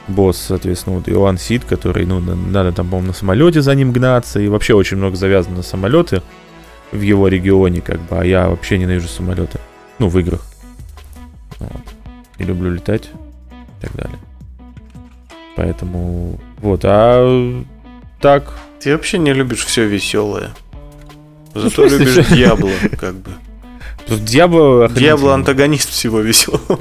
босс, 0.09 0.37
соответственно, 0.37 0.97
вот 0.97 1.09
Иоанн 1.09 1.39
Сид, 1.39 1.65
который, 1.65 2.05
ну, 2.05 2.19
на- 2.19 2.35
надо 2.35 2.73
там, 2.73 2.87
по-моему, 2.87 3.09
на 3.09 3.13
самолете 3.13 3.61
за 3.63 3.75
ним 3.77 3.93
гнаться, 3.93 4.41
и 4.41 4.49
вообще 4.49 4.75
очень 4.75 4.97
много 4.97 5.15
завязано 5.17 5.59
на 5.59 5.63
самолеты 5.63 6.23
в 6.91 7.01
его 7.01 7.29
регионе, 7.29 7.81
как 7.81 8.01
бы, 8.01 8.19
а 8.19 8.25
я 8.25 8.49
вообще 8.49 8.79
ненавижу 8.79 9.09
самолеты. 9.09 9.59
Ну, 9.99 10.09
в 10.09 10.19
играх. 10.19 10.43
Вот. 11.61 11.83
Не 12.39 12.45
люблю 12.47 12.73
летать 12.73 13.11
и 13.81 13.85
так 13.87 13.95
далее. 13.95 14.19
Поэтому 15.57 16.39
Вот, 16.61 16.81
а 16.85 17.63
так... 18.21 18.53
Ты 18.81 18.93
вообще 18.93 19.19
не 19.19 19.33
любишь 19.33 19.65
все 19.65 19.87
веселое. 19.87 20.51
Ну, 21.57 21.71
Зато 21.71 21.87
любишь 21.87 22.27
Диабло, 22.29 22.71
как 22.99 23.15
бы. 23.15 23.31
Диабло... 24.09 24.89
Диабло 24.89 25.35
антагонист 25.35 25.91
всего 25.91 26.21
веселого. 26.21 26.79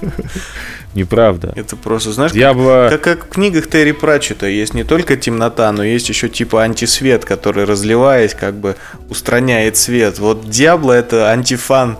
Неправда. 0.94 1.52
Это 1.56 1.74
просто, 1.76 2.12
знаешь, 2.12 2.32
Диабло... 2.32 2.88
как, 2.90 3.00
как 3.02 3.26
в 3.26 3.28
книгах 3.30 3.68
Терри 3.68 3.92
Пратчета 3.92 4.46
есть 4.46 4.74
не 4.74 4.84
только 4.84 5.16
темнота, 5.16 5.72
но 5.72 5.82
есть 5.84 6.08
еще 6.08 6.28
типа 6.28 6.62
антисвет, 6.62 7.24
который, 7.24 7.64
разливаясь, 7.64 8.34
как 8.34 8.54
бы 8.54 8.76
устраняет 9.08 9.76
свет. 9.76 10.18
Вот 10.18 10.48
Диабло 10.50 10.92
это 10.92 11.30
антифан. 11.30 11.96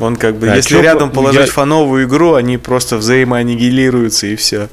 Он 0.00 0.16
как 0.16 0.36
бы, 0.36 0.46
Да, 0.46 0.56
если 0.56 0.74
чё 0.76 0.82
рядом 0.82 1.10
по- 1.10 1.16
положить 1.16 1.46
я- 1.46 1.52
фановую 1.52 2.06
игру, 2.06 2.34
они 2.34 2.56
просто 2.58 2.96
взаимоаннигилируются 2.96 4.26
и 4.26 4.36
все. 4.36 4.68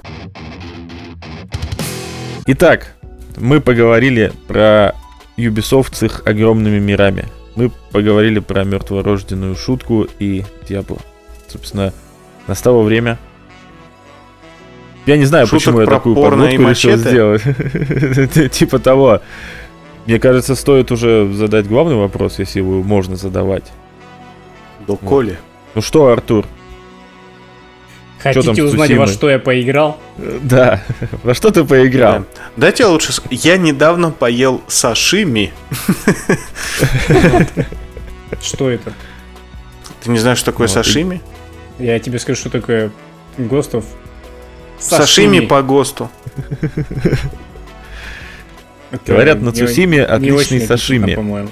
Итак, 2.47 2.93
мы 3.37 3.59
поговорили 3.59 4.33
про 4.47 4.93
Ubisoft 5.37 5.95
с 5.95 6.03
их 6.03 6.21
огромными 6.25 6.79
мирами. 6.79 7.25
Мы 7.55 7.71
поговорили 7.91 8.39
про 8.39 8.63
мертворожденную 8.63 9.55
шутку 9.55 10.07
и 10.19 10.43
Диабло. 10.67 10.97
Собственно, 11.47 11.93
настало 12.47 12.81
время. 12.83 13.17
Я 15.05 15.17
не 15.17 15.25
знаю, 15.25 15.45
Шуток 15.45 15.59
почему 15.59 15.81
я 15.81 15.87
такую 15.87 16.15
подводку 16.15 16.69
решил 16.69 16.97
сделать. 16.97 17.43
Типа 18.51 18.79
того. 18.79 19.21
Мне 20.05 20.19
кажется, 20.19 20.55
стоит 20.55 20.91
уже 20.91 21.31
задать 21.33 21.67
главный 21.67 21.95
вопрос, 21.95 22.39
если 22.39 22.59
его 22.59 22.83
можно 22.83 23.15
задавать. 23.15 23.71
До 24.87 24.97
Коли. 24.97 25.37
Ну 25.73 25.81
что, 25.81 26.07
Артур? 26.07 26.45
Хотите 28.33 28.63
узнать, 28.63 28.91
во 28.91 29.05
что 29.07 29.29
я 29.29 29.37
поиграл? 29.39 29.99
Э, 30.17 30.39
Да, 30.41 30.81
во 31.23 31.33
что 31.35 31.51
ты 31.51 31.63
поиграл? 31.63 32.19
Да. 32.19 32.25
Дайте 32.57 32.83
я 32.83 32.89
лучше... 32.89 33.13
Я 33.29 33.57
недавно 33.57 34.09
поел 34.11 34.61
сашими. 34.67 35.53
Что 38.41 38.69
это? 38.69 38.93
Ты 40.03 40.09
не 40.09 40.17
знаешь, 40.19 40.39
что 40.39 40.51
такое 40.51 40.67
Ну, 40.67 40.73
сашими? 40.73 41.21
Я 41.79 41.99
тебе 41.99 42.19
скажу, 42.19 42.39
что 42.39 42.49
такое 42.49 42.91
ГОСТов. 43.37 43.85
Сашими 44.79 45.39
по 45.41 45.61
ГОСТу. 45.61 46.09
Говорят, 49.05 49.41
на 49.41 49.51
Цусиме 49.51 50.03
отличный 50.03 50.61
сашими. 50.61 51.15
по-моему. 51.15 51.49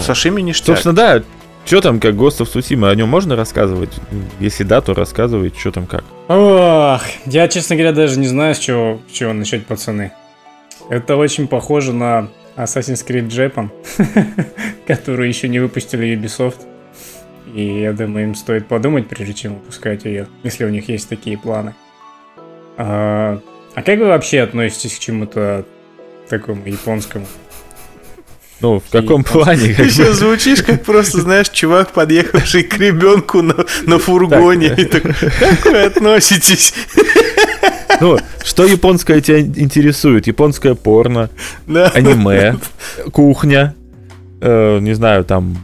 Сашими 0.00 0.40
ништяк. 0.40 0.66
Собственно, 0.66 0.94
да. 0.94 1.22
Что 1.70 1.80
там, 1.80 2.00
как 2.00 2.16
of 2.16 2.30
Tsushima? 2.30 2.90
О 2.90 2.94
нем 2.96 3.08
можно 3.08 3.36
рассказывать? 3.36 3.92
Если 4.40 4.64
да, 4.64 4.80
то 4.80 4.92
рассказывай, 4.92 5.52
что 5.56 5.70
там 5.70 5.86
как. 5.86 6.02
Ох, 6.26 7.00
я, 7.26 7.46
честно 7.46 7.76
говоря, 7.76 7.92
даже 7.92 8.18
не 8.18 8.26
знаю, 8.26 8.56
с 8.56 8.58
чего, 8.58 9.00
с 9.08 9.12
чего 9.12 9.32
начать, 9.32 9.64
пацаны. 9.66 10.10
Это 10.88 11.14
очень 11.14 11.46
похоже 11.46 11.92
на 11.92 12.26
Assassin's 12.56 13.06
Creed 13.06 13.28
Japan, 13.28 13.70
которую 14.88 15.28
еще 15.28 15.46
не 15.46 15.60
выпустили 15.60 16.12
Ubisoft. 16.16 16.58
И 17.54 17.82
я 17.82 17.92
думаю, 17.92 18.24
им 18.24 18.34
стоит 18.34 18.66
подумать, 18.66 19.08
прежде 19.08 19.34
чем 19.34 19.54
выпускать 19.54 20.04
ее, 20.04 20.26
если 20.42 20.64
у 20.64 20.70
них 20.70 20.88
есть 20.88 21.08
такие 21.08 21.38
планы. 21.38 21.76
А, 22.78 23.40
а 23.76 23.82
как 23.84 23.96
вы 24.00 24.06
вообще 24.06 24.40
относитесь 24.40 24.96
к 24.96 24.98
чему-то 24.98 25.64
такому 26.28 26.66
японскому? 26.66 27.26
Ну, 28.60 28.80
в 28.80 28.90
каком 28.92 29.24
плане? 29.24 29.74
Ты 29.74 29.88
сейчас 29.90 30.16
звучишь 30.18 30.62
как 30.62 30.82
просто, 30.84 31.20
знаешь, 31.22 31.48
чувак, 31.48 31.92
подъехавший 31.92 32.62
к 32.62 32.76
ребенку 32.78 33.40
на, 33.42 33.54
на 33.86 33.98
фургоне. 33.98 34.68
Так. 34.70 34.78
И 34.78 34.84
такой, 34.84 35.14
как 35.38 35.64
вы 35.66 35.78
относитесь? 35.82 36.74
Ну, 38.00 38.18
что 38.44 38.64
японское 38.64 39.20
тебя 39.20 39.40
интересует? 39.40 40.26
Японское 40.26 40.74
порно, 40.74 41.28
Да. 41.66 41.88
аниме, 41.94 42.56
кухня, 43.12 43.74
э, 44.40 44.78
не 44.80 44.94
знаю, 44.94 45.24
там... 45.24 45.56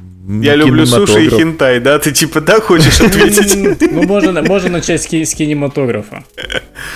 Я 0.42 0.56
люблю 0.56 0.84
суши 0.86 1.26
и 1.26 1.28
хентай, 1.30 1.78
да? 1.80 1.98
Ты 2.00 2.10
типа 2.10 2.40
так 2.40 2.64
хочешь 2.64 3.00
ответить? 3.00 3.56
Ну, 3.92 4.02
можно, 4.02 4.42
можно 4.42 4.70
начать 4.70 5.00
с, 5.02 5.06
ки- 5.06 5.24
с 5.24 5.34
кинематографа. 5.34 6.24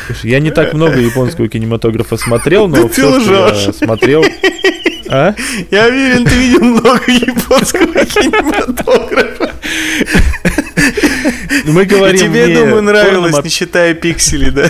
Слушай, 0.07 0.30
Я 0.30 0.40
не 0.40 0.51
так 0.51 0.74
много 0.74 0.98
японского 0.98 1.48
кинематографа 1.48 2.16
смотрел, 2.16 2.66
но 2.68 2.82
Да 2.82 2.88
всё, 2.88 3.20
что 3.20 3.55
я 3.66 3.72
смотрел... 3.72 4.24
А? 5.12 5.34
Я 5.72 5.86
уверен, 5.88 6.24
ты 6.24 6.34
видел 6.36 6.61
много 6.64 7.02
японского 7.11 7.92
кинематографа. 8.04 9.50
Мы 11.66 11.82
И 11.82 11.86
говорим 11.86 12.20
тебе, 12.20 12.46
не 12.46 12.54
думаю, 12.54 12.82
нравилось, 12.82 13.32
порно- 13.34 13.42
не 13.44 13.50
считая 13.50 13.94
пикселей, 13.94 14.50
да? 14.50 14.68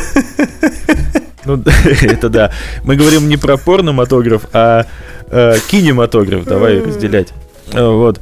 Ну, 1.45 1.62
это 2.03 2.28
да. 2.28 2.53
Мы 2.84 2.97
говорим 2.97 3.28
не 3.28 3.36
про 3.36 3.57
порноматограф, 3.59 4.47
а 4.53 4.86
э, 5.30 5.57
кинематограф. 5.70 6.45
Давай 6.45 6.80
разделять. 6.82 7.28
Э, 7.72 7.86
Вот. 7.88 8.20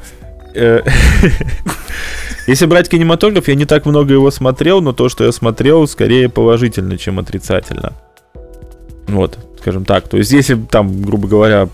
Э, 0.54 0.82
Если 2.48 2.66
брать 2.66 2.88
кинематограф, 2.88 3.46
я 3.48 3.54
не 3.54 3.66
так 3.66 3.84
много 3.86 4.14
его 4.14 4.30
смотрел, 4.30 4.80
но 4.80 4.92
то, 4.92 5.08
что 5.08 5.24
я 5.24 5.32
смотрел, 5.32 5.86
скорее 5.86 6.28
положительно, 6.28 6.96
чем 6.96 7.18
отрицательно. 7.18 7.92
Вот, 9.06 9.38
скажем 9.60 9.84
так. 9.84 10.08
То 10.08 10.16
есть, 10.16 10.32
если 10.32 10.54
там, 10.54 11.02
грубо 11.02 11.28
говоря, 11.28 11.68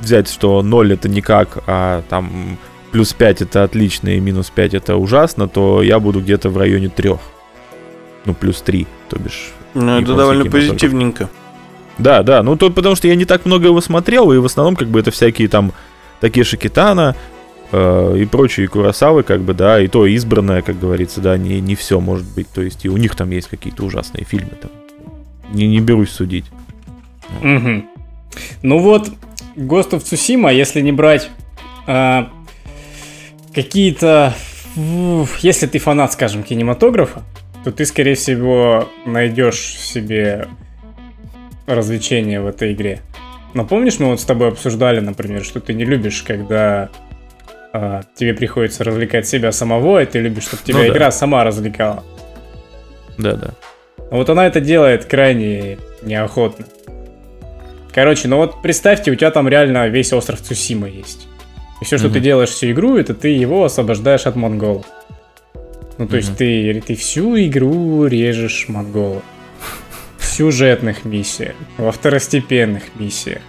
взять, 0.00 0.28
что 0.28 0.62
0 0.62 0.92
это 0.92 1.08
никак, 1.08 1.58
а 1.66 2.02
там 2.08 2.58
плюс 2.92 3.12
5 3.12 3.42
это 3.42 3.64
отлично 3.64 4.08
и 4.08 4.20
минус 4.20 4.50
5 4.50 4.74
это 4.74 4.96
ужасно, 4.96 5.48
то 5.48 5.82
я 5.82 5.98
буду 6.00 6.20
где-то 6.20 6.50
в 6.50 6.56
районе 6.56 6.88
3. 6.88 7.14
Ну, 8.24 8.34
плюс 8.34 8.60
3, 8.62 8.86
то 9.08 9.18
бишь 9.18 9.52
Ну, 9.74 10.00
это 10.00 10.14
довольно 10.14 10.44
позитивненько. 10.50 11.28
да, 11.98 12.22
да, 12.22 12.42
ну 12.42 12.56
то 12.56 12.70
потому 12.70 12.94
что 12.94 13.08
я 13.08 13.14
не 13.14 13.24
так 13.24 13.44
много 13.46 13.66
его 13.66 13.80
смотрел, 13.80 14.32
и 14.32 14.38
в 14.38 14.44
основном 14.44 14.76
как 14.76 14.88
бы 14.88 15.00
это 15.00 15.10
всякие 15.10 15.48
там 15.48 15.72
такие 16.20 16.44
Шикитана 16.44 17.14
э, 17.72 18.16
и 18.18 18.24
прочие 18.26 18.68
Курасавы, 18.68 19.22
как 19.22 19.40
бы, 19.42 19.54
да, 19.54 19.80
и 19.80 19.88
то 19.88 20.06
избранное, 20.06 20.62
как 20.62 20.78
говорится, 20.78 21.20
да, 21.20 21.36
не, 21.38 21.60
не 21.60 21.74
все 21.74 22.00
может 22.00 22.26
быть, 22.34 22.48
то 22.48 22.62
есть 22.62 22.84
и 22.84 22.88
у 22.88 22.96
них 22.96 23.14
там 23.14 23.30
есть 23.30 23.48
какие-то 23.48 23.84
ужасные 23.84 24.24
фильмы 24.24 24.52
там. 24.60 24.70
Не, 25.52 25.66
не 25.66 25.80
берусь 25.80 26.10
судить. 26.10 26.44
Мгм. 27.42 27.86
Ну 28.62 28.78
вот, 28.78 29.10
Ghost 29.58 29.90
of 29.90 30.02
Tsushima, 30.02 30.54
если 30.54 30.80
не 30.80 30.92
брать 30.92 31.28
а, 31.86 32.30
какие-то... 33.54 34.34
Если 35.40 35.66
ты 35.66 35.78
фанат, 35.78 36.12
скажем, 36.12 36.44
кинематографа, 36.44 37.22
то 37.64 37.72
ты, 37.72 37.84
скорее 37.84 38.14
всего, 38.14 38.88
найдешь 39.04 39.76
себе 39.76 40.46
развлечение 41.66 42.40
в 42.40 42.46
этой 42.46 42.72
игре. 42.72 43.00
Но 43.54 43.64
помнишь, 43.64 43.98
мы 43.98 44.06
вот 44.06 44.20
с 44.20 44.24
тобой 44.24 44.48
обсуждали, 44.48 45.00
например, 45.00 45.42
что 45.42 45.58
ты 45.60 45.74
не 45.74 45.84
любишь, 45.84 46.22
когда 46.22 46.90
а, 47.72 48.02
тебе 48.14 48.34
приходится 48.34 48.84
развлекать 48.84 49.26
себя 49.26 49.50
самого, 49.50 50.00
и 50.00 50.06
ты 50.06 50.20
любишь, 50.20 50.44
чтобы 50.44 50.62
тебя 50.62 50.78
Ну 50.78 50.84
да. 50.84 50.88
игра 50.88 51.10
сама 51.10 51.42
развлекала. 51.42 52.04
Да, 53.16 53.32
да. 53.32 53.50
Вот 54.10 54.30
она 54.30 54.46
это 54.46 54.60
делает 54.60 55.06
крайне 55.06 55.78
неохотно. 56.02 56.66
Короче, 57.98 58.28
ну 58.28 58.36
вот 58.36 58.62
представьте, 58.62 59.10
у 59.10 59.16
тебя 59.16 59.32
там 59.32 59.48
реально 59.48 59.88
весь 59.88 60.12
остров 60.12 60.40
Цусима 60.40 60.86
есть. 60.86 61.26
И 61.80 61.84
все, 61.84 61.98
что 61.98 62.06
Мгм. 62.06 62.14
ты 62.14 62.20
делаешь 62.20 62.50
всю 62.50 62.70
игру, 62.70 62.96
это 62.96 63.12
ты 63.12 63.30
его 63.30 63.64
освобождаешь 63.64 64.24
от 64.24 64.36
монголов. 64.36 64.86
Ну, 65.98 66.06
то 66.06 66.16
есть 66.16 66.28
Мгм. 66.28 66.36
ты, 66.36 66.82
ты 66.86 66.94
всю 66.94 67.36
игру 67.36 68.06
режешь 68.06 68.66
монголов. 68.68 69.24
В 70.16 70.24
сюжетных 70.24 71.04
миссиях, 71.04 71.56
во 71.76 71.90
второстепенных 71.90 72.84
миссиях. 72.94 73.40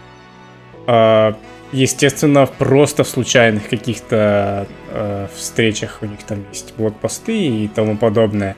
А, 0.88 1.36
естественно, 1.72 2.48
просто 2.48 3.04
в 3.04 3.08
случайных 3.08 3.70
каких-то 3.70 4.66
э, 4.92 5.28
встречах 5.36 6.00
у 6.02 6.08
них 6.08 6.24
там 6.28 6.44
есть 6.52 6.74
блокпосты 6.76 7.38
и 7.38 7.68
тому 7.68 7.98
подобное. 7.98 8.56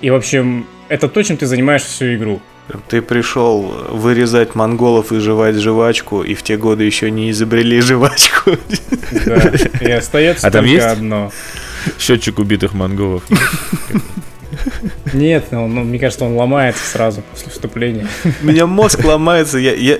И, 0.00 0.10
в 0.10 0.16
общем, 0.16 0.66
это 0.88 1.08
то, 1.08 1.22
чем 1.22 1.36
ты 1.36 1.46
занимаешься 1.46 1.90
всю 1.90 2.12
игру. 2.16 2.40
Ты 2.88 3.00
пришел 3.00 3.62
вырезать 3.90 4.54
монголов 4.56 5.12
и 5.12 5.18
жевать 5.18 5.56
жвачку, 5.56 6.22
и 6.22 6.34
в 6.34 6.42
те 6.42 6.56
годы 6.56 6.84
еще 6.84 7.10
не 7.10 7.30
изобрели 7.30 7.80
жвачку. 7.80 8.52
Да. 9.24 9.52
И 9.80 9.90
остается 9.90 10.46
А 10.48 10.50
там 10.50 10.64
только 10.64 10.74
есть? 10.74 10.86
одно. 10.86 11.32
Счетчик 11.98 12.38
убитых 12.40 12.74
монголов. 12.74 13.22
Нет, 15.12 15.46
ну, 15.52 15.68
ну, 15.68 15.84
мне 15.84 15.98
кажется, 15.98 16.24
он 16.24 16.34
ломается 16.34 16.84
сразу 16.84 17.22
после 17.30 17.50
вступления. 17.52 18.06
У 18.42 18.46
меня 18.46 18.66
мозг 18.66 19.04
ломается. 19.04 19.58
Я, 19.58 19.74
я 19.74 19.98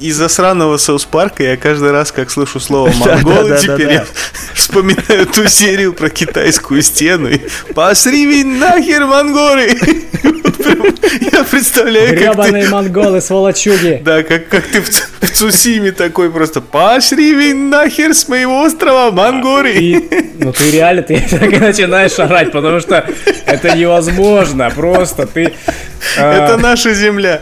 из-за 0.00 0.28
сраного 0.28 0.76
Соус 0.76 1.04
Парка 1.04 1.42
я 1.42 1.56
каждый 1.56 1.90
раз, 1.92 2.12
как 2.12 2.30
слышу 2.30 2.60
слово 2.60 2.90
монголы, 2.98 3.58
теперь 3.60 3.92
я 3.92 4.06
вспоминаю 4.54 5.26
ту 5.26 5.46
серию 5.46 5.92
про 5.92 6.10
китайскую 6.10 6.82
стену. 6.82 7.30
Посри 7.74 8.44
нахер 8.44 9.06
монголы! 9.06 9.78
Я 11.32 11.44
представляю, 11.44 12.34
как 12.34 12.46
ты... 12.46 12.68
Монголы, 12.68 13.20
сволочуги! 13.20 14.00
Да, 14.02 14.22
как, 14.22 14.48
как 14.48 14.64
ты 14.66 14.80
в, 14.80 14.88
Цусиме 15.34 15.92
такой 15.92 16.30
просто 16.30 16.60
Пошли 16.60 17.34
вы 17.34 17.54
нахер 17.54 18.14
с 18.14 18.28
моего 18.28 18.62
острова, 18.62 19.10
Мангори! 19.10 19.72
И, 19.72 20.32
ну 20.38 20.52
ты 20.52 20.70
реально, 20.70 21.02
ты 21.02 21.20
так 21.30 21.52
и 21.52 21.58
начинаешь 21.58 22.18
орать, 22.18 22.52
потому 22.52 22.80
что 22.80 23.06
это 23.46 23.76
невозможно, 23.76 24.70
просто 24.70 25.26
ты... 25.26 25.52
Это 26.16 26.56
наша 26.56 26.94
земля. 26.94 27.40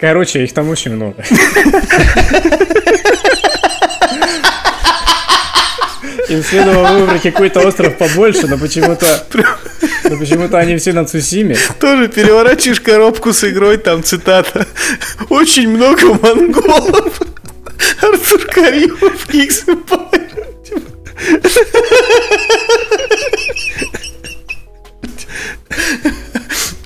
Короче, 0.00 0.42
их 0.44 0.54
там 0.54 0.70
очень 0.70 0.92
много. 0.92 1.22
Им 6.28 6.42
следовало 6.42 6.98
выбрать 6.98 7.22
какой-то 7.22 7.60
остров 7.60 7.98
побольше, 7.98 8.46
но 8.46 8.56
почему-то... 8.56 9.26
Но 10.04 10.16
почему-то 10.16 10.58
они 10.58 10.76
все 10.78 10.92
на 10.92 11.04
Цусиме. 11.04 11.56
Тоже 11.78 12.08
переворачиваешь 12.08 12.80
коробку 12.80 13.32
с 13.32 13.44
игрой, 13.44 13.76
там 13.76 14.02
цитата. 14.02 14.66
Очень 15.28 15.68
много 15.68 16.14
монголов. 16.14 17.20
Артур 18.00 18.46
Каримов, 18.46 19.26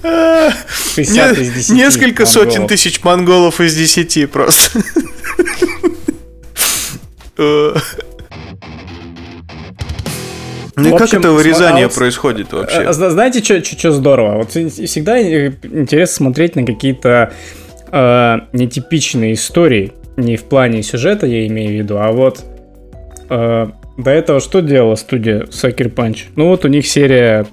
X 0.05 1.70
Несколько 1.70 2.26
сотен 2.26 2.66
тысяч 2.66 3.02
монголов 3.02 3.61
из 3.61 3.74
десяти 3.74 4.26
просто. 4.26 4.80
Ну 10.76 10.94
и 10.94 10.98
как 10.98 11.14
это 11.14 11.30
вырезание 11.30 11.88
происходит 11.88 12.52
вообще? 12.52 12.82
Э, 12.82 12.92
знаете, 12.92 13.42
что 13.62 13.92
здорово? 13.92 14.38
Вот 14.38 14.50
всегда 14.50 15.20
интересно 15.22 16.16
смотреть 16.16 16.57
на 16.57 16.66
какие-то 16.66 17.32
э, 17.92 18.36
нетипичные 18.52 19.34
истории. 19.34 19.92
Не 20.16 20.36
в 20.36 20.44
плане 20.44 20.82
сюжета, 20.82 21.26
я 21.26 21.46
имею 21.46 21.70
в 21.70 21.74
виду, 21.74 21.98
а 21.98 22.11
вот 22.11 22.44
э, 23.30 23.66
до 23.98 24.11
этого 24.11 24.40
что 24.40 24.61
делала 24.61 24.96
студия 24.96 25.42
Sucker 25.44 25.94
Punch? 25.94 26.24
Ну 26.36 26.48
вот 26.48 26.64
у 26.64 26.68
них 26.68 26.86
серия... 26.86 27.46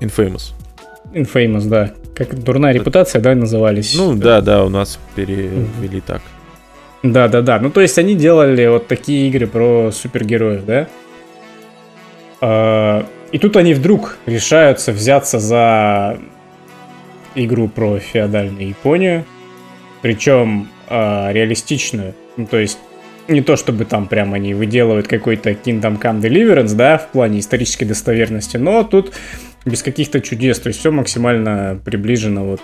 Infamous. 0.00 0.52
Infamous, 1.12 1.68
да. 1.68 1.92
Как 2.14 2.34
дурная 2.42 2.72
репутация, 2.72 3.20
да, 3.20 3.34
назывались? 3.34 3.94
Ну 3.96 4.14
да, 4.14 4.40
да, 4.40 4.64
у 4.64 4.68
нас 4.68 4.98
перевели 5.14 6.00
так. 6.00 6.22
Да, 7.02 7.28
да, 7.28 7.42
да. 7.42 7.60
Ну, 7.60 7.70
то 7.70 7.80
есть 7.80 7.98
они 7.98 8.14
делали 8.14 8.66
вот 8.66 8.88
такие 8.88 9.28
игры 9.28 9.46
про 9.46 9.90
супергероев, 9.92 10.64
да? 10.64 10.88
А, 12.40 13.06
и 13.30 13.38
тут 13.38 13.56
они 13.56 13.74
вдруг 13.74 14.18
решаются 14.26 14.92
взяться 14.92 15.38
за 15.38 16.18
игру 17.34 17.68
про 17.68 17.98
феодальную 17.98 18.68
Японию, 18.68 19.24
причем 20.02 20.68
э, 20.88 21.32
реалистичную. 21.32 22.14
Ну, 22.36 22.46
то 22.46 22.58
есть 22.58 22.78
не 23.28 23.42
то 23.42 23.56
чтобы 23.56 23.84
там 23.84 24.08
прям 24.08 24.34
они 24.34 24.54
выделывают 24.54 25.06
какой-то 25.06 25.50
Kingdom 25.50 26.00
Come 26.00 26.20
Deliverance, 26.20 26.74
да, 26.74 26.98
в 26.98 27.08
плане 27.08 27.40
исторической 27.40 27.84
достоверности, 27.84 28.56
но 28.56 28.82
тут 28.84 29.12
без 29.68 29.82
каких-то 29.82 30.20
чудес, 30.20 30.58
то 30.58 30.68
есть 30.68 30.80
все 30.80 30.90
максимально 30.90 31.80
приближено 31.84 32.44
вот 32.44 32.60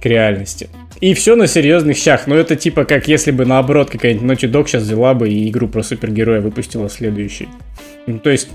к 0.00 0.06
реальности. 0.06 0.68
И 1.00 1.14
все 1.14 1.34
на 1.34 1.46
серьезных 1.46 1.96
щах. 1.96 2.26
Но 2.26 2.36
это 2.36 2.56
типа 2.56 2.84
как 2.84 3.08
если 3.08 3.30
бы 3.30 3.46
наоборот 3.46 3.90
какая-нибудь 3.90 4.30
Naughty 4.30 4.50
Dog 4.50 4.66
сейчас 4.66 4.82
взяла 4.82 5.14
бы 5.14 5.28
и 5.28 5.48
игру 5.48 5.68
про 5.68 5.82
супергероя 5.82 6.40
выпустила 6.40 6.88
следующий. 6.88 7.48
Ну, 8.06 8.18
то 8.18 8.30
есть 8.30 8.48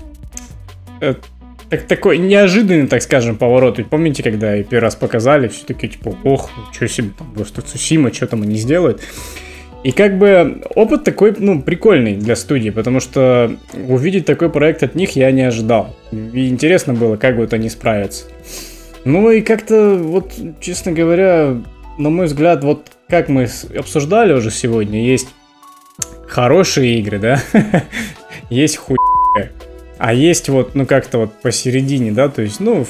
э, 1.00 1.14
так, 1.68 1.82
такой 1.86 2.18
неожиданный, 2.18 2.86
так 2.86 3.02
скажем, 3.02 3.36
поворот. 3.36 3.78
Ведь 3.78 3.88
помните, 3.88 4.22
когда 4.22 4.62
первый 4.62 4.84
раз 4.84 4.94
показали, 4.94 5.48
все 5.48 5.64
таки 5.64 5.88
типа, 5.88 6.16
ох, 6.24 6.50
что 6.72 6.86
себе 6.88 7.10
там, 7.16 7.32
просто 7.32 7.62
Цусима, 7.62 8.12
что 8.12 8.26
там 8.26 8.42
они 8.42 8.56
сделают. 8.56 9.02
И 9.84 9.92
как 9.92 10.18
бы 10.18 10.62
опыт 10.74 11.04
такой, 11.04 11.34
ну, 11.38 11.62
прикольный 11.62 12.16
для 12.16 12.34
студии, 12.34 12.70
потому 12.70 12.98
что 13.00 13.56
увидеть 13.86 14.26
такой 14.26 14.50
проект 14.50 14.82
от 14.82 14.94
них 14.94 15.14
я 15.16 15.30
не 15.30 15.42
ожидал. 15.42 15.94
И 16.10 16.48
интересно 16.48 16.94
было, 16.94 17.16
как 17.16 17.36
вот 17.36 17.52
они 17.52 17.68
справятся. 17.68 18.24
Ну 19.04 19.30
и 19.30 19.40
как-то, 19.40 19.94
вот, 19.94 20.32
честно 20.60 20.90
говоря, 20.90 21.56
на 21.98 22.10
мой 22.10 22.26
взгляд, 22.26 22.64
вот 22.64 22.90
как 23.08 23.28
мы 23.28 23.48
обсуждали 23.78 24.32
уже 24.32 24.50
сегодня, 24.50 25.04
есть 25.04 25.28
хорошие 26.26 26.98
игры, 26.98 27.20
да, 27.20 27.40
есть 28.50 28.76
хуй, 28.78 28.96
а 29.98 30.12
есть 30.12 30.48
вот, 30.48 30.74
ну 30.74 30.86
как-то 30.86 31.18
вот 31.18 31.34
посередине, 31.40 32.10
да, 32.10 32.28
то 32.28 32.42
есть, 32.42 32.58
ну, 32.58 32.84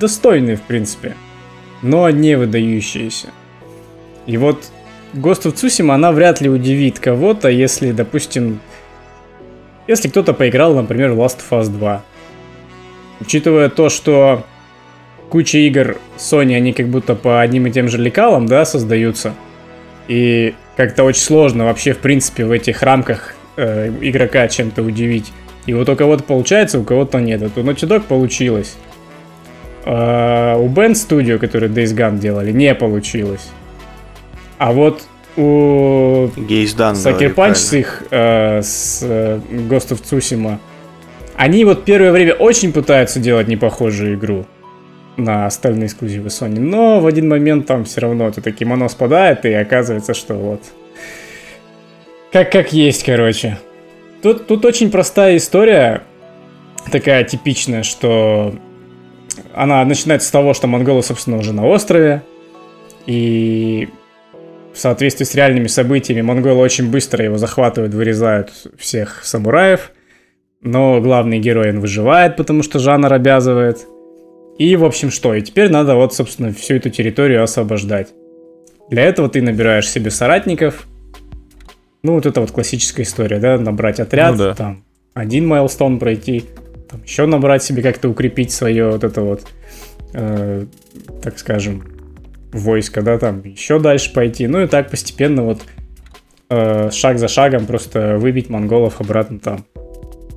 достойные, 0.00 0.56
в 0.56 0.62
принципе, 0.62 1.14
но 1.82 2.08
не 2.08 2.36
выдающиеся. 2.36 3.28
И 4.26 4.36
вот 4.36 4.72
Ghost 5.14 5.44
of 5.44 5.54
Tsushima, 5.54 5.94
она 5.94 6.10
вряд 6.12 6.40
ли 6.40 6.48
удивит 6.48 6.98
кого-то, 6.98 7.48
если, 7.48 7.92
допустим, 7.92 8.60
если 9.86 10.08
кто-то 10.08 10.32
поиграл, 10.32 10.74
например, 10.74 11.12
в 11.12 11.20
Last 11.20 11.38
of 11.38 11.60
Us 11.60 11.68
2. 11.68 12.02
Учитывая 13.20 13.68
то, 13.68 13.88
что 13.88 14.44
куча 15.28 15.58
игр 15.58 15.98
Sony, 16.16 16.56
они 16.56 16.72
как 16.72 16.88
будто 16.88 17.14
по 17.14 17.40
одним 17.40 17.66
и 17.66 17.70
тем 17.70 17.88
же 17.88 17.98
лекалам, 17.98 18.46
да, 18.46 18.64
создаются. 18.64 19.34
И 20.08 20.54
как-то 20.76 21.04
очень 21.04 21.20
сложно 21.20 21.64
вообще, 21.66 21.92
в 21.92 21.98
принципе, 21.98 22.44
в 22.44 22.50
этих 22.50 22.82
рамках 22.82 23.34
э, 23.56 23.92
игрока 24.00 24.48
чем-то 24.48 24.82
удивить. 24.82 25.32
И 25.66 25.74
вот 25.74 25.88
у 25.88 25.96
кого-то 25.96 26.24
получается, 26.24 26.78
у 26.78 26.84
кого-то 26.84 27.20
нет. 27.20 27.42
Вот 27.42 27.56
у 27.56 27.60
Naughty 27.60 27.86
Dog 27.86 28.02
получилось. 28.02 28.76
А 29.84 30.56
у 30.56 30.68
Band 30.68 30.92
Studio, 30.92 31.38
которые 31.38 31.70
Days 31.70 31.94
Gone 31.94 32.18
делали, 32.18 32.50
не 32.50 32.74
получилось. 32.74 33.50
А 34.62 34.70
вот 34.70 35.02
у 35.36 36.28
Sucker 36.36 37.34
Punch 37.34 37.54
с 37.56 37.72
их 37.72 38.04
э, 38.12 38.62
с 38.62 39.00
э, 39.02 39.40
Ghost 39.50 39.90
of 39.90 40.04
Tsushima, 40.04 40.58
они 41.34 41.64
вот 41.64 41.84
первое 41.84 42.12
время 42.12 42.34
очень 42.34 42.72
пытаются 42.72 43.18
делать 43.18 43.48
непохожую 43.48 44.14
игру 44.14 44.46
на 45.16 45.46
остальные 45.46 45.86
эксклюзивы 45.86 46.28
Sony. 46.28 46.60
Но 46.60 47.00
в 47.00 47.06
один 47.06 47.28
момент 47.28 47.66
там 47.66 47.84
все 47.84 48.02
равно 48.02 48.28
это 48.28 48.52
кимоно 48.52 48.88
спадает, 48.88 49.44
и 49.46 49.52
оказывается, 49.52 50.14
что 50.14 50.34
вот... 50.34 50.62
Как, 52.30 52.52
как 52.52 52.72
есть, 52.72 53.02
короче. 53.02 53.58
Тут, 54.22 54.46
тут 54.46 54.64
очень 54.64 54.92
простая 54.92 55.38
история, 55.38 56.04
такая 56.92 57.24
типичная, 57.24 57.82
что 57.82 58.54
она 59.56 59.84
начинается 59.84 60.28
с 60.28 60.30
того, 60.30 60.54
что 60.54 60.68
монголы, 60.68 61.02
собственно, 61.02 61.38
уже 61.38 61.52
на 61.52 61.66
острове, 61.66 62.22
и 63.06 63.88
в 64.74 64.78
соответствии 64.78 65.24
с 65.24 65.34
реальными 65.34 65.66
событиями 65.66 66.22
монголы 66.22 66.60
очень 66.60 66.90
быстро 66.90 67.24
его 67.24 67.38
захватывают, 67.38 67.94
вырезают 67.94 68.50
всех 68.78 69.24
самураев, 69.24 69.92
но 70.60 71.00
главный 71.00 71.38
герой 71.38 71.70
он 71.70 71.80
выживает, 71.80 72.36
потому 72.36 72.62
что 72.62 72.78
жанр 72.78 73.12
обязывает– 73.12 73.86
и, 74.58 74.76
в 74.76 74.84
общем, 74.84 75.10
что? 75.10 75.34
И 75.34 75.42
теперь 75.42 75.70
надо 75.70 75.94
вот, 75.94 76.14
собственно, 76.14 76.52
всю 76.52 76.74
эту 76.74 76.90
территорию 76.90 77.42
освобождать. 77.42 78.12
Для 78.90 79.02
этого 79.02 79.28
ты 79.28 79.40
набираешь 79.40 79.88
себе 79.88 80.10
соратников. 80.10 80.86
Ну, 82.02 82.14
вот 82.14 82.26
это 82.26 82.40
вот 82.40 82.50
классическая 82.50 83.02
история, 83.02 83.38
да, 83.38 83.58
набрать 83.58 84.00
отряд, 84.00 84.32
ну, 84.32 84.38
да. 84.38 84.54
там, 84.54 84.84
один 85.14 85.46
майлстон 85.46 85.98
пройти, 85.98 86.44
там, 86.90 87.02
еще 87.04 87.26
набрать 87.26 87.62
себе 87.62 87.82
как-то 87.82 88.08
укрепить 88.08 88.50
свое 88.50 88.90
вот 88.90 89.04
это 89.04 89.22
вот, 89.22 89.46
э, 90.12 90.66
так 91.22 91.38
скажем, 91.38 91.84
войско, 92.52 93.02
да, 93.02 93.18
там, 93.18 93.42
еще 93.44 93.78
дальше 93.78 94.12
пойти. 94.12 94.46
Ну 94.46 94.62
и 94.62 94.66
так 94.66 94.90
постепенно 94.90 95.42
вот 95.42 95.62
э, 96.50 96.90
шаг 96.90 97.18
за 97.18 97.28
шагом 97.28 97.66
просто 97.66 98.16
выбить 98.18 98.48
монголов 98.48 99.00
обратно 99.00 99.38
там 99.38 99.64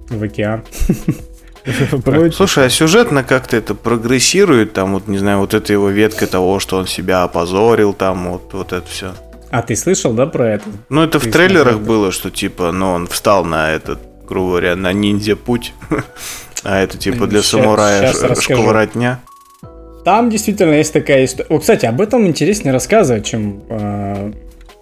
в 0.10 0.24
океан. 0.24 0.64
Слушай, 2.32 2.68
а 2.68 2.70
сюжетно 2.70 3.24
как-то 3.24 3.58
это 3.58 3.74
прогрессирует, 3.74 4.74
там 4.74 4.94
вот, 4.94 5.08
не 5.08 5.18
знаю, 5.18 5.40
вот 5.40 5.54
эта 5.54 5.74
его 5.74 5.90
ветка 5.90 6.28
того, 6.28 6.60
что 6.60 6.78
он 6.78 6.86
себя 6.86 7.24
опозорил, 7.24 7.94
там 7.94 8.32
вот, 8.32 8.54
вот 8.54 8.72
это 8.72 8.88
все. 8.88 9.14
А 9.50 9.62
ты 9.62 9.76
слышал, 9.76 10.14
да, 10.14 10.28
про 10.28 10.54
это? 10.54 10.66
Ну, 10.90 11.02
это 11.02 11.20
ты 11.20 11.28
в 11.28 11.32
трейлерах 11.32 11.80
было, 11.80 12.12
что 12.12 12.30
типа, 12.30 12.72
ну, 12.72 12.92
он 12.92 13.08
встал 13.08 13.46
на 13.46 13.72
этот, 13.72 14.00
грубо 14.28 14.50
говоря, 14.50 14.76
на 14.76 14.94
ниндзя 14.94 15.36
путь, 15.36 15.74
а 16.64 16.80
это 16.80 16.98
типа 16.98 17.26
для 17.26 17.42
самурая 17.42 18.14
шковоротня. 18.36 19.22
Там 20.06 20.30
действительно 20.30 20.76
есть 20.76 20.94
такая 20.94 21.26
история. 21.26 21.48
Вот, 21.50 21.62
кстати, 21.62 21.88
об 21.88 22.00
этом 22.00 22.28
интереснее 22.28 22.72
рассказывать, 22.72 23.26
чем 23.26 23.64
э, 23.68 24.34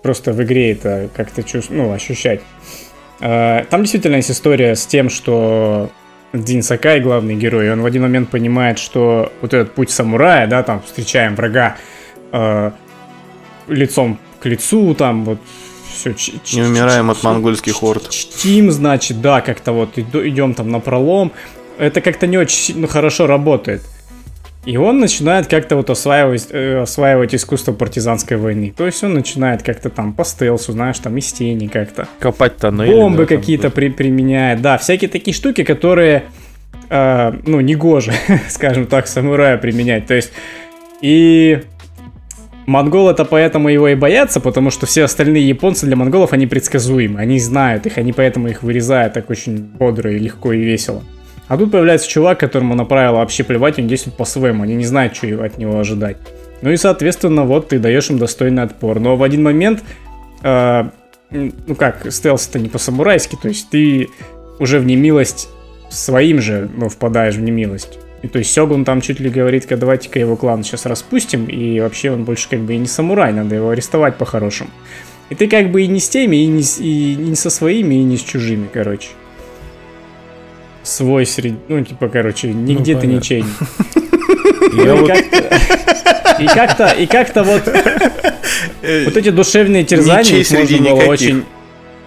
просто 0.03 0.33
в 0.33 0.43
игре 0.43 0.73
это 0.73 1.09
как-то 1.15 1.43
чувств... 1.43 1.71
ну, 1.71 1.93
ощущать. 1.93 2.41
Э, 3.21 3.63
там 3.69 3.83
действительно 3.83 4.17
есть 4.17 4.29
история 4.29 4.75
с 4.75 4.85
тем, 4.85 5.09
что 5.09 5.89
Дин 6.33 6.61
Сакай, 6.61 6.99
главный 6.99 7.35
герой, 7.35 7.71
он 7.71 7.81
в 7.81 7.85
один 7.85 8.01
момент 8.01 8.31
понимает, 8.31 8.79
что 8.79 9.31
вот 9.39 9.53
этот 9.53 9.73
путь 9.73 9.91
самурая, 9.91 10.45
да, 10.45 10.61
там 10.61 10.81
встречаем 10.81 11.35
врага 11.35 11.77
э, 12.33 12.71
лицом 13.69 14.19
к 14.41 14.45
лицу, 14.45 14.93
там 14.93 15.23
вот 15.23 15.39
все. 15.93 16.13
Не 16.53 16.63
умираем 16.63 17.09
от 17.09 17.23
монгольских 17.23 17.75
хорд. 17.75 18.09
Чтим, 18.09 18.71
значит, 18.71 19.21
да, 19.21 19.39
как-то 19.39 19.71
вот 19.71 19.97
идем 19.97 20.53
там 20.53 20.69
на 20.69 20.81
пролом. 20.81 21.31
Это 21.77 22.01
как-то 22.01 22.27
не 22.27 22.37
очень 22.37 22.81
ну, 22.81 22.87
хорошо 22.87 23.25
работает. 23.25 23.83
И 24.65 24.77
он 24.77 24.99
начинает 24.99 25.47
как-то 25.47 25.75
вот 25.75 25.89
осваивать, 25.89 26.47
э, 26.51 26.81
осваивать 26.81 27.35
искусство 27.35 27.73
партизанской 27.73 28.37
войны. 28.37 28.73
То 28.75 28.85
есть 28.85 29.03
он 29.03 29.13
начинает 29.13 29.61
как-то 29.61 29.89
там 29.89 30.13
по 30.13 30.23
стелсу, 30.23 30.71
знаешь, 30.71 30.99
там 30.99 31.17
из 31.17 31.33
тени 31.33 31.67
как-то. 31.67 32.07
Копать 32.19 32.57
тоннели. 32.57 32.93
Бомбы 32.93 33.25
да, 33.25 33.35
какие-то 33.35 33.69
при, 33.69 33.89
применяет. 33.89 34.61
Да, 34.61 34.77
всякие 34.77 35.09
такие 35.09 35.35
штуки, 35.35 35.63
которые, 35.63 36.23
э, 36.89 37.33
ну, 37.45 37.59
не 37.59 37.75
гоже, 37.75 38.13
скажем 38.47 38.87
так, 38.87 39.07
самурая 39.07 39.57
применять. 39.57 40.07
То 40.07 40.13
есть, 40.13 40.31
и 41.01 41.61
Монголы 42.65 43.11
это 43.11 43.25
поэтому 43.25 43.67
его 43.67 43.89
и 43.89 43.95
боятся, 43.95 44.39
потому 44.39 44.69
что 44.69 44.85
все 44.85 45.03
остальные 45.03 45.47
японцы 45.47 45.85
для 45.85 45.97
монголов, 45.97 46.31
они 46.31 46.47
предсказуемы, 46.47 47.19
они 47.19 47.39
знают 47.39 47.85
их, 47.85 47.97
они 47.97 48.13
поэтому 48.13 48.47
их 48.47 48.63
вырезают 48.63 49.13
так 49.13 49.29
очень 49.29 49.57
бодро 49.57 50.13
и 50.13 50.17
легко 50.17 50.53
и 50.53 50.59
весело. 50.59 51.03
А 51.47 51.57
тут 51.57 51.71
появляется 51.71 52.07
чувак, 52.07 52.39
которому 52.39 52.75
на 52.75 52.85
правила 52.85 53.17
вообще 53.17 53.43
плевать, 53.43 53.77
он 53.77 53.87
действует 53.87 54.15
по-своему, 54.15 54.63
они 54.63 54.75
не 54.75 54.85
знают, 54.85 55.15
что 55.15 55.27
от 55.43 55.57
него 55.57 55.77
ожидать. 55.77 56.17
Ну 56.61 56.71
и, 56.71 56.77
соответственно, 56.77 57.43
вот 57.43 57.69
ты 57.69 57.79
даешь 57.79 58.09
им 58.09 58.17
достойный 58.17 58.63
отпор. 58.63 58.99
Но 58.99 59.17
в 59.17 59.23
один 59.23 59.43
момент, 59.43 59.83
э, 60.41 60.83
ну 61.31 61.75
как, 61.75 62.11
стелс 62.11 62.47
это 62.47 62.59
не 62.59 62.69
по-самурайски, 62.69 63.37
то 63.41 63.49
есть 63.49 63.69
ты 63.69 64.07
уже 64.59 64.79
в 64.79 64.85
немилость 64.85 65.49
своим 65.89 66.39
же 66.41 66.69
ну, 66.75 66.87
впадаешь 66.87 67.35
в 67.35 67.41
немилость. 67.41 67.99
И 68.21 68.29
то 68.29 68.39
есть 68.39 68.53
Сёгун 68.53 68.85
там 68.85 69.01
чуть 69.01 69.19
ли 69.19 69.29
говорит, 69.29 69.65
ка 69.65 69.75
давайте-ка 69.75 70.17
его 70.17 70.37
клан 70.37 70.63
сейчас 70.63 70.85
распустим, 70.85 71.45
и 71.45 71.81
вообще 71.81 72.11
он 72.11 72.23
больше 72.23 72.47
как 72.49 72.61
бы 72.61 72.73
и 72.73 72.77
не 72.77 72.87
самурай, 72.87 73.33
надо 73.33 73.55
его 73.55 73.69
арестовать 73.69 74.15
по-хорошему. 74.15 74.69
И 75.29 75.35
ты 75.35 75.49
как 75.49 75.71
бы 75.71 75.81
и 75.81 75.87
не 75.87 75.99
с 75.99 76.07
теми, 76.07 76.37
и 76.37 76.47
не, 76.47 76.63
с, 76.63 76.79
и 76.79 77.15
не 77.15 77.35
со 77.35 77.49
своими, 77.49 77.95
и 77.95 78.03
не 78.03 78.15
с 78.15 78.21
чужими, 78.21 78.69
короче 78.71 79.09
свой 80.83 81.25
среди... 81.25 81.57
Ну, 81.67 81.83
типа, 81.83 82.09
короче, 82.09 82.53
нигде 82.53 82.95
ну, 82.95 83.01
ты 83.01 83.07
ничей. 83.07 83.45
И 86.39 86.47
как-то, 86.47 86.87
и 86.87 87.05
как-то 87.05 87.43
вот 87.43 87.61
вот 87.65 89.17
эти 89.17 89.29
душевные 89.29 89.83
терзания 89.83 90.39
их 90.39 90.51
можно 90.51 90.77
было 90.77 91.03
очень, 91.03 91.45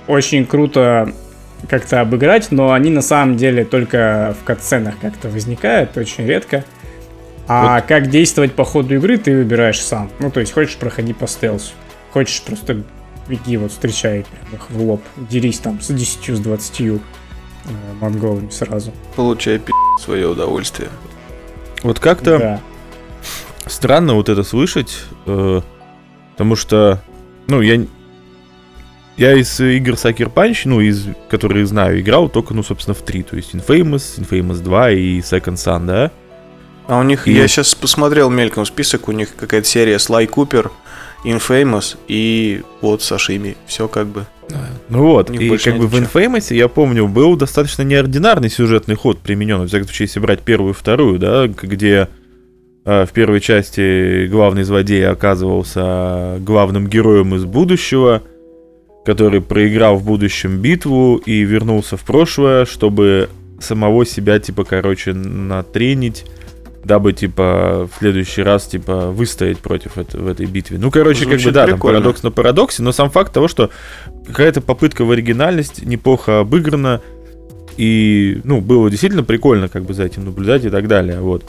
очень 0.08 0.44
круто 0.44 1.12
как-то 1.68 2.00
обыграть, 2.00 2.50
но 2.50 2.72
они 2.72 2.90
на 2.90 3.02
самом 3.02 3.36
деле 3.36 3.64
только 3.64 4.36
в 4.40 4.44
катсценах 4.44 4.94
как-то 5.00 5.28
возникают, 5.28 5.96
очень 5.96 6.26
редко. 6.26 6.64
А 7.48 7.76
вот. 7.76 7.84
как 7.86 8.08
действовать 8.08 8.52
по 8.52 8.64
ходу 8.64 8.96
игры, 8.96 9.18
ты 9.18 9.36
выбираешь 9.36 9.80
сам. 9.80 10.10
Ну, 10.18 10.30
то 10.30 10.40
есть, 10.40 10.52
хочешь, 10.52 10.76
проходи 10.76 11.12
по 11.12 11.26
стелсу. 11.26 11.72
Хочешь, 12.12 12.42
просто 12.42 12.82
беги, 13.28 13.56
вот, 13.56 13.70
встречай 13.70 14.24
прям 14.24 14.60
их 14.60 14.70
в 14.70 14.82
лоб. 14.82 15.02
Дерись 15.16 15.58
там 15.58 15.80
с 15.80 15.88
10, 15.88 16.36
с 16.36 16.40
20 16.40 16.80
э, 16.80 16.98
монголами 18.00 18.50
сразу. 18.50 18.92
Получай 19.14 19.58
пи*** 19.58 19.72
свое 20.00 20.28
удовольствие. 20.28 20.88
Вот 21.82 22.00
как-то 22.00 22.38
да. 22.38 22.60
странно 23.66 24.14
вот 24.14 24.28
это 24.28 24.42
слышать, 24.42 25.04
э, 25.26 25.60
потому 26.32 26.56
что, 26.56 27.02
ну, 27.48 27.60
я 27.60 27.84
я 29.16 29.32
из 29.32 29.58
игр 29.60 29.92
Sucker 29.92 30.32
Punch, 30.32 30.62
ну, 30.66 30.80
из, 30.80 31.06
которые 31.30 31.64
знаю, 31.64 32.00
играл 32.00 32.28
только, 32.28 32.52
ну, 32.52 32.62
собственно, 32.62 32.94
в 32.94 33.00
три. 33.00 33.22
То 33.22 33.36
есть 33.36 33.54
Infamous, 33.54 34.18
Infamous 34.18 34.58
2 34.62 34.90
и 34.90 35.20
Second 35.20 35.54
Son, 35.54 35.86
да? 35.86 36.10
А 36.86 37.00
у 37.00 37.02
них, 37.02 37.26
и... 37.26 37.32
я 37.32 37.48
сейчас 37.48 37.74
посмотрел 37.74 38.30
мельком 38.30 38.66
список, 38.66 39.08
у 39.08 39.12
них 39.12 39.34
какая-то 39.34 39.66
серия 39.66 39.96
Sly 39.96 40.28
Cooper, 40.28 40.70
Infamous 41.26 41.96
и 42.08 42.62
вот 42.80 43.02
Сашими. 43.02 43.56
Все 43.66 43.88
как 43.88 44.06
бы. 44.06 44.26
Ну 44.88 45.02
вот, 45.02 45.30
и 45.30 45.56
как 45.58 45.78
бы 45.78 45.88
в 45.88 45.94
Infamous, 45.96 46.54
я 46.54 46.68
помню, 46.68 47.08
был 47.08 47.36
достаточно 47.36 47.82
неординарный 47.82 48.48
сюжетный 48.48 48.94
ход 48.94 49.18
применен, 49.18 49.62
в 49.62 49.66
всяком 49.66 49.88
случае, 49.88 50.06
если 50.06 50.20
брать 50.20 50.42
первую 50.42 50.72
и 50.72 50.76
вторую, 50.76 51.18
да, 51.18 51.48
где 51.48 52.08
э, 52.84 53.06
в 53.06 53.10
первой 53.10 53.40
части 53.40 54.28
главный 54.28 54.62
злодей 54.62 55.04
оказывался 55.08 56.38
главным 56.40 56.86
героем 56.86 57.34
из 57.34 57.44
будущего, 57.44 58.22
который 59.04 59.40
проиграл 59.40 59.96
в 59.96 60.04
будущем 60.04 60.58
битву 60.58 61.16
и 61.16 61.40
вернулся 61.40 61.96
в 61.96 62.04
прошлое, 62.04 62.66
чтобы 62.66 63.28
самого 63.58 64.06
себя, 64.06 64.38
типа, 64.38 64.62
короче, 64.62 65.12
натренить 65.12 66.24
дабы, 66.86 67.12
типа, 67.12 67.88
в 67.92 67.98
следующий 67.98 68.42
раз, 68.42 68.66
типа, 68.66 69.08
выстоять 69.10 69.58
против 69.58 69.98
это, 69.98 70.18
в 70.18 70.28
этой 70.28 70.46
битве. 70.46 70.78
Ну, 70.78 70.90
короче, 70.90 71.24
Звучит 71.24 71.38
как 71.38 71.44
бы, 71.44 71.52
да, 71.52 71.64
прикольно. 71.64 71.78
там 71.78 72.02
парадокс 72.02 72.22
на 72.22 72.30
парадоксе, 72.30 72.82
но 72.82 72.92
сам 72.92 73.10
факт 73.10 73.32
того, 73.32 73.48
что 73.48 73.70
какая-то 74.26 74.60
попытка 74.60 75.04
в 75.04 75.10
оригинальность 75.10 75.84
неплохо 75.84 76.40
обыграна, 76.40 77.02
и, 77.76 78.40
ну, 78.44 78.60
было 78.60 78.88
действительно 78.88 79.24
прикольно, 79.24 79.68
как 79.68 79.84
бы, 79.84 79.94
за 79.94 80.04
этим 80.04 80.24
наблюдать 80.24 80.64
и 80.64 80.70
так 80.70 80.86
далее, 80.86 81.20
вот. 81.20 81.44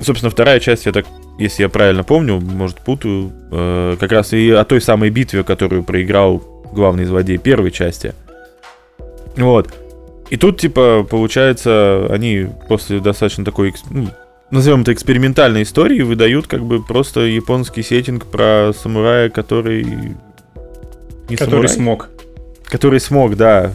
Собственно, 0.00 0.30
вторая 0.30 0.60
часть, 0.60 0.86
я 0.86 0.92
так, 0.92 1.06
если 1.38 1.62
я 1.62 1.68
правильно 1.68 2.04
помню, 2.04 2.38
может, 2.38 2.84
путаю, 2.84 3.32
э, 3.50 3.96
как 3.98 4.12
раз 4.12 4.32
и 4.32 4.50
о 4.50 4.64
той 4.64 4.80
самой 4.80 5.10
битве, 5.10 5.42
которую 5.42 5.84
проиграл 5.84 6.42
главный 6.72 7.04
злодей 7.04 7.38
первой 7.38 7.70
части. 7.70 8.14
Вот. 9.36 9.72
И 10.30 10.36
тут, 10.36 10.60
типа, 10.60 11.06
получается, 11.08 12.06
они 12.10 12.48
после 12.68 12.98
достаточно 12.98 13.44
такой, 13.44 13.72
ну, 13.90 14.08
назовем 14.50 14.82
это 14.82 14.92
экспериментальной 14.92 15.62
историей, 15.62 16.02
выдают 16.02 16.46
как 16.46 16.64
бы 16.64 16.82
просто 16.82 17.20
японский 17.20 17.82
сеттинг 17.82 18.26
про 18.26 18.72
самурая, 18.72 19.30
который... 19.30 19.84
Не 21.28 21.36
который 21.36 21.68
самурай. 21.68 21.68
смог. 21.68 22.08
Который 22.64 23.00
смог, 23.00 23.36
да. 23.36 23.72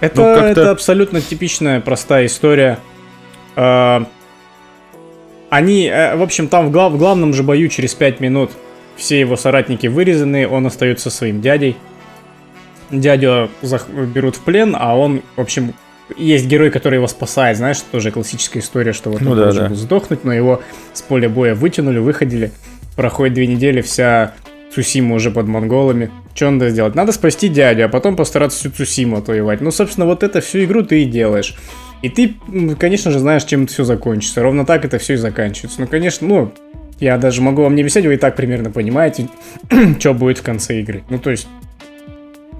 Это, 0.00 0.20
ну, 0.20 0.28
это 0.28 0.70
абсолютно 0.70 1.20
типичная 1.20 1.80
простая 1.80 2.26
история. 2.26 2.78
А, 3.56 4.06
они, 5.50 5.86
э, 5.86 6.16
в 6.16 6.22
общем, 6.22 6.48
там 6.48 6.68
в, 6.68 6.70
глав, 6.70 6.92
в 6.92 6.98
главном 6.98 7.32
же 7.32 7.42
бою 7.42 7.68
через 7.68 7.94
5 7.94 8.20
минут 8.20 8.50
все 8.96 9.20
его 9.20 9.36
соратники 9.36 9.86
вырезаны, 9.86 10.48
он 10.48 10.66
остается 10.66 11.10
своим 11.10 11.40
дядей. 11.40 11.76
Дядю 12.90 13.50
берут 14.14 14.36
в 14.36 14.40
плен, 14.40 14.76
а 14.78 14.96
он, 14.96 15.22
в 15.36 15.40
общем, 15.40 15.74
есть 16.16 16.46
герой, 16.46 16.70
который 16.70 16.96
его 16.96 17.06
спасает, 17.06 17.56
знаешь, 17.56 17.80
тоже 17.80 18.10
классическая 18.10 18.60
история, 18.60 18.92
что 18.92 19.10
вот 19.10 19.20
ну, 19.20 19.32
он 19.32 19.36
да, 19.36 19.44
должен 19.44 19.62
да. 19.64 19.68
был 19.70 19.76
сдохнуть, 19.76 20.24
но 20.24 20.32
его 20.32 20.62
с 20.92 21.02
поля 21.02 21.28
боя 21.28 21.54
вытянули, 21.54 21.98
выходили. 21.98 22.52
Проходит 22.96 23.34
две 23.34 23.46
недели, 23.46 23.80
вся 23.80 24.34
Цусима 24.74 25.14
уже 25.14 25.30
под 25.30 25.46
монголами. 25.46 26.10
Что 26.34 26.50
надо 26.50 26.70
сделать? 26.70 26.94
Надо 26.94 27.12
спасти 27.12 27.48
дядю, 27.48 27.86
а 27.86 27.88
потом 27.88 28.16
постараться 28.16 28.58
всю 28.58 28.70
Цусиму 28.70 29.16
отвоевать. 29.16 29.60
Ну, 29.60 29.70
собственно, 29.70 30.06
вот 30.06 30.22
это 30.22 30.40
всю 30.40 30.64
игру 30.64 30.82
ты 30.82 31.02
и 31.02 31.04
делаешь. 31.04 31.56
И 32.02 32.08
ты, 32.08 32.34
конечно 32.78 33.10
же, 33.10 33.18
знаешь, 33.18 33.44
чем 33.44 33.64
это 33.64 33.72
все 33.72 33.84
закончится. 33.84 34.42
Ровно 34.42 34.66
так 34.66 34.84
это 34.84 34.98
все 34.98 35.14
и 35.14 35.16
заканчивается. 35.16 35.80
Ну, 35.80 35.86
конечно, 35.86 36.26
ну, 36.26 36.52
я 37.00 37.18
даже 37.18 37.40
могу 37.40 37.62
вам 37.62 37.74
не 37.74 37.82
объяснять, 37.82 38.06
вы 38.06 38.14
и 38.14 38.18
так 38.18 38.36
примерно 38.36 38.70
понимаете, 38.70 39.28
что 39.98 40.12
будет 40.12 40.38
в 40.38 40.42
конце 40.42 40.80
игры. 40.80 41.04
Ну, 41.08 41.18
то 41.18 41.30
есть, 41.30 41.46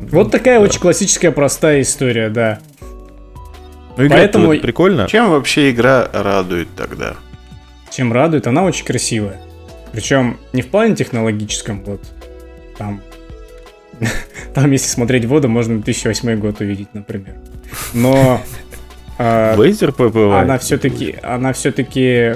вот 0.01 0.31
такая 0.31 0.59
да. 0.59 0.65
очень 0.65 0.81
классическая 0.81 1.31
простая 1.31 1.83
история, 1.83 2.29
да. 2.29 2.61
Ну, 3.97 4.09
Поэтому 4.09 4.59
прикольно. 4.59 5.07
Чем 5.07 5.31
вообще 5.31 5.71
игра 5.71 6.09
радует 6.13 6.69
тогда? 6.77 7.15
Чем 7.91 8.13
радует? 8.13 8.47
Она 8.47 8.65
очень 8.65 8.85
красивая. 8.85 9.41
Причем 9.93 10.39
не 10.53 10.63
в 10.63 10.69
плане 10.69 10.97
технологическом, 10.97 11.85
вот 11.85 12.01
там, 12.77 13.01
там 14.55 14.71
если 14.73 14.89
смотреть 14.89 15.25
воду, 15.27 15.49
можно 15.49 15.77
2008 15.77 16.39
год 16.41 16.61
увидеть, 16.61 16.93
например. 16.93 17.37
Но 17.93 18.41
э, 19.19 19.55
Она 20.41 20.59
все-таки, 20.59 21.15
она 21.23 21.53
все-таки 21.53 22.35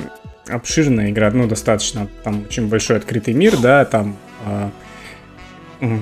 обширная 0.48 1.11
игра, 1.11 1.30
ну 1.32 1.48
достаточно, 1.48 2.09
там 2.22 2.44
очень 2.48 2.68
большой 2.68 2.98
открытый 2.98 3.34
мир, 3.34 3.56
да, 3.56 3.84
там 3.84 4.16
э, 4.46 5.98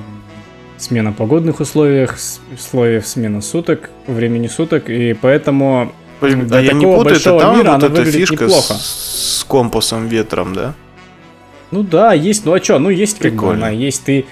смена 0.78 1.12
погодных 1.12 1.60
условиях, 1.60 2.16
условиях 2.52 3.06
смена 3.06 3.40
суток, 3.40 3.90
времени 4.06 4.46
суток, 4.46 4.88
и 4.90 5.14
поэтому 5.14 5.92
да, 6.20 6.60
я 6.60 6.72
не 6.72 6.86
путаю, 6.86 7.16
это 7.16 7.38
там 7.38 7.58
мира 7.58 7.72
вот 7.72 7.82
эта 7.82 8.04
фишка 8.04 8.44
неплохо. 8.44 8.74
С, 8.74 9.40
с 9.40 9.44
компасом 9.44 10.08
ветром, 10.08 10.54
да? 10.54 10.74
Ну 11.70 11.82
да, 11.82 12.12
есть, 12.12 12.44
ну 12.44 12.54
а 12.54 12.62
что, 12.62 12.78
ну 12.78 12.90
есть 12.90 13.18
Прикольно. 13.18 13.52
как 13.52 13.60
бы 13.60 13.66
она, 13.66 13.70
есть 13.70 14.04
ты, 14.04 14.24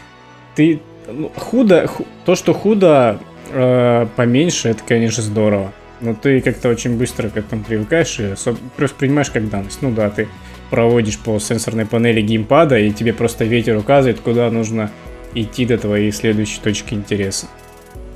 ты, 0.54 0.80
ну, 1.06 1.30
худо, 1.36 1.86
ху, 1.86 2.06
то, 2.24 2.36
что 2.36 2.54
худо 2.54 3.18
э, 3.50 4.06
поменьше, 4.16 4.68
это, 4.68 4.82
конечно, 4.86 5.22
здорово. 5.22 5.72
Но 6.00 6.14
ты 6.14 6.40
как-то 6.40 6.68
очень 6.68 6.96
быстро 6.96 7.28
к 7.28 7.36
этому 7.36 7.64
привыкаешь 7.64 8.18
и 8.20 8.34
просто 8.76 8.96
принимаешь 8.96 9.30
как 9.30 9.48
данность. 9.48 9.80
Ну 9.80 9.90
да, 9.90 10.10
ты 10.10 10.28
проводишь 10.70 11.18
по 11.18 11.38
сенсорной 11.38 11.86
панели 11.86 12.20
геймпада, 12.20 12.78
и 12.78 12.90
тебе 12.90 13.12
просто 13.12 13.44
ветер 13.44 13.76
указывает, 13.76 14.20
куда 14.20 14.50
нужно 14.50 14.90
идти 15.34 15.66
до 15.66 15.78
твоей 15.78 16.12
следующей 16.12 16.60
точки 16.60 16.94
интереса. 16.94 17.46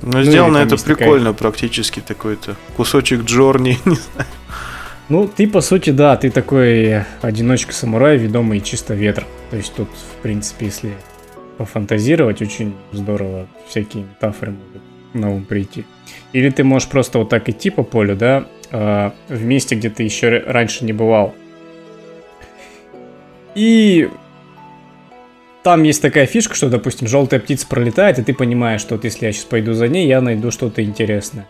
Но 0.01 0.19
ну, 0.19 0.23
сделано 0.23 0.57
это 0.57 0.77
прикольно, 0.77 1.33
такая... 1.33 1.51
практически 1.51 1.99
такой-то 1.99 2.55
кусочек 2.77 3.23
Джорни, 3.23 3.77
не 3.85 3.95
знаю. 3.95 4.27
Ну, 5.09 5.27
ты, 5.27 5.47
по 5.47 5.61
сути, 5.61 5.89
да, 5.89 6.15
ты 6.15 6.29
такой 6.29 7.03
одиночка-самурай, 7.21 8.17
ведомый 8.17 8.61
чисто 8.61 8.93
ветром. 8.93 9.27
То 9.49 9.57
есть 9.57 9.73
тут, 9.73 9.89
в 9.89 10.21
принципе, 10.21 10.67
если 10.67 10.93
пофантазировать, 11.57 12.41
очень 12.41 12.75
здорово 12.91 13.47
всякие 13.67 14.03
метафоры 14.03 14.51
могут 14.51 14.81
на 15.13 15.31
ум 15.31 15.45
прийти. 15.45 15.85
Или 16.31 16.51
ты 16.51 16.63
можешь 16.63 16.87
просто 16.87 17.17
вот 17.19 17.29
так 17.29 17.49
идти 17.49 17.71
по 17.71 17.83
полю, 17.83 18.15
да, 18.15 18.45
а, 18.71 19.13
в 19.27 19.43
месте, 19.43 19.75
где 19.75 19.89
ты 19.89 20.03
еще 20.03 20.43
раньше 20.45 20.85
не 20.85 20.93
бывал. 20.93 21.33
И 23.55 24.09
там 25.63 25.83
есть 25.83 26.01
такая 26.01 26.25
фишка, 26.25 26.55
что, 26.55 26.69
допустим, 26.69 27.07
желтая 27.07 27.39
птица 27.39 27.67
пролетает, 27.67 28.19
и 28.19 28.23
ты 28.23 28.33
понимаешь, 28.33 28.81
что 28.81 28.95
вот 28.95 29.03
если 29.03 29.25
я 29.25 29.31
сейчас 29.31 29.45
пойду 29.45 29.73
за 29.73 29.87
ней, 29.87 30.07
я 30.07 30.21
найду 30.21 30.51
что-то 30.51 30.83
интересное. 30.83 31.47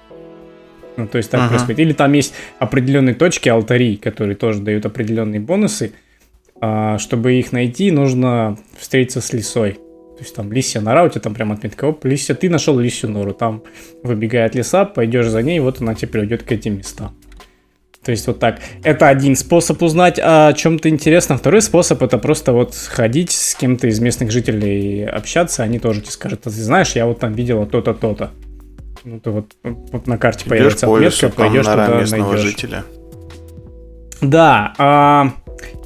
Ну, 0.98 1.08
то 1.08 1.18
есть 1.18 1.32
так 1.32 1.42
ага. 1.42 1.50
происходит. 1.50 1.80
Или 1.80 1.94
там 1.94 2.12
есть 2.14 2.34
определенные 2.58 3.16
точки, 3.16 3.48
алтари, 3.50 3.96
которые 3.96 4.36
тоже 4.36 4.62
дают 4.62 4.86
определенные 4.86 5.40
бонусы. 5.40 5.94
А, 6.62 6.98
чтобы 6.98 7.34
их 7.36 7.52
найти, 7.52 7.92
нужно 7.92 8.58
встретиться 8.78 9.22
с 9.22 9.32
лисой. 9.32 9.74
То 9.74 10.24
есть 10.24 10.36
там 10.36 10.52
лисья 10.52 10.82
нора, 10.82 11.06
у 11.06 11.10
тебя 11.10 11.22
там 11.22 11.34
прям 11.34 11.54
отметка, 11.54 11.86
оп, 11.86 12.04
лисья, 12.04 12.36
ты 12.36 12.50
нашел 12.50 12.78
лисью 12.78 13.10
нору, 13.10 13.34
там 13.34 13.64
выбегает 14.04 14.54
лиса, 14.54 14.84
пойдешь 14.84 15.28
за 15.28 15.42
ней, 15.42 15.62
вот 15.62 15.80
она 15.80 15.96
тебе 15.96 16.10
приведет 16.10 16.44
к 16.44 16.52
этим 16.52 16.80
местам. 16.80 17.16
То 18.04 18.12
есть 18.12 18.26
вот 18.28 18.40
так. 18.40 18.60
Это 18.84 19.10
один 19.10 19.36
способ 19.36 19.82
узнать 19.82 20.20
о 20.22 20.54
чем-то 20.54 20.88
интересном. 20.90 21.38
Второй 21.38 21.62
способ 21.62 22.02
это 22.02 22.18
просто 22.18 22.54
вот 22.54 22.74
ходить 22.74 23.32
с 23.32 23.56
кем-то 23.56 23.88
из 23.88 24.00
местных 24.00 24.32
жителей 24.32 25.06
общаться. 25.06 25.64
Они 25.64 25.80
тоже 25.80 26.02
тебе 26.02 26.12
скажут, 26.12 26.42
«А 26.48 26.50
ты 26.50 26.56
знаешь, 26.62 26.92
я 26.96 27.06
вот 27.06 27.20
там 27.20 27.34
видела 27.34 27.66
то-то, 27.66 27.94
то-то. 27.94 28.32
Ну, 29.04 29.20
ты 29.20 29.32
вот, 29.32 30.08
на 30.08 30.18
карте 30.18 30.42
Идешь 30.42 30.50
появится 30.50 30.88
по 30.88 30.96
отметка, 30.96 31.26
лесу, 31.26 31.36
пойдешь 31.36 31.66
туда 31.66 31.88
найдешь. 31.88 32.40
жителя. 32.40 32.84
Да, 34.22 34.74
а, 34.78 35.34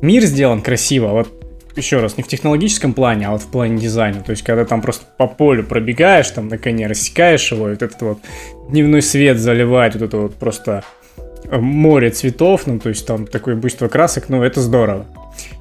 мир 0.01 0.23
сделан 0.23 0.61
красиво. 0.61 1.09
Вот 1.09 1.29
еще 1.75 1.99
раз, 1.99 2.17
не 2.17 2.23
в 2.23 2.27
технологическом 2.27 2.93
плане, 2.93 3.27
а 3.27 3.31
вот 3.31 3.41
в 3.41 3.47
плане 3.47 3.79
дизайна. 3.79 4.21
То 4.21 4.31
есть, 4.31 4.43
когда 4.43 4.65
там 4.65 4.81
просто 4.81 5.05
по 5.17 5.27
полю 5.27 5.63
пробегаешь, 5.63 6.29
там 6.29 6.47
на 6.47 6.57
коне 6.57 6.87
рассекаешь 6.87 7.51
его, 7.51 7.69
и 7.69 7.71
вот 7.71 7.81
этот 7.81 8.01
вот 8.01 8.19
дневной 8.69 9.01
свет 9.01 9.39
заливает 9.39 9.95
вот 9.95 10.03
это 10.03 10.17
вот 10.17 10.35
просто 10.35 10.83
море 11.51 12.09
цветов, 12.09 12.67
ну, 12.67 12.79
то 12.79 12.89
есть 12.89 13.05
там 13.05 13.27
такое 13.27 13.55
буйство 13.55 13.87
красок, 13.87 14.29
ну, 14.29 14.43
это 14.43 14.61
здорово. 14.61 15.05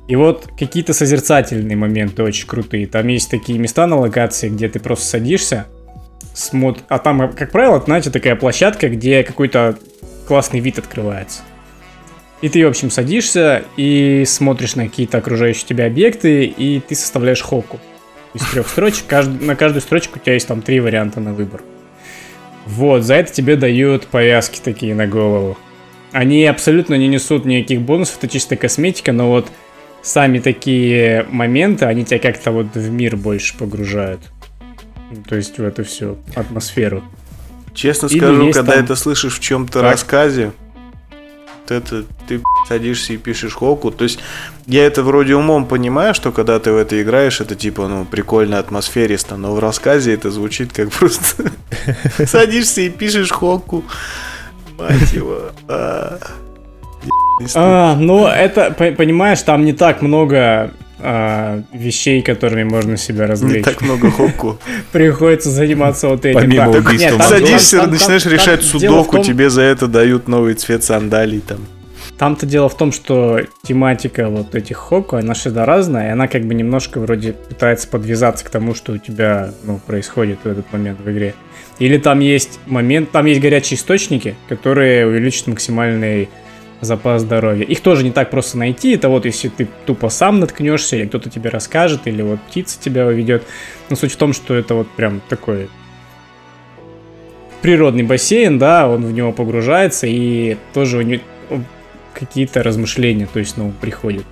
И 0.08 0.16
вот 0.16 0.48
какие-то 0.58 0.92
созерцательные 0.92 1.76
моменты 1.76 2.22
очень 2.22 2.46
крутые. 2.46 2.86
Там 2.86 3.06
есть 3.08 3.30
такие 3.30 3.58
места 3.58 3.86
на 3.86 3.98
локации, 3.98 4.48
где 4.48 4.68
ты 4.68 4.80
просто 4.80 5.06
садишься, 5.06 5.66
смот... 6.34 6.80
а 6.88 6.98
там, 6.98 7.32
как 7.32 7.50
правило, 7.50 7.80
знаете, 7.80 8.10
такая 8.10 8.36
площадка, 8.36 8.88
где 8.88 9.22
какой-то 9.22 9.78
классный 10.26 10.60
вид 10.60 10.78
открывается. 10.78 11.42
И 12.40 12.48
ты, 12.48 12.64
в 12.66 12.68
общем, 12.68 12.90
садишься 12.90 13.62
и 13.76 14.24
смотришь 14.26 14.74
на 14.74 14.88
какие-то 14.88 15.18
окружающие 15.18 15.64
тебя 15.64 15.86
объекты, 15.86 16.44
и 16.44 16.80
ты 16.80 16.94
составляешь 16.96 17.40
хоку 17.40 17.78
из 18.34 18.42
трех 18.46 18.68
строчек. 18.68 19.06
Кажд... 19.06 19.30
На 19.40 19.54
каждую 19.54 19.80
строчку 19.80 20.18
у 20.18 20.22
тебя 20.22 20.34
есть 20.34 20.48
там 20.48 20.60
три 20.60 20.80
варианта 20.80 21.20
на 21.20 21.32
выбор. 21.32 21.62
Вот, 22.66 23.02
за 23.02 23.14
это 23.14 23.32
тебе 23.32 23.56
дают 23.56 24.06
повязки 24.06 24.60
такие 24.62 24.94
на 24.94 25.06
голову. 25.06 25.56
Они 26.12 26.44
абсолютно 26.44 26.94
не 26.94 27.08
несут 27.08 27.44
никаких 27.44 27.80
бонусов, 27.80 28.18
это 28.18 28.28
чисто 28.28 28.56
косметика, 28.56 29.12
но 29.12 29.28
вот 29.28 29.50
сами 30.02 30.38
такие 30.38 31.26
моменты, 31.30 31.86
они 31.86 32.04
тебя 32.04 32.18
как-то 32.18 32.50
вот 32.50 32.74
в 32.74 32.90
мир 32.90 33.16
больше 33.16 33.56
погружают. 33.56 34.20
То 35.28 35.36
есть 35.36 35.58
в 35.58 35.64
эту 35.64 35.84
всю 35.84 36.18
атмосферу. 36.34 37.02
Честно 37.74 38.06
Или 38.06 38.18
скажу, 38.18 38.52
когда 38.52 38.72
там... 38.72 38.84
это 38.84 38.96
слышишь 38.96 39.38
в 39.38 39.40
чем-то 39.40 39.80
рассказе, 39.82 40.52
это 41.68 42.04
ты 42.28 42.40
садишься 42.68 43.14
и 43.14 43.16
пишешь 43.16 43.54
хоку. 43.54 43.90
То 43.90 44.04
есть 44.04 44.18
я 44.66 44.84
это 44.84 45.02
вроде 45.02 45.34
умом 45.34 45.66
понимаю, 45.66 46.14
что 46.14 46.32
когда 46.32 46.58
ты 46.58 46.72
в 46.72 46.76
это 46.76 47.00
играешь, 47.02 47.40
это 47.40 47.54
типа, 47.54 47.88
ну, 47.88 48.04
прикольно, 48.04 48.58
атмосферисто, 48.58 49.36
но 49.36 49.54
в 49.54 49.58
рассказе 49.58 50.12
это 50.12 50.30
звучит 50.30 50.72
как 50.72 50.90
просто 50.98 51.50
садишься 52.26 52.82
и 52.82 52.90
пишешь 52.90 53.30
хоку. 53.30 53.84
Мать 54.82 55.12
его. 55.12 55.38
А, 55.68 56.18
а 57.54 57.96
ну 57.96 58.26
это, 58.26 58.70
понимаешь, 58.72 59.42
там 59.42 59.64
не 59.64 59.72
так 59.72 60.02
много 60.02 60.72
а, 61.04 61.62
вещей, 61.72 62.22
которыми 62.22 62.62
можно 62.62 62.96
себя 62.96 63.26
развлечь. 63.26 63.66
Не 63.66 63.72
так 63.72 63.82
много 63.82 64.10
хоку. 64.10 64.58
Приходится 64.92 65.50
заниматься 65.50 66.08
вот 66.08 66.24
этим. 66.24 66.40
Помимо 66.40 66.72
да. 66.72 66.78
убийства. 66.78 67.16
Нет, 67.16 67.22
Садишься, 67.22 67.80
там, 67.80 67.90
начинаешь 67.90 68.22
там, 68.22 68.32
решать 68.32 68.60
там 68.60 68.80
судоку, 68.80 69.16
том... 69.16 69.24
тебе 69.24 69.50
за 69.50 69.62
это 69.62 69.88
дают 69.88 70.28
новый 70.28 70.54
цвет 70.54 70.84
сандалий 70.84 71.40
там. 71.40 71.58
Там-то 72.18 72.46
дело 72.46 72.68
в 72.68 72.76
том, 72.76 72.92
что 72.92 73.40
тематика 73.64 74.28
вот 74.28 74.54
этих 74.54 74.76
хоку, 74.76 75.16
она 75.16 75.34
всегда 75.34 75.66
разная, 75.66 76.08
и 76.08 76.12
она 76.12 76.28
как 76.28 76.44
бы 76.44 76.54
немножко 76.54 77.00
вроде 77.00 77.32
пытается 77.32 77.88
подвязаться 77.88 78.44
к 78.44 78.50
тому, 78.50 78.76
что 78.76 78.92
у 78.92 78.98
тебя 78.98 79.50
ну, 79.64 79.80
происходит 79.84 80.38
в 80.44 80.46
этот 80.46 80.72
момент 80.72 81.00
в 81.00 81.10
игре. 81.10 81.34
Или 81.78 81.98
там 81.98 82.20
есть 82.20 82.60
момент, 82.66 83.10
там 83.10 83.26
есть 83.26 83.40
горячие 83.40 83.76
источники, 83.78 84.36
которые 84.48 85.06
увеличат 85.06 85.46
максимальный 85.48 86.28
запас 86.80 87.22
здоровья. 87.22 87.64
Их 87.64 87.80
тоже 87.80 88.04
не 88.04 88.10
так 88.10 88.30
просто 88.30 88.58
найти. 88.58 88.92
Это 88.94 89.08
вот 89.08 89.24
если 89.24 89.48
ты 89.48 89.68
тупо 89.86 90.08
сам 90.08 90.40
наткнешься, 90.40 90.96
или 90.96 91.06
кто-то 91.06 91.30
тебе 91.30 91.48
расскажет, 91.48 92.06
или 92.06 92.22
вот 92.22 92.40
птица 92.42 92.78
тебя 92.80 93.04
ведет. 93.04 93.44
Но 93.88 93.96
суть 93.96 94.12
в 94.12 94.16
том, 94.16 94.32
что 94.32 94.54
это 94.54 94.74
вот 94.74 94.88
прям 94.90 95.20
такой 95.28 95.68
природный 97.62 98.02
бассейн, 98.02 98.58
да, 98.58 98.88
он 98.88 99.04
в 99.04 99.12
него 99.12 99.32
погружается, 99.32 100.06
и 100.08 100.56
тоже 100.74 100.98
у 100.98 101.02
него 101.02 101.22
какие-то 102.12 102.62
размышления, 102.62 103.28
то 103.32 103.38
есть, 103.38 103.56
ну, 103.56 103.72
приходят. 103.80 104.24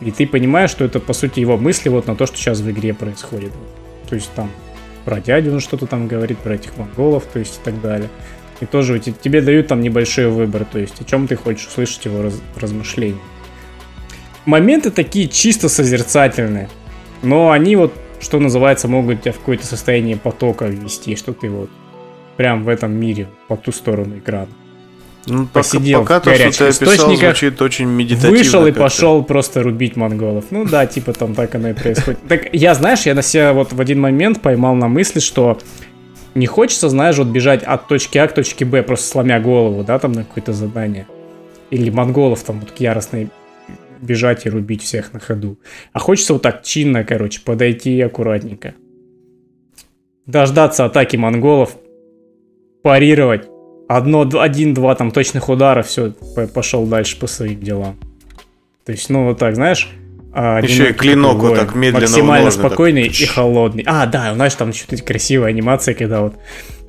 И 0.00 0.12
ты 0.12 0.26
понимаешь, 0.26 0.70
что 0.70 0.84
это, 0.84 1.00
по 1.00 1.12
сути, 1.12 1.40
его 1.40 1.56
мысли 1.56 1.88
вот 1.88 2.06
на 2.06 2.14
то, 2.14 2.26
что 2.26 2.36
сейчас 2.36 2.60
в 2.60 2.70
игре 2.70 2.94
происходит. 2.94 3.52
То 4.08 4.14
есть 4.14 4.30
там 4.34 4.50
про 5.08 5.22
дядю 5.22 5.54
он 5.54 5.60
что-то 5.60 5.86
там 5.86 6.06
говорит, 6.06 6.36
про 6.36 6.56
этих 6.56 6.76
монголов, 6.76 7.24
то 7.32 7.38
есть 7.38 7.60
и 7.62 7.64
так 7.64 7.80
далее. 7.80 8.10
И 8.60 8.66
тоже 8.66 8.98
тебе 8.98 9.40
дают 9.40 9.68
там 9.68 9.80
небольшой 9.80 10.28
выбор, 10.28 10.66
то 10.66 10.78
есть 10.78 11.00
о 11.00 11.04
чем 11.04 11.26
ты 11.26 11.34
хочешь 11.34 11.66
услышать 11.66 12.04
его 12.04 12.20
раз, 12.20 12.38
размышления. 12.56 13.16
Моменты 14.44 14.90
такие 14.90 15.26
чисто 15.26 15.70
созерцательные, 15.70 16.68
но 17.22 17.52
они 17.52 17.74
вот, 17.74 17.94
что 18.20 18.38
называется, 18.38 18.86
могут 18.86 19.22
тебя 19.22 19.32
в 19.32 19.38
какое-то 19.38 19.64
состояние 19.64 20.18
потока 20.18 20.66
ввести, 20.66 21.16
что 21.16 21.32
ты 21.32 21.48
вот 21.48 21.70
прям 22.36 22.64
в 22.64 22.68
этом 22.68 22.92
мире, 22.92 23.28
по 23.48 23.56
ту 23.56 23.72
сторону 23.72 24.18
экрана. 24.18 24.52
Ну, 25.28 25.46
посидел 25.46 26.00
пока, 26.00 26.20
пока 26.20 26.30
в 26.30 26.38
горячих 26.38 26.58
то, 26.58 26.72
что 26.72 26.84
ты 26.84 26.90
описал, 26.90 27.16
звучит 27.16 27.62
очень 27.62 27.86
медитативно. 27.86 28.36
Вышел 28.36 28.66
и 28.66 28.72
пошел 28.72 29.22
просто 29.22 29.62
рубить 29.62 29.96
монголов. 29.96 30.46
Ну 30.50 30.64
да, 30.64 30.86
типа 30.86 31.12
там 31.12 31.34
так 31.34 31.54
оно 31.54 31.70
и 31.70 31.72
происходит. 31.74 32.20
Так 32.28 32.48
я, 32.52 32.74
знаешь, 32.74 33.02
я 33.02 33.14
на 33.14 33.22
себя 33.22 33.52
вот 33.52 33.72
в 33.72 33.80
один 33.80 34.00
момент 34.00 34.40
поймал 34.40 34.74
на 34.74 34.88
мысли, 34.88 35.20
что 35.20 35.58
не 36.34 36.46
хочется, 36.46 36.88
знаешь, 36.88 37.18
вот 37.18 37.28
бежать 37.28 37.62
от 37.62 37.88
точки 37.88 38.18
А 38.18 38.26
к 38.28 38.34
точке 38.34 38.64
Б, 38.64 38.82
просто 38.82 39.06
сломя 39.06 39.40
голову, 39.40 39.84
да, 39.84 39.98
там 39.98 40.12
на 40.12 40.24
какое-то 40.24 40.52
задание. 40.52 41.06
Или 41.70 41.90
монголов 41.90 42.42
там 42.42 42.60
вот 42.60 42.72
яростно 42.78 43.28
бежать 44.00 44.46
и 44.46 44.50
рубить 44.50 44.82
всех 44.82 45.12
на 45.12 45.20
ходу. 45.20 45.58
А 45.92 45.98
хочется 45.98 46.32
вот 46.32 46.42
так 46.42 46.62
чинно, 46.62 47.04
короче, 47.04 47.40
подойти 47.44 48.00
аккуратненько. 48.00 48.74
Дождаться 50.26 50.84
атаки 50.84 51.16
монголов, 51.16 51.76
парировать. 52.82 53.48
Одно, 53.88 54.28
один-два 54.38 54.94
там 54.94 55.10
точных 55.10 55.48
удара, 55.48 55.82
все, 55.82 56.12
пошел 56.52 56.86
дальше 56.86 57.18
по 57.18 57.26
своим 57.26 57.60
делам. 57.60 57.96
То 58.84 58.92
есть, 58.92 59.08
ну 59.08 59.24
вот 59.24 59.38
так, 59.38 59.54
знаешь, 59.54 59.88
а, 60.32 60.60
еще 60.60 60.90
и 60.90 60.92
клинок 60.92 61.38
вот 61.38 61.56
так 61.56 61.74
медленно 61.74 62.02
Максимально 62.02 62.50
спокойный 62.50 63.08
так... 63.08 63.20
и 63.20 63.26
холодный. 63.26 63.82
А, 63.86 64.06
да, 64.06 64.34
знаешь, 64.34 64.54
там 64.54 64.70
еще 64.70 64.84
красивая 64.98 65.48
анимация, 65.48 65.94
когда 65.94 66.20
вот 66.20 66.34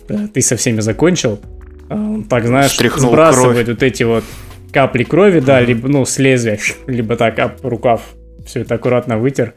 да, 0.09 0.27
ты 0.27 0.41
со 0.41 0.57
всеми 0.57 0.81
закончил, 0.81 1.39
а 1.89 1.95
он 1.95 2.25
так, 2.25 2.45
знаешь, 2.45 2.71
Стряхнул 2.71 3.11
сбрасывает 3.11 3.65
кровь. 3.65 3.77
вот 3.77 3.83
эти 3.83 4.03
вот 4.03 4.23
капли 4.71 5.03
крови, 5.03 5.39
да, 5.39 5.61
mm-hmm. 5.61 5.65
либо, 5.65 5.87
ну, 5.87 6.05
с 6.05 6.19
лезвия, 6.19 6.59
либо 6.87 7.15
так, 7.15 7.39
об 7.39 7.65
рукав. 7.65 8.01
Все 8.45 8.61
это 8.61 8.75
аккуратно 8.75 9.17
вытер, 9.17 9.53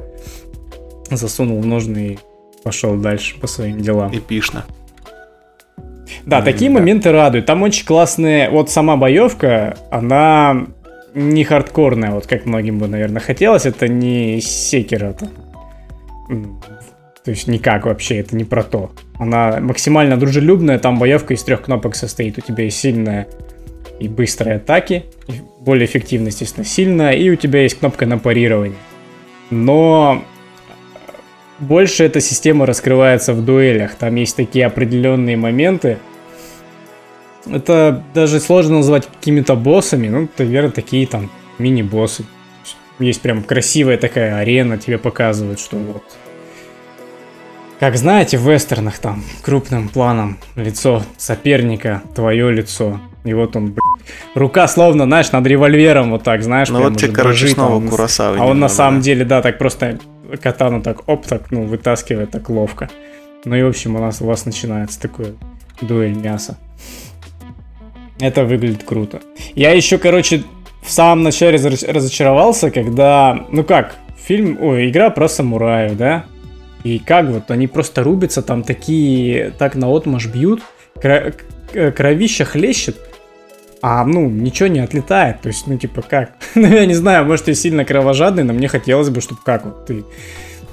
засунул 1.11 1.61
в 1.61 1.66
ножны 1.66 2.14
и 2.14 2.18
пошел 2.62 2.97
дальше 2.97 3.38
по 3.40 3.47
своим 3.47 3.80
делам. 3.80 4.16
Эпично. 4.16 4.64
Да, 6.24 6.40
mm-hmm, 6.40 6.44
такие 6.44 6.70
да. 6.70 6.78
моменты 6.78 7.12
радуют. 7.12 7.46
Там 7.46 7.62
очень 7.62 7.84
классные... 7.84 8.50
Вот 8.50 8.70
сама 8.70 8.96
боевка, 8.96 9.76
она 9.90 10.66
не 11.14 11.44
хардкорная, 11.44 12.12
вот 12.12 12.26
как 12.26 12.46
многим 12.46 12.78
бы, 12.78 12.88
наверное, 12.88 13.20
хотелось. 13.20 13.66
Это 13.66 13.88
не 13.88 14.40
секера. 14.40 15.14
То 17.24 17.30
есть 17.30 17.46
никак 17.46 17.86
вообще, 17.86 18.18
это 18.18 18.36
не 18.36 18.44
про 18.44 18.62
то. 18.62 18.90
Она 19.18 19.58
максимально 19.60 20.16
дружелюбная, 20.16 20.78
там 20.78 20.98
боевка 20.98 21.34
из 21.34 21.42
трех 21.42 21.62
кнопок 21.62 21.94
состоит. 21.94 22.38
У 22.38 22.40
тебя 22.40 22.64
есть 22.64 22.78
сильная 22.78 23.28
и 24.00 24.08
быстрые 24.08 24.56
атаки, 24.56 25.04
более 25.60 25.86
эффективно, 25.86 26.28
естественно, 26.28 26.64
сильная, 26.64 27.12
и 27.12 27.30
у 27.30 27.36
тебя 27.36 27.62
есть 27.62 27.78
кнопка 27.78 28.06
на 28.06 28.18
парирование. 28.18 28.78
Но 29.50 30.24
больше 31.62 32.04
эта 32.04 32.20
система 32.20 32.66
раскрывается 32.66 33.32
в 33.32 33.44
дуэлях. 33.44 33.94
Там 33.94 34.16
есть 34.16 34.36
такие 34.36 34.66
определенные 34.66 35.36
моменты, 35.36 35.98
это 37.50 38.02
даже 38.14 38.40
сложно 38.40 38.76
назвать 38.76 39.06
какими-то 39.06 39.56
боссами, 39.56 40.08
ну, 40.08 40.28
наверное, 40.38 40.70
такие 40.70 41.06
там 41.06 41.30
мини-боссы. 41.58 42.24
Есть 42.98 43.20
прям 43.20 43.42
красивая 43.42 43.96
такая 43.96 44.36
арена, 44.36 44.78
тебе 44.78 44.98
показывают, 44.98 45.58
что 45.58 45.76
вот... 45.76 46.02
Как 47.80 47.96
знаете, 47.96 48.38
в 48.38 48.48
вестернах 48.48 48.98
там 48.98 49.24
крупным 49.42 49.88
планом 49.88 50.38
лицо 50.54 51.02
соперника, 51.16 52.02
твое 52.14 52.52
лицо. 52.52 53.00
И 53.24 53.34
вот 53.34 53.56
он, 53.56 53.72
блядь, 53.72 54.06
рука 54.36 54.68
словно, 54.68 55.04
знаешь, 55.04 55.32
над 55.32 55.44
револьвером 55.46 56.12
вот 56.12 56.22
так, 56.22 56.44
знаешь, 56.44 56.68
Ну 56.68 56.80
вот 56.80 56.96
тебе, 56.96 57.12
короче, 57.12 57.48
снова 57.48 57.84
Курасава. 57.84 58.36
А 58.38 58.46
он 58.46 58.60
на 58.60 58.68
самом 58.68 59.00
деле, 59.00 59.24
да, 59.24 59.42
так 59.42 59.58
просто 59.58 59.98
катану 60.40 60.82
так, 60.82 61.08
оп, 61.08 61.26
так, 61.26 61.50
ну, 61.50 61.64
вытаскивает 61.64 62.30
так 62.30 62.48
ловко. 62.48 62.88
Ну 63.44 63.56
и, 63.56 63.62
в 63.62 63.68
общем, 63.68 63.96
у 63.96 63.98
нас 63.98 64.20
у 64.20 64.26
вас 64.26 64.46
начинается 64.46 65.00
такой 65.00 65.34
дуэль 65.80 66.14
мяса. 66.14 66.56
Это 68.20 68.44
выглядит 68.44 68.84
круто. 68.84 69.20
Я 69.54 69.72
еще, 69.72 69.98
короче, 69.98 70.44
в 70.82 70.90
самом 70.90 71.24
начале 71.24 71.58
разочаровался, 71.58 72.70
когда, 72.70 73.46
ну 73.50 73.64
как, 73.64 73.96
фильм, 74.16 74.58
ой, 74.60 74.90
игра 74.90 75.10
про 75.10 75.28
самураев, 75.28 75.96
да? 75.96 76.26
И 76.84 76.98
как 76.98 77.26
вот, 77.26 77.50
они 77.50 77.66
просто 77.66 78.02
рубятся, 78.02 78.42
там 78.42 78.62
такие, 78.62 79.52
так 79.58 79.74
на 79.74 79.88
отмаш 79.88 80.26
бьют, 80.26 80.62
кровища 81.72 82.44
хлещет, 82.44 82.96
а, 83.82 84.04
ну, 84.04 84.30
ничего 84.30 84.68
не 84.68 84.78
отлетает. 84.78 85.40
То 85.42 85.48
есть, 85.48 85.66
ну, 85.66 85.76
типа, 85.76 86.02
как? 86.02 86.32
ну, 86.54 86.68
я 86.68 86.86
не 86.86 86.94
знаю, 86.94 87.26
может, 87.26 87.48
я 87.48 87.54
сильно 87.54 87.84
кровожадный, 87.84 88.44
но 88.44 88.52
мне 88.52 88.68
хотелось 88.68 89.10
бы, 89.10 89.20
чтобы 89.20 89.40
как 89.44 89.64
вот 89.64 89.86
ты... 89.86 90.04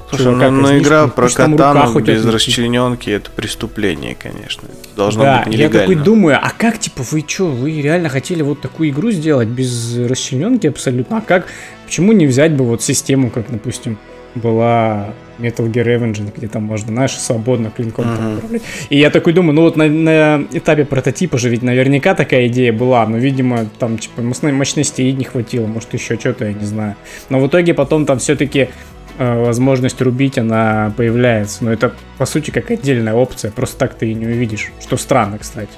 Слушай, 0.10 0.24
чуваках, 0.24 0.52
ну, 0.52 0.62
ну 0.62 0.78
игра 0.80 1.08
про 1.08 1.30
катану 1.30 2.00
без 2.00 2.26
расчлененки 2.26 3.12
это 3.12 3.30
преступление, 3.30 4.16
конечно. 4.16 4.68
Должно 4.96 5.24
да, 5.24 5.40
быть 5.40 5.54
нелегально. 5.54 5.76
я 5.76 5.80
такой 5.82 5.96
думаю, 5.96 6.40
а 6.42 6.50
как, 6.50 6.80
типа, 6.80 7.04
вы 7.12 7.24
что, 7.28 7.46
вы 7.48 7.80
реально 7.80 8.10
хотели 8.10 8.42
вот 8.42 8.62
такую 8.62 8.90
игру 8.90 9.12
сделать 9.12 9.48
без 9.48 9.98
расчлененки 9.98 10.66
абсолютно? 10.66 11.18
А 11.18 11.22
как, 11.22 11.46
почему 11.86 12.12
не 12.12 12.26
взять 12.26 12.54
бы 12.54 12.66
вот 12.66 12.82
систему, 12.82 13.30
как, 13.30 13.52
допустим, 13.52 14.00
была 14.36 15.14
Metal 15.40 15.72
Gear 15.72 15.86
Revenge, 15.86 16.32
где 16.36 16.48
там 16.48 16.64
можно, 16.64 16.88
знаешь, 16.88 17.18
свободно 17.18 17.72
клинком 17.72 18.06
uh-huh. 18.06 18.38
управлять. 18.38 18.62
И 18.90 18.98
я 18.98 19.10
такой 19.10 19.34
думаю, 19.34 19.54
ну 19.54 19.62
вот 19.62 19.76
на, 19.76 19.88
на 19.88 20.46
этапе 20.52 20.86
прототипа 20.86 21.38
же 21.38 21.50
ведь 21.50 21.62
наверняка 21.62 22.14
такая 22.14 22.48
идея 22.48 22.74
была, 22.74 23.06
но, 23.08 23.18
видимо, 23.18 23.66
там, 23.80 23.98
типа, 23.98 24.22
мощности 24.22 25.02
и 25.02 25.14
не 25.14 25.24
хватило, 25.24 25.66
может, 25.66 25.94
еще 25.94 26.20
что-то, 26.20 26.46
я 26.46 26.54
не 26.54 26.66
знаю. 26.66 26.96
Но 27.30 27.40
в 27.40 27.48
итоге 27.48 27.74
потом 27.74 28.06
там 28.06 28.20
все-таки 28.20 28.70
э, 29.18 29.44
возможность 29.46 30.02
рубить, 30.02 30.38
она 30.38 30.94
появляется. 30.98 31.64
Но 31.64 31.72
это, 31.72 31.94
по 32.18 32.26
сути, 32.26 32.52
как 32.52 32.70
отдельная 32.72 33.14
опция, 33.14 33.52
просто 33.52 33.78
так 33.78 33.96
ты 33.96 34.12
и 34.12 34.14
не 34.14 34.26
увидишь, 34.26 34.72
что 34.82 34.98
странно, 34.98 35.38
кстати. 35.38 35.72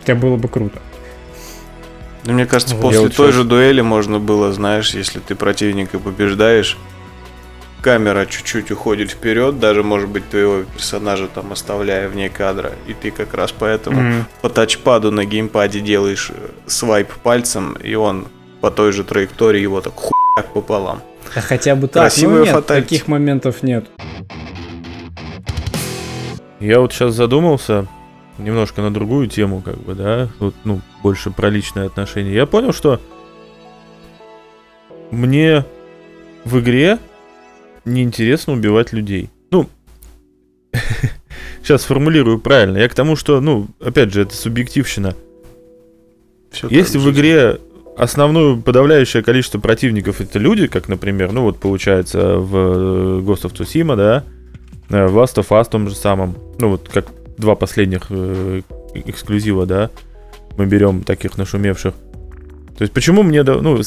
Хотя 0.00 0.14
было 0.14 0.36
бы 0.36 0.48
круто. 0.48 0.78
Ну, 2.24 2.34
мне 2.34 2.46
кажется, 2.46 2.76
после 2.76 3.00
вот 3.00 3.16
той 3.16 3.28
сейчас... 3.28 3.34
же 3.34 3.44
дуэли 3.44 3.80
можно 3.80 4.18
было, 4.18 4.52
знаешь, 4.52 4.94
если 4.94 5.20
ты 5.20 5.34
противника 5.34 5.98
побеждаешь, 5.98 6.76
камера 7.80 8.26
чуть-чуть 8.26 8.70
уходит 8.70 9.10
вперед, 9.10 9.58
даже, 9.58 9.82
может 9.82 10.08
быть, 10.08 10.28
твоего 10.28 10.62
персонажа 10.62 11.28
там 11.28 11.52
оставляя 11.52 12.08
вне 12.08 12.28
кадра, 12.28 12.72
и 12.86 12.94
ты 12.94 13.10
как 13.10 13.34
раз 13.34 13.52
поэтому 13.52 14.00
mm-hmm. 14.00 14.24
по 14.42 14.48
тачпаду 14.48 15.10
на 15.10 15.24
геймпаде 15.24 15.80
делаешь 15.80 16.30
э, 16.30 16.48
свайп 16.66 17.12
пальцем, 17.22 17.72
и 17.74 17.94
он 17.94 18.28
по 18.60 18.70
той 18.70 18.92
же 18.92 19.04
траектории 19.04 19.60
его 19.60 19.80
так 19.80 19.94
хуяк 19.94 20.52
пополам. 20.52 21.02
А 21.34 21.40
хотя 21.40 21.74
бы 21.74 21.88
так, 21.88 22.12
ну 22.18 22.44
нет, 22.44 22.66
таких 22.66 23.08
моментов 23.08 23.62
нет. 23.62 23.86
Я 26.58 26.80
вот 26.80 26.92
сейчас 26.92 27.14
задумался 27.14 27.86
немножко 28.38 28.82
на 28.82 28.92
другую 28.92 29.28
тему, 29.28 29.62
как 29.62 29.78
бы, 29.78 29.94
да, 29.94 30.28
вот, 30.38 30.54
ну, 30.64 30.80
больше 31.02 31.30
про 31.30 31.48
личные 31.48 31.86
отношения. 31.86 32.32
Я 32.32 32.46
понял, 32.46 32.72
что 32.72 33.00
мне 35.10 35.64
в 36.44 36.58
игре 36.60 36.98
неинтересно 37.84 38.52
убивать 38.52 38.92
людей. 38.92 39.30
Ну, 39.50 39.68
сейчас 41.62 41.84
формулирую 41.84 42.40
правильно. 42.40 42.78
Я 42.78 42.88
к 42.88 42.94
тому, 42.94 43.16
что, 43.16 43.40
ну, 43.40 43.68
опять 43.80 44.12
же, 44.12 44.22
это 44.22 44.34
субъективщина. 44.34 45.14
Все 46.50 46.68
Если 46.68 46.98
в 46.98 47.10
игре 47.10 47.58
основное 47.96 48.56
подавляющее 48.56 49.22
количество 49.22 49.58
противников 49.58 50.20
это 50.20 50.38
люди, 50.38 50.66
как, 50.66 50.88
например, 50.88 51.32
ну 51.32 51.42
вот 51.42 51.58
получается 51.58 52.38
в 52.38 52.56
э, 52.56 53.20
Ghost 53.20 53.42
of 53.42 53.52
Tsushima, 53.52 53.94
да, 53.96 54.24
э, 54.88 55.06
в 55.06 55.18
Last 55.18 55.36
of 55.36 55.48
Us 55.48 55.68
том 55.70 55.88
же 55.88 55.94
самом, 55.94 56.36
ну 56.58 56.70
вот 56.70 56.88
как 56.88 57.06
два 57.36 57.54
последних 57.54 58.06
э, 58.10 58.62
эксклюзива, 58.94 59.66
да, 59.66 59.90
мы 60.56 60.66
берем 60.66 61.02
таких 61.02 61.36
нашумевших. 61.36 61.94
То 62.76 62.82
есть 62.82 62.92
почему 62.92 63.22
мне, 63.22 63.42
ну, 63.42 63.80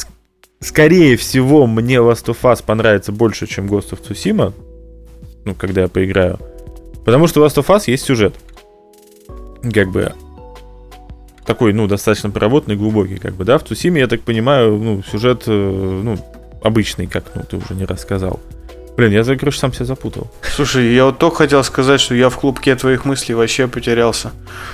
скорее 0.64 1.18
всего, 1.18 1.68
мне 1.68 1.96
Last 1.96 2.26
of 2.26 2.38
Us 2.42 2.64
понравится 2.66 3.12
больше, 3.12 3.48
чем 3.48 3.68
Ghost 3.68 3.92
of 3.92 4.00
Tsushima, 4.02 4.54
ну, 5.46 5.56
когда 5.56 5.82
я 5.82 5.88
поиграю. 5.88 6.40
Потому 7.06 7.28
что 7.28 7.42
в 7.42 7.44
Last 7.44 7.58
of 7.58 7.68
Us 7.68 7.84
есть 7.88 8.06
сюжет. 8.06 8.36
Как 9.74 9.92
бы 9.92 10.14
такой, 11.46 11.74
ну, 11.74 11.88
достаточно 11.88 12.30
проработанный, 12.30 12.78
глубокий, 12.78 13.18
как 13.18 13.34
бы, 13.36 13.46
да. 13.46 13.58
В 13.58 13.64
Тусиме, 13.64 14.02
я 14.02 14.08
так 14.08 14.22
понимаю, 14.22 14.78
ну, 14.78 15.04
сюжет, 15.04 15.44
э, 15.48 15.52
ну, 15.52 16.18
обычный, 16.62 17.08
как, 17.08 17.26
ну, 17.36 17.44
ты 17.44 17.58
уже 17.58 17.74
не 17.76 17.86
рассказал. 17.86 18.40
Блин, 18.96 19.12
я, 19.12 19.24
короче, 19.24 19.58
сам 19.58 19.74
себя 19.74 19.86
запутал. 19.86 20.32
Слушай, 20.44 20.94
я 20.94 21.06
вот 21.06 21.18
только 21.18 21.38
хотел 21.38 21.64
сказать, 21.64 22.00
что 22.00 22.14
я 22.14 22.30
в 22.30 22.38
клубке 22.38 22.76
твоих 22.76 23.06
мыслей 23.06 23.34
вообще 23.34 23.68
потерялся. 23.68 24.32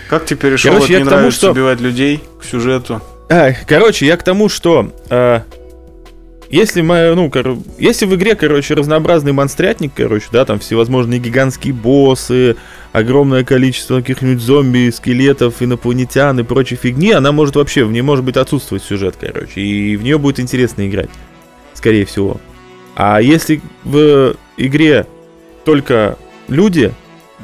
Как 0.10 0.26
ты 0.26 0.36
перешел 0.36 0.74
короче, 0.74 0.96
от 0.96 1.00
не 1.00 1.06
нравится 1.06 1.38
что... 1.38 1.52
убивать 1.52 1.80
людей 1.80 2.22
к 2.40 2.44
сюжету? 2.44 3.02
А, 3.30 3.54
короче, 3.66 4.06
я 4.06 4.18
к 4.18 4.24
тому, 4.24 4.50
что 4.50 4.92
э, 5.10 5.42
если, 6.50 6.82
мы, 6.82 7.14
ну, 7.16 7.30
кор... 7.30 7.58
если 7.78 8.06
в 8.06 8.16
игре, 8.16 8.36
короче, 8.36 8.74
разнообразный 8.74 9.32
монстрятник, 9.32 9.92
короче, 9.96 10.28
да, 10.32 10.46
там 10.46 10.60
всевозможные 10.60 11.20
гигантские 11.20 11.74
боссы, 11.74 12.56
огромное 12.92 13.44
количество 13.44 14.02
каких-нибудь 14.02 14.42
зомби, 14.42 14.90
скелетов, 14.90 15.62
инопланетян 15.62 16.40
и 16.40 16.44
прочей 16.44 16.76
фигни, 16.76 17.12
она 17.12 17.32
может 17.32 17.56
вообще, 17.56 17.84
в 17.84 17.92
ней 17.92 18.02
может 18.02 18.26
быть 18.26 18.36
отсутствовать 18.36 18.84
сюжет, 18.84 19.16
короче, 19.20 19.62
и 19.62 19.96
в 19.96 20.04
нее 20.04 20.18
будет 20.18 20.40
интересно 20.40 20.88
играть, 20.88 21.10
скорее 21.74 22.06
всего. 22.06 22.40
А 22.96 23.22
если 23.22 23.62
в 23.84 24.36
игре 24.58 25.06
только 25.66 26.18
люди, 26.48 26.92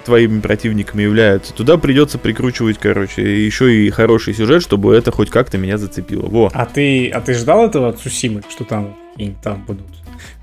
твоими 0.05 0.39
противниками 0.39 1.03
являются, 1.03 1.53
туда 1.53 1.77
придется 1.77 2.17
прикручивать, 2.17 2.77
короче, 2.79 3.45
еще 3.45 3.73
и 3.73 3.89
хороший 3.89 4.33
сюжет, 4.33 4.61
чтобы 4.61 4.95
это 4.95 5.11
хоть 5.11 5.29
как-то 5.29 5.57
меня 5.57 5.77
зацепило. 5.77 6.27
Во. 6.27 6.51
А 6.53 6.65
ты, 6.65 7.09
а 7.09 7.21
ты 7.21 7.33
ждал 7.33 7.65
этого 7.65 7.89
от 7.89 7.99
Сусимы, 7.99 8.41
что 8.49 8.63
там 8.63 8.95
там 9.43 9.63
будут? 9.65 9.85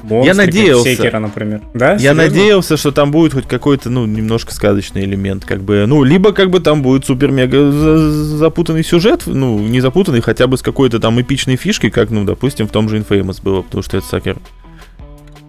Монстры, 0.02 0.26
я 0.26 0.34
надеялся. 0.34 0.90
Секера, 0.90 1.18
например. 1.18 1.60
Да? 1.74 1.92
Я 1.92 1.98
Серьезно? 1.98 2.22
надеялся, 2.22 2.76
что 2.76 2.90
там 2.90 3.10
будет 3.10 3.34
хоть 3.34 3.46
какой-то, 3.46 3.88
ну, 3.88 4.06
немножко 4.06 4.52
сказочный 4.52 5.04
элемент, 5.04 5.44
как 5.44 5.62
бы, 5.62 5.84
ну, 5.86 6.02
либо 6.02 6.32
как 6.32 6.50
бы 6.50 6.60
там 6.60 6.82
будет 6.82 7.04
супер-мега 7.06 7.70
запутанный 7.70 8.82
сюжет, 8.82 9.22
ну, 9.26 9.58
не 9.58 9.80
запутанный, 9.80 10.20
хотя 10.20 10.46
бы 10.46 10.56
с 10.56 10.62
какой-то 10.62 10.98
там 10.98 11.20
эпичной 11.20 11.56
фишкой, 11.56 11.90
как, 11.90 12.10
ну, 12.10 12.24
допустим, 12.24 12.66
в 12.66 12.72
том 12.72 12.88
же 12.88 12.98
Infamous 12.98 13.40
было, 13.42 13.62
потому 13.62 13.82
что 13.82 13.96
это 13.98 14.06
Сакер, 14.06 14.38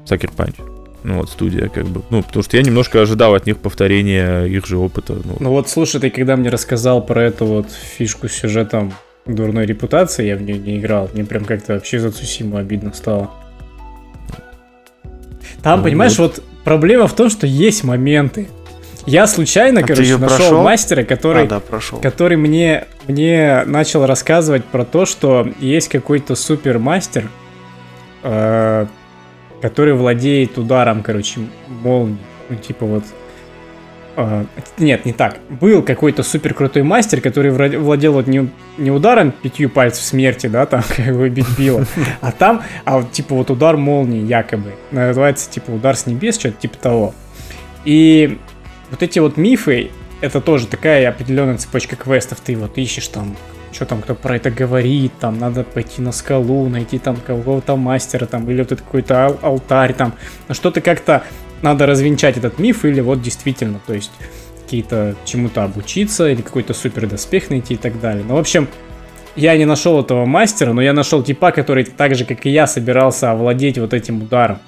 Сакер 0.05 0.31
Панч 0.31 0.55
ну 1.03 1.17
вот 1.17 1.29
студия 1.29 1.67
как 1.67 1.85
бы, 1.85 2.01
ну 2.09 2.23
потому 2.23 2.43
что 2.43 2.57
я 2.57 2.63
немножко 2.63 3.01
ожидал 3.01 3.35
от 3.35 3.45
них 3.45 3.57
повторения 3.57 4.45
их 4.45 4.65
же 4.65 4.77
опыта. 4.77 5.13
Ну, 5.13 5.37
ну 5.39 5.49
вот 5.49 5.69
слушай, 5.69 5.99
ты 5.99 6.09
когда 6.09 6.35
мне 6.35 6.49
рассказал 6.49 7.05
про 7.05 7.23
эту 7.23 7.45
вот 7.45 7.67
фишку 7.71 8.27
с 8.27 8.33
сюжетом 8.33 8.93
дурной 9.25 9.65
репутации, 9.65 10.27
я 10.27 10.35
в 10.35 10.41
нее 10.41 10.57
не 10.57 10.77
играл, 10.79 11.09
мне 11.13 11.25
прям 11.25 11.45
как-то 11.45 11.73
вообще 11.73 11.99
за 11.99 12.11
Цусиму 12.11 12.57
обидно 12.57 12.93
стало. 12.93 13.31
Там, 15.61 15.79
ну, 15.79 15.85
понимаешь, 15.85 16.17
вот. 16.17 16.37
вот 16.37 16.43
проблема 16.63 17.07
в 17.07 17.15
том, 17.15 17.29
что 17.29 17.47
есть 17.47 17.83
моменты. 17.83 18.49
Я 19.05 19.27
случайно, 19.27 19.81
а 19.81 19.83
короче, 19.83 20.17
нашел 20.17 20.37
прошел? 20.37 20.63
мастера, 20.63 21.03
который, 21.03 21.43
а, 21.43 21.47
да, 21.47 21.59
прошел. 21.59 21.99
который 21.99 22.37
мне, 22.37 22.85
мне 23.07 23.63
начал 23.65 24.05
рассказывать 24.05 24.63
про 24.63 24.85
то, 24.85 25.05
что 25.05 25.47
есть 25.59 25.89
какой-то 25.89 26.35
супермастер, 26.35 27.29
э, 28.23 28.85
который 29.63 29.93
владеет 29.93 30.57
ударом, 30.57 31.01
короче, 31.03 31.39
молнии. 31.69 32.17
Ну, 32.49 32.57
типа 32.57 32.85
вот... 32.85 33.05
Э, 34.17 34.43
нет, 34.77 35.05
не 35.05 35.13
так. 35.13 35.37
Был 35.49 35.81
какой-то 35.81 36.21
супер 36.21 36.53
крутой 36.53 36.83
мастер, 36.83 37.21
который 37.21 37.51
владел 37.77 38.11
вот 38.11 38.27
не, 38.27 38.49
не 38.77 38.91
ударом 38.91 39.31
пятью 39.31 39.69
пальцев 39.69 40.03
смерти, 40.03 40.47
да, 40.47 40.65
там, 40.65 40.83
как 40.97 41.15
бы 41.15 41.29
бить 41.29 41.47
било, 41.57 41.85
а 42.19 42.33
там, 42.33 42.61
а 42.83 42.97
вот, 42.97 43.13
типа 43.13 43.35
вот 43.35 43.51
удар 43.51 43.77
молнии 43.77 44.21
якобы. 44.21 44.73
Называется, 44.91 45.49
типа, 45.49 45.71
удар 45.71 45.95
с 45.95 46.07
небес, 46.07 46.37
что-то 46.37 46.59
типа 46.59 46.77
того. 46.77 47.15
И 47.85 48.39
вот 48.91 49.01
эти 49.01 49.19
вот 49.19 49.37
мифы, 49.37 49.91
это 50.19 50.41
тоже 50.41 50.67
такая 50.67 51.07
определенная 51.07 51.57
цепочка 51.57 51.95
квестов. 51.95 52.41
Ты 52.41 52.57
вот 52.57 52.77
ищешь 52.77 53.07
там 53.07 53.37
что 53.73 53.85
там 53.85 54.01
кто 54.01 54.15
про 54.15 54.35
это 54.37 54.51
говорит, 54.51 55.11
там 55.19 55.39
надо 55.39 55.63
пойти 55.63 56.01
на 56.01 56.11
скалу, 56.11 56.69
найти 56.69 56.99
там 56.99 57.15
какого-то 57.15 57.75
мастера, 57.75 58.25
там, 58.25 58.49
или 58.49 58.59
вот 58.59 58.71
это 58.71 58.83
какой-то 58.83 59.25
ал- 59.25 59.39
алтарь, 59.41 59.93
там, 59.93 60.13
ну 60.47 60.53
что-то 60.53 60.81
как-то 60.81 61.23
надо 61.61 61.85
развенчать 61.85 62.37
этот 62.37 62.59
миф, 62.59 62.85
или 62.85 63.01
вот 63.01 63.21
действительно, 63.21 63.79
то 63.85 63.93
есть 63.93 64.11
какие-то 64.63 65.15
чему-то 65.25 65.63
обучиться, 65.63 66.29
или 66.29 66.41
какой-то 66.41 66.73
супер 66.73 67.07
доспех 67.07 67.49
найти 67.49 67.75
и 67.75 67.77
так 67.77 67.99
далее. 67.99 68.23
Ну, 68.27 68.35
в 68.35 68.39
общем, 68.39 68.67
я 69.35 69.57
не 69.57 69.65
нашел 69.65 69.99
этого 69.99 70.25
мастера, 70.25 70.73
но 70.73 70.81
я 70.81 70.93
нашел 70.93 71.23
типа, 71.23 71.51
который 71.51 71.83
так 71.85 72.15
же, 72.15 72.25
как 72.25 72.45
и 72.45 72.49
я, 72.49 72.67
собирался 72.67 73.31
овладеть 73.31 73.77
вот 73.77 73.93
этим 73.93 74.21
ударом. 74.21 74.59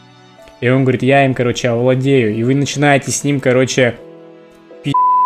И 0.62 0.70
он 0.70 0.84
говорит, 0.84 1.04
я 1.04 1.26
им, 1.26 1.34
короче, 1.34 1.70
овладею. 1.70 2.36
И 2.36 2.44
вы 2.44 2.56
начинаете 2.56 3.12
с 3.12 3.24
ним, 3.24 3.40
короче, 3.40 3.96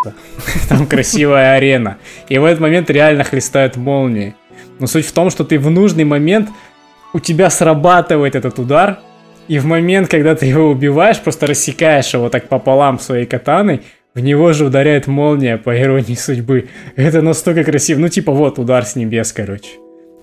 Там 0.69 0.85
красивая 0.87 1.53
арена. 1.53 1.97
И 2.29 2.37
в 2.37 2.45
этот 2.45 2.59
момент 2.59 2.89
реально 2.89 3.23
хлестают 3.23 3.75
молнии. 3.75 4.35
Но 4.79 4.87
суть 4.87 5.05
в 5.05 5.11
том, 5.11 5.29
что 5.29 5.43
ты 5.43 5.59
в 5.59 5.69
нужный 5.69 6.05
момент, 6.05 6.49
у 7.13 7.19
тебя 7.19 7.49
срабатывает 7.49 8.35
этот 8.35 8.59
удар, 8.59 8.99
и 9.47 9.57
в 9.57 9.65
момент, 9.65 10.09
когда 10.09 10.35
ты 10.35 10.45
его 10.45 10.69
убиваешь, 10.69 11.19
просто 11.19 11.47
рассекаешь 11.47 12.13
его 12.13 12.29
так 12.29 12.47
пополам 12.47 12.99
своей 12.99 13.25
катаной, 13.25 13.81
в 14.13 14.19
него 14.19 14.53
же 14.53 14.65
ударяет 14.65 15.07
молния, 15.07 15.57
по 15.57 15.79
иронии 15.79 16.15
судьбы. 16.15 16.69
Это 16.95 17.21
настолько 17.21 17.63
красиво. 17.63 17.99
Ну, 17.99 18.09
типа, 18.09 18.31
вот, 18.31 18.59
удар 18.59 18.85
с 18.85 18.95
небес, 18.95 19.31
короче. 19.31 19.69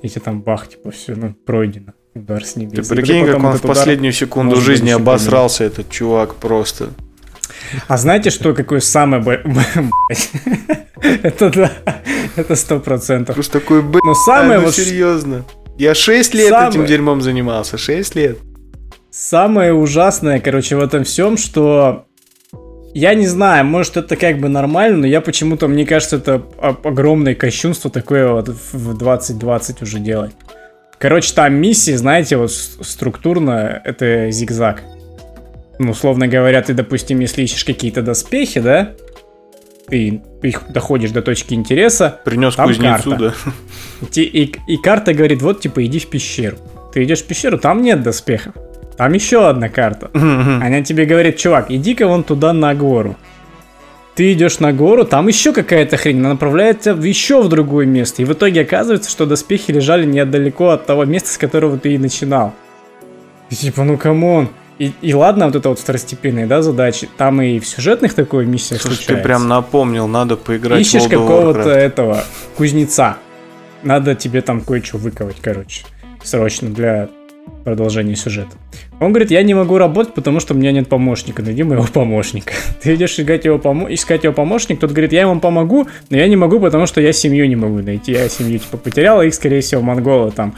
И 0.03 0.09
тебе 0.09 0.21
там 0.21 0.43
бах, 0.43 0.69
типа, 0.69 0.91
все, 0.91 1.15
ну, 1.15 1.35
пройдено. 1.45 1.93
Удар 2.15 2.45
с 2.45 2.57
небес. 2.57 2.89
Ты 2.89 2.95
прикинь, 2.95 3.27
как 3.27 3.43
он 3.43 3.53
в 3.53 3.63
последнюю 3.63 4.13
секунду 4.13 4.57
жизни 4.57 4.91
обосрался, 4.91 5.65
этот 5.65 5.91
чувак, 5.91 6.37
просто. 6.37 6.91
А 7.89 7.97
знаете, 7.97 8.31
что 8.31 8.55
какое 8.55 8.81
самое... 8.81 9.23
Это 11.23 11.51
да, 11.51 11.73
это 12.37 12.57
сто 12.57 12.81
процентов. 12.81 13.35
Просто 13.35 13.61
такой, 13.61 13.83
блин, 13.83 14.01
Но 14.05 14.15
самое 14.15 14.59
вот... 14.59 14.75
серьезно. 14.75 15.45
Я 15.79 15.95
6 15.95 16.35
лет 16.35 16.53
этим 16.53 16.87
дерьмом 16.87 17.21
занимался, 17.21 17.79
6 17.79 18.15
лет. 18.17 18.39
Самое 19.11 19.73
ужасное, 19.73 20.41
короче, 20.41 20.77
в 20.77 20.81
этом 20.81 21.05
всем, 21.05 21.37
что 21.37 22.07
я 22.95 23.15
не 23.15 23.27
знаю, 23.27 23.65
может 23.67 23.99
это 23.99 24.17
как 24.17 24.39
бы 24.39 24.49
нормально, 24.49 24.99
но 24.99 25.07
я 25.07 25.21
почему-то, 25.21 25.69
мне 25.69 25.85
кажется, 25.85 26.17
это 26.17 26.43
огромное 26.83 27.35
кощунство 27.35 27.91
такое 27.91 28.29
вот 28.29 28.49
в 28.49 28.97
2020 28.97 29.83
уже 29.83 29.99
делать. 29.99 30.33
Короче, 30.99 31.35
там 31.35 31.55
миссии, 31.55 31.93
знаете, 31.93 32.39
вот 32.39 32.53
структурно 32.53 33.83
это 33.85 34.31
зигзаг. 34.31 34.83
Ну, 35.79 35.91
условно 35.91 36.27
говоря, 36.27 36.63
ты, 36.63 36.75
допустим, 36.75 37.21
если 37.21 37.43
ищешь 37.43 37.65
какие-то 37.65 38.03
доспехи, 38.03 38.61
да, 38.61 38.93
ты 39.89 40.23
их 40.43 40.63
доходишь 40.71 41.11
до 41.11 41.23
точки 41.23 41.55
интереса. 41.55 42.21
Принес 42.25 42.55
там 42.55 42.69
кузнецу, 42.69 43.11
карта. 43.11 43.35
да. 43.45 43.53
И, 44.15 44.21
и, 44.23 44.55
и 44.67 44.77
карта 44.77 45.15
говорит, 45.15 45.41
вот, 45.43 45.61
типа, 45.61 45.85
иди 45.85 45.99
в 45.99 46.09
пещеру. 46.09 46.57
Ты 46.93 47.05
идешь 47.05 47.21
в 47.21 47.27
пещеру, 47.27 47.59
там 47.59 47.83
нет 47.83 48.03
доспехов. 48.03 48.55
Там 48.97 49.13
еще 49.13 49.49
одна 49.49 49.69
карта. 49.69 50.11
Она 50.15 50.83
тебе 50.83 51.05
говорит, 51.05 51.37
чувак, 51.37 51.67
иди-ка 51.71 52.07
вон 52.07 52.25
туда 52.25 52.53
на 52.53 52.75
гору. 52.75 53.17
Ты 54.15 54.33
идешь 54.33 54.61
на 54.61 54.73
гору, 54.73 55.05
там 55.05 55.29
еще 55.29 55.53
какая-то 55.53 55.99
хрень, 55.99 56.21
она 56.21 56.31
направляет 56.31 56.81
тебя 56.81 56.95
еще 56.95 57.43
в 57.43 57.49
другое 57.51 57.85
место. 57.85 58.23
И 58.23 58.25
в 58.25 58.33
итоге 58.33 58.63
оказывается, 58.63 59.11
что 59.11 59.27
доспехи 59.27 59.71
лежали 59.71 60.07
недалеко 60.07 60.71
от 60.71 60.87
того 60.87 61.05
места, 61.05 61.29
с 61.29 61.37
которого 61.37 61.79
ты 61.79 61.95
и 61.95 61.99
начинал. 61.99 62.55
И 63.51 63.55
типа, 63.55 63.85
ну 63.85 63.99
come 63.99 64.27
on. 64.27 64.49
И, 64.79 64.93
и 65.01 65.15
ладно, 65.15 65.47
вот 65.47 65.57
это 65.57 65.71
вот 65.71 65.79
второстепенные, 65.79 66.47
да, 66.47 66.61
задачи. 66.61 67.09
Там 67.17 67.41
и 67.41 67.59
в 67.59 67.67
сюжетных 67.67 68.13
такой 68.13 68.45
миссиях 68.45 68.83
Слушай, 68.83 68.97
случается. 68.97 69.17
ты 69.17 69.23
прям 69.23 69.49
напомнил, 69.49 70.07
надо 70.07 70.37
поиграть 70.37 70.81
Ищешь 70.81 71.05
в 71.05 71.09
какого-то 71.09 71.71
этого 71.71 72.23
кузнеца. 72.57 73.17
Надо 73.83 74.15
тебе 74.15 74.43
там 74.43 74.61
кое-что 74.61 74.99
выковать, 74.99 75.37
короче. 75.41 75.85
Срочно 76.23 76.69
для 76.69 77.09
продолжение 77.65 78.17
сюжета. 78.17 78.51
Он 79.01 79.11
говорит, 79.13 79.31
я 79.31 79.43
не 79.43 79.55
могу 79.55 79.79
работать, 79.79 80.15
потому 80.15 80.41
что 80.41 80.55
у 80.55 80.57
меня 80.57 80.73
нет 80.73 80.89
помощника, 80.89 81.43
найди 81.43 81.63
моего 81.63 81.85
помощника. 81.93 82.53
Ты 82.83 82.95
идешь 82.95 83.19
искать 83.19 83.45
его, 83.45 83.59
помо... 83.59 83.93
искать 83.93 84.25
его 84.25 84.33
помощник, 84.33 84.81
тот 84.81 84.91
говорит, 84.91 85.13
я 85.13 85.27
вам 85.27 85.41
помогу, 85.41 85.87
но 86.11 86.17
я 86.17 86.29
не 86.29 86.37
могу, 86.37 86.61
потому 86.61 86.87
что 86.87 87.01
я 87.01 87.13
семью 87.13 87.49
не 87.49 87.57
могу 87.57 87.79
найти. 87.79 88.13
Я 88.13 88.29
семью 88.29 88.59
типа 88.59 88.77
потерял, 88.77 89.23
их, 89.23 89.35
скорее 89.35 89.61
всего, 89.61 89.83
монголы 89.83 90.33
там 90.33 90.55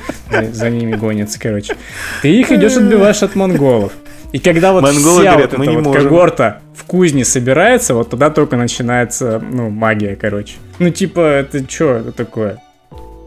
за 0.52 0.70
ними 0.70 0.96
гонятся, 0.96 1.38
короче. 1.40 1.74
Ты 2.22 2.28
их 2.28 2.50
идешь 2.52 2.76
отбиваешь 2.76 3.22
от 3.22 3.34
монголов. 3.34 3.92
И 4.32 4.38
когда 4.38 4.72
вот 4.72 4.82
Монголы 4.82 5.22
вся 5.22 5.32
говорят, 5.32 5.52
вот 5.52 5.62
эта 5.62 5.72
вот 5.72 5.84
можем. 5.84 6.02
когорта 6.02 6.60
в 6.74 6.84
кузне 6.84 7.24
собирается, 7.24 7.94
вот 7.94 8.10
тогда 8.10 8.30
только 8.30 8.56
начинается, 8.56 9.42
ну, 9.50 9.70
магия, 9.70 10.16
короче. 10.16 10.56
Ну, 10.78 10.90
типа, 10.90 11.20
это 11.20 11.68
что 11.68 11.92
это 11.94 12.12
такое? 12.12 12.60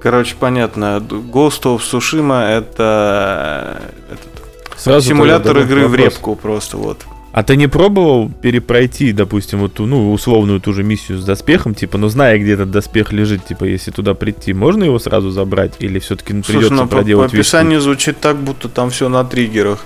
Короче, 0.01 0.35
понятно. 0.39 1.01
Ghost 1.01 1.63
of 1.63 1.79
Tsushima 1.79 2.47
это, 2.49 3.81
это 4.11 4.77
Сразу 4.77 5.07
симулятор 5.07 5.57
игры 5.59 5.83
вопрос. 5.83 5.91
в 5.91 5.95
репку 5.95 6.35
просто 6.35 6.77
вот. 6.77 7.05
А 7.33 7.43
ты 7.43 7.55
не 7.55 7.67
пробовал 7.67 8.29
перепройти, 8.29 9.13
допустим, 9.13 9.59
вот 9.59 9.75
ту, 9.75 9.85
ну, 9.85 10.11
условную 10.11 10.59
ту 10.59 10.73
же 10.73 10.83
миссию 10.83 11.17
с 11.17 11.23
доспехом, 11.23 11.73
типа, 11.73 11.97
ну, 11.97 12.09
зная, 12.09 12.37
где 12.37 12.53
этот 12.53 12.71
доспех 12.71 13.13
лежит, 13.13 13.45
типа, 13.45 13.63
если 13.63 13.91
туда 13.91 14.13
прийти, 14.15 14.53
можно 14.53 14.83
его 14.83 14.99
сразу 14.99 15.31
забрать? 15.31 15.75
Или 15.79 15.99
все-таки 15.99 16.33
ну, 16.33 16.43
придется 16.43 16.73
ну, 16.73 16.87
проделать 16.87 17.31
по, 17.31 17.31
по 17.31 17.37
описанию 17.37 17.79
звучит 17.79 18.19
так, 18.19 18.37
будто 18.37 18.67
там 18.67 18.89
все 18.89 19.07
на 19.07 19.23
триггерах. 19.23 19.85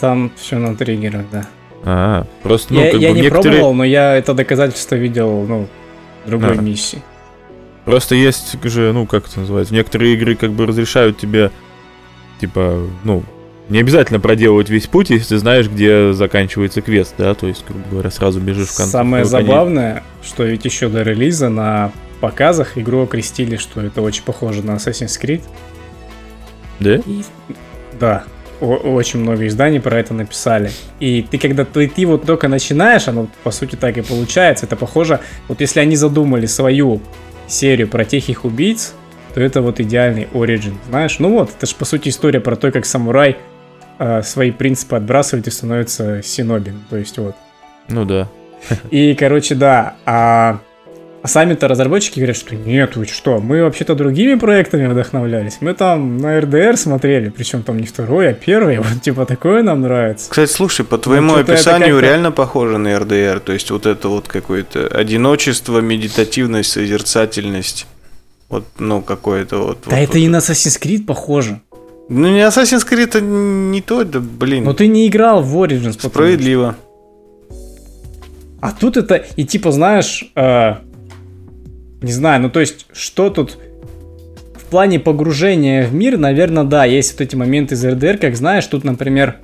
Там 0.00 0.32
все 0.36 0.58
на 0.58 0.76
триггерах, 0.76 1.24
да. 1.30 1.46
А, 1.84 2.26
просто, 2.42 2.72
ну, 2.72 2.80
я, 2.80 2.92
как 2.92 3.00
я 3.00 3.10
бы 3.10 3.14
не 3.14 3.22
некоторые... 3.22 3.52
пробовал, 3.52 3.74
но 3.74 3.84
я 3.84 4.14
это 4.16 4.32
доказательство 4.32 4.94
видел, 4.94 5.44
ну, 5.46 5.68
в 6.24 6.28
другой 6.28 6.52
а. 6.52 6.60
миссии. 6.60 7.02
Просто 7.84 8.14
есть 8.14 8.56
же, 8.64 8.92
ну, 8.92 9.06
как 9.06 9.28
это 9.28 9.40
называется, 9.40 9.74
некоторые 9.74 10.14
игры 10.14 10.34
как 10.34 10.52
бы 10.52 10.66
разрешают 10.66 11.18
тебе, 11.18 11.50
типа, 12.40 12.88
ну, 13.04 13.22
не 13.68 13.80
обязательно 13.80 14.20
проделывать 14.20 14.70
весь 14.70 14.86
путь, 14.86 15.10
если 15.10 15.28
ты 15.28 15.38
знаешь, 15.38 15.68
где 15.68 16.12
заканчивается 16.14 16.80
квест, 16.80 17.14
да, 17.18 17.34
то 17.34 17.46
есть, 17.46 17.64
грубо 17.66 17.84
говоря, 17.90 18.10
сразу 18.10 18.40
бежишь 18.40 18.68
в 18.68 18.76
конце. 18.76 18.92
Самое 18.92 19.24
забавное, 19.26 20.02
что 20.22 20.44
ведь 20.44 20.64
еще 20.64 20.88
до 20.88 21.02
релиза 21.02 21.50
на 21.50 21.92
показах 22.20 22.78
игру 22.78 23.02
окрестили, 23.02 23.56
что 23.56 23.82
это 23.82 24.00
очень 24.00 24.22
похоже 24.24 24.62
на 24.62 24.72
Assassin's 24.72 25.20
Creed. 25.20 25.42
Да? 26.80 26.96
И... 26.96 27.22
Да, 28.00 28.24
очень 28.60 29.20
много 29.20 29.46
изданий 29.46 29.80
про 29.80 29.98
это 29.98 30.14
написали. 30.14 30.70
И 31.00 31.26
ты 31.28 31.38
когда 31.38 31.64
ты, 31.64 31.88
ты 31.88 32.06
вот 32.06 32.24
только 32.24 32.48
начинаешь, 32.48 33.08
оно 33.08 33.28
по 33.42 33.50
сути 33.50 33.76
так 33.76 33.96
и 33.98 34.02
получается. 34.02 34.66
Это 34.66 34.76
похоже, 34.76 35.20
вот 35.48 35.60
если 35.60 35.80
они 35.80 35.96
задумали 35.96 36.46
свою 36.46 37.00
серию 37.46 37.88
про 37.88 38.04
тихих 38.04 38.44
убийц, 38.44 38.94
то 39.34 39.40
это 39.40 39.62
вот 39.62 39.80
идеальный 39.80 40.28
оригин, 40.32 40.78
знаешь? 40.88 41.18
Ну 41.18 41.30
вот, 41.30 41.50
это 41.56 41.66
же 41.66 41.74
по 41.74 41.84
сути 41.84 42.08
история 42.08 42.40
про 42.40 42.56
то, 42.56 42.70
как 42.70 42.86
самурай 42.86 43.36
э, 43.98 44.22
свои 44.22 44.52
принципы 44.52 44.96
отбрасывает 44.96 45.48
и 45.48 45.50
становится 45.50 46.22
синобин, 46.22 46.84
то 46.88 46.96
есть 46.96 47.18
вот. 47.18 47.34
Ну 47.88 48.04
да. 48.04 48.28
И, 48.90 49.14
короче, 49.14 49.54
да, 49.54 49.96
а 50.06 50.60
а 51.24 51.26
сами-то 51.26 51.68
разработчики 51.68 52.18
говорят, 52.18 52.36
что 52.36 52.54
нет, 52.54 52.96
вы 52.96 53.06
что, 53.06 53.40
мы 53.40 53.62
вообще-то 53.62 53.94
другими 53.94 54.34
проектами 54.38 54.86
вдохновлялись. 54.86 55.56
Мы 55.60 55.72
там 55.72 56.18
на 56.18 56.38
РДР 56.38 56.76
смотрели, 56.76 57.30
причем 57.30 57.62
там 57.62 57.78
не 57.78 57.86
второй, 57.86 58.28
а 58.28 58.34
первый. 58.34 58.76
Вот 58.84 59.00
типа 59.00 59.24
такое 59.24 59.62
нам 59.62 59.80
нравится. 59.80 60.28
Кстати, 60.28 60.50
слушай, 60.50 60.84
по 60.84 60.98
твоему 60.98 61.32
ну, 61.32 61.40
описанию 61.40 61.98
реально 61.98 62.30
похоже 62.30 62.76
на 62.76 62.98
РДР. 62.98 63.40
То 63.40 63.54
есть 63.54 63.70
вот 63.70 63.86
это 63.86 64.10
вот 64.10 64.28
какое-то 64.28 64.86
одиночество, 64.86 65.78
медитативность, 65.78 66.70
созерцательность. 66.72 67.86
Вот, 68.50 68.66
ну, 68.78 69.00
какое-то 69.00 69.56
вот. 69.60 69.78
Да 69.86 69.96
вот, 69.96 70.02
это 70.02 70.12
вот. 70.12 70.18
и 70.18 70.28
на 70.28 70.36
Assassin's 70.36 70.78
Creed 70.78 71.06
похоже. 71.06 71.62
Ну, 72.10 72.28
не 72.28 72.40
Assassin's 72.40 72.86
Creed, 72.86 73.04
это 73.04 73.22
не 73.22 73.80
то, 73.80 74.04
да, 74.04 74.20
блин. 74.20 74.64
Но 74.64 74.74
ты 74.74 74.88
не 74.88 75.08
играл 75.08 75.42
в 75.42 75.56
Origins. 75.56 75.98
Справедливо. 75.98 76.76
А 78.60 78.72
тут 78.72 78.98
это, 78.98 79.24
и 79.36 79.44
типа, 79.44 79.72
знаешь, 79.72 80.30
э, 80.36 80.74
не 82.02 82.12
знаю, 82.12 82.42
ну 82.42 82.50
то 82.50 82.60
есть, 82.60 82.86
что 82.92 83.30
тут 83.30 83.58
в 84.54 84.64
плане 84.70 84.98
погружения 84.98 85.86
в 85.86 85.94
мир, 85.94 86.18
наверное, 86.18 86.64
да, 86.64 86.84
есть 86.84 87.12
вот 87.12 87.20
эти 87.20 87.36
моменты 87.36 87.74
из 87.74 87.84
РДР, 87.84 88.18
как 88.18 88.36
знаешь, 88.36 88.66
тут, 88.66 88.84
например, 88.84 89.36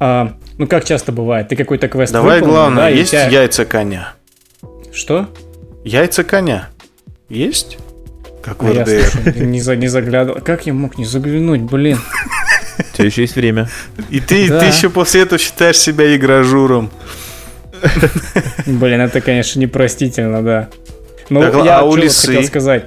э, 0.00 0.28
ну 0.58 0.66
как 0.66 0.84
часто 0.84 1.12
бывает, 1.12 1.48
ты 1.48 1.56
какой-то 1.56 1.88
квест 1.88 2.12
Давай 2.12 2.40
выполнил, 2.40 2.54
главное, 2.54 2.82
да, 2.84 2.88
есть 2.88 3.10
тебя... 3.10 3.28
яйца 3.28 3.64
коня. 3.64 4.14
Что? 4.92 5.28
Яйца 5.84 6.22
коня. 6.22 6.68
Есть? 7.28 7.78
Как 8.42 8.62
в 8.62 8.66
а 8.66 8.72
РДР. 8.72 8.90
Я, 8.90 9.04
слушай, 9.04 9.46
не, 9.46 9.60
за, 9.60 9.76
не 9.76 9.88
заглядывал. 9.88 10.40
Как 10.40 10.66
я 10.66 10.74
мог 10.74 10.98
не 10.98 11.04
заглянуть, 11.04 11.62
блин? 11.62 11.98
У 12.78 12.96
тебя 12.96 13.06
еще 13.06 13.22
есть 13.22 13.36
время. 13.36 13.68
И 14.10 14.20
ты, 14.20 14.48
да. 14.48 14.60
ты 14.60 14.66
еще 14.66 14.90
после 14.90 15.22
этого 15.22 15.38
считаешь 15.38 15.78
себя 15.78 16.14
игражуром. 16.14 16.90
Блин, 18.66 19.00
это, 19.00 19.20
конечно, 19.20 19.60
непростительно, 19.60 20.42
да. 20.42 20.68
Ну, 21.32 21.40
так, 21.40 21.64
я 21.64 21.80
а 21.80 21.90
что 21.90 22.26
хотел 22.26 22.44
сказать. 22.44 22.86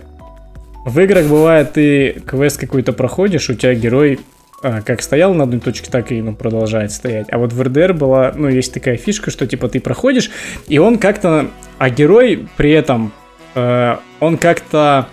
В 0.86 1.00
играх 1.00 1.26
бывает, 1.26 1.74
ты 1.74 2.22
квест 2.26 2.60
какой-то 2.60 2.94
проходишь, 2.94 3.50
у 3.50 3.56
тебя 3.56 3.74
герой 3.74 4.20
а, 4.62 4.82
как 4.82 5.02
стоял 5.02 5.34
на 5.34 5.44
одной 5.44 5.60
точке, 5.60 5.90
так 5.90 6.12
и 6.12 6.22
ну, 6.22 6.36
продолжает 6.36 6.92
стоять. 6.92 7.28
А 7.32 7.38
вот 7.38 7.54
в 7.54 7.62
РДР 7.62 7.94
была, 7.94 8.34
ну, 8.36 8.48
есть 8.48 8.74
такая 8.74 8.98
фишка, 8.98 9.32
что 9.32 9.48
типа 9.48 9.68
ты 9.68 9.80
проходишь, 9.80 10.30
и 10.68 10.78
он 10.78 10.98
как-то, 10.98 11.50
а 11.78 11.90
герой 11.90 12.48
при 12.56 12.72
этом, 12.72 13.12
э, 13.56 13.98
он 14.20 14.38
как-то 14.38 15.08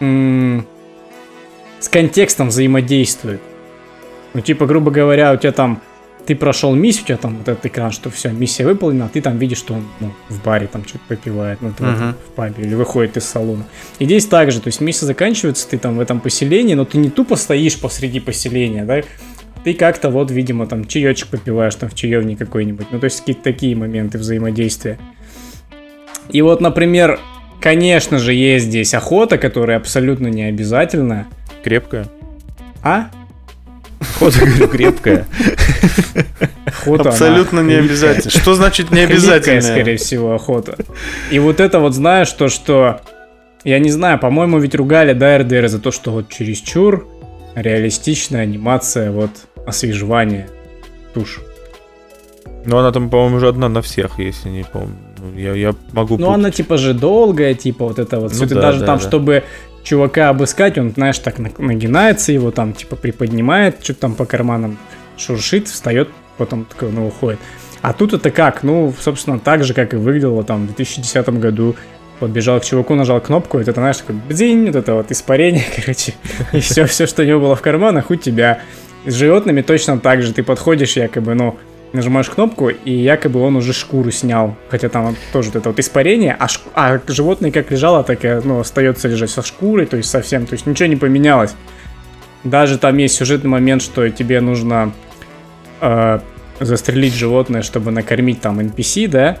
м- 0.00 0.66
с 1.78 1.88
контекстом 1.88 2.48
взаимодействует. 2.48 3.40
Ну, 4.34 4.40
типа, 4.40 4.66
грубо 4.66 4.90
говоря, 4.90 5.32
у 5.32 5.36
тебя 5.36 5.52
там 5.52 5.80
ты 6.30 6.36
прошел 6.36 6.72
миссию, 6.76 7.02
у 7.02 7.06
тебя 7.08 7.16
там 7.16 7.38
вот 7.38 7.48
этот 7.48 7.66
экран, 7.66 7.90
что 7.90 8.08
все, 8.08 8.30
миссия 8.30 8.64
выполнена, 8.64 9.06
а 9.06 9.08
ты 9.08 9.20
там 9.20 9.36
видишь, 9.36 9.58
что 9.58 9.74
он 9.74 9.88
ну, 9.98 10.12
в 10.28 10.40
баре 10.44 10.68
там 10.68 10.86
что-то 10.86 11.02
попивает, 11.08 11.60
ну, 11.60 11.70
uh-huh. 11.70 12.12
в 12.12 12.34
пабе, 12.36 12.62
или 12.62 12.76
выходит 12.76 13.16
из 13.16 13.24
салона. 13.24 13.64
И 13.98 14.04
здесь 14.04 14.26
также, 14.26 14.60
то 14.60 14.68
есть 14.68 14.80
миссия 14.80 15.06
заканчивается, 15.06 15.68
ты 15.68 15.76
там 15.76 15.96
в 15.96 16.00
этом 16.00 16.20
поселении, 16.20 16.74
но 16.74 16.84
ты 16.84 16.98
не 16.98 17.10
тупо 17.10 17.34
стоишь 17.34 17.80
посреди 17.80 18.20
поселения, 18.20 18.84
да, 18.84 19.00
ты 19.64 19.74
как-то 19.74 20.08
вот, 20.08 20.30
видимо, 20.30 20.68
там 20.68 20.84
чаечек 20.84 21.26
попиваешь 21.26 21.74
там 21.74 21.90
в 21.90 21.96
чаевне 21.96 22.36
какой-нибудь. 22.36 22.86
Ну, 22.92 23.00
то 23.00 23.06
есть 23.06 23.18
какие-то 23.18 23.42
такие 23.42 23.74
моменты 23.74 24.16
взаимодействия. 24.16 25.00
И 26.28 26.42
вот, 26.42 26.60
например, 26.60 27.18
конечно 27.60 28.20
же, 28.20 28.34
есть 28.34 28.66
здесь 28.66 28.94
охота, 28.94 29.36
которая 29.36 29.78
абсолютно 29.78 30.28
не 30.28 30.44
обязательна. 30.44 31.26
Крепкая. 31.64 32.06
А? 32.84 33.10
Охота, 34.00 34.38
говорю, 34.46 34.68
крепкая. 34.68 35.26
Охота, 36.66 37.10
Абсолютно 37.10 37.60
она 37.60 37.68
не 37.68 37.74
крепкая. 37.76 37.90
обязательно. 37.90 38.30
Что 38.30 38.54
значит 38.54 38.90
не 38.90 39.00
обязательно? 39.00 39.60
скорее 39.62 39.96
всего, 39.96 40.34
охота. 40.34 40.76
И 41.30 41.38
вот 41.38 41.60
это 41.60 41.78
вот, 41.80 41.94
знаешь, 41.94 42.30
то, 42.32 42.48
что... 42.48 43.00
Я 43.62 43.78
не 43.78 43.90
знаю, 43.90 44.18
по-моему, 44.18 44.58
ведь 44.58 44.74
ругали, 44.74 45.12
да, 45.12 45.36
РДР 45.38 45.68
за 45.68 45.78
то, 45.80 45.90
что 45.90 46.12
вот 46.12 46.30
чересчур 46.30 47.06
реалистичная 47.54 48.42
анимация 48.42 49.10
вот 49.10 49.30
освежевания 49.66 50.48
туш. 51.12 51.40
Но 52.64 52.78
она 52.78 52.90
там, 52.92 53.10
по-моему, 53.10 53.36
уже 53.36 53.48
одна 53.48 53.68
на 53.68 53.82
всех, 53.82 54.18
если 54.18 54.48
не 54.48 54.64
помню. 54.64 54.96
Ну, 55.18 55.38
Я, 55.38 55.52
я 55.54 55.74
могу 55.92 56.14
Ну, 56.16 56.26
путать. 56.26 56.34
она 56.34 56.50
типа 56.50 56.78
же 56.78 56.94
долгая, 56.94 57.52
типа 57.54 57.84
вот 57.86 57.98
это 57.98 58.18
вот. 58.18 58.30
Ну 58.32 58.36
всё. 58.36 58.46
Ты 58.46 58.54
да, 58.54 58.60
даже 58.62 58.80
да, 58.80 58.86
там, 58.86 58.98
да. 58.98 59.04
чтобы 59.06 59.44
чувака 59.82 60.28
обыскать, 60.28 60.78
он, 60.78 60.92
знаешь, 60.92 61.18
так 61.18 61.38
на- 61.38 61.50
нагинается 61.58 62.32
его, 62.32 62.50
там, 62.50 62.72
типа, 62.72 62.96
приподнимает, 62.96 63.82
что-то 63.82 64.00
там 64.00 64.14
по 64.14 64.24
карманам 64.24 64.78
шуршит, 65.16 65.68
встает, 65.68 66.08
потом 66.36 66.64
такой, 66.64 66.90
ну, 66.92 67.06
уходит. 67.06 67.38
А 67.82 67.92
тут 67.92 68.12
это 68.12 68.30
как? 68.30 68.62
Ну, 68.62 68.92
собственно, 69.00 69.38
так 69.38 69.64
же, 69.64 69.74
как 69.74 69.94
и 69.94 69.96
выглядело 69.96 70.44
там 70.44 70.64
в 70.64 70.66
2010 70.74 71.28
году. 71.40 71.76
Подбежал 72.18 72.60
к 72.60 72.64
чуваку, 72.66 72.94
нажал 72.94 73.18
кнопку, 73.22 73.58
и 73.58 73.62
это, 73.62 73.72
знаешь, 73.72 73.96
такой 73.96 74.16
бдзинь, 74.16 74.66
вот 74.66 74.76
это 74.76 74.92
вот 74.92 75.10
испарение, 75.10 75.64
короче, 75.76 76.12
и 76.52 76.60
все, 76.60 76.84
все, 76.84 77.06
что 77.06 77.22
у 77.22 77.24
него 77.24 77.40
было 77.40 77.56
в 77.56 77.62
карманах, 77.62 78.10
у 78.10 78.14
тебя. 78.16 78.60
С 79.06 79.14
животными 79.14 79.62
точно 79.62 79.98
так 79.98 80.20
же, 80.22 80.34
ты 80.34 80.42
подходишь, 80.42 80.96
якобы, 80.96 81.32
ну, 81.34 81.56
нажимаешь 81.92 82.30
кнопку, 82.30 82.68
и 82.68 82.92
якобы 82.92 83.40
он 83.40 83.56
уже 83.56 83.72
шкуру 83.72 84.10
снял. 84.10 84.56
Хотя 84.68 84.88
там 84.88 85.16
тоже 85.32 85.48
вот 85.48 85.56
это 85.56 85.68
вот 85.70 85.78
испарение, 85.78 86.36
а, 86.38 86.46
шк- 86.46 86.70
а 86.74 87.00
животное 87.06 87.50
как 87.50 87.70
лежало, 87.70 88.04
так 88.04 88.24
и 88.24 88.40
ну, 88.44 88.60
остается 88.60 89.08
лежать 89.08 89.30
со 89.30 89.42
шкурой, 89.42 89.86
то 89.86 89.96
есть 89.96 90.10
совсем, 90.10 90.46
то 90.46 90.54
есть 90.54 90.66
ничего 90.66 90.88
не 90.88 90.96
поменялось. 90.96 91.54
Даже 92.44 92.78
там 92.78 92.96
есть 92.96 93.16
сюжетный 93.16 93.50
момент, 93.50 93.82
что 93.82 94.08
тебе 94.08 94.40
нужно 94.40 94.92
э, 95.80 96.20
застрелить 96.60 97.14
животное, 97.14 97.62
чтобы 97.62 97.90
накормить 97.90 98.40
там 98.40 98.60
NPC, 98.60 99.08
да? 99.08 99.38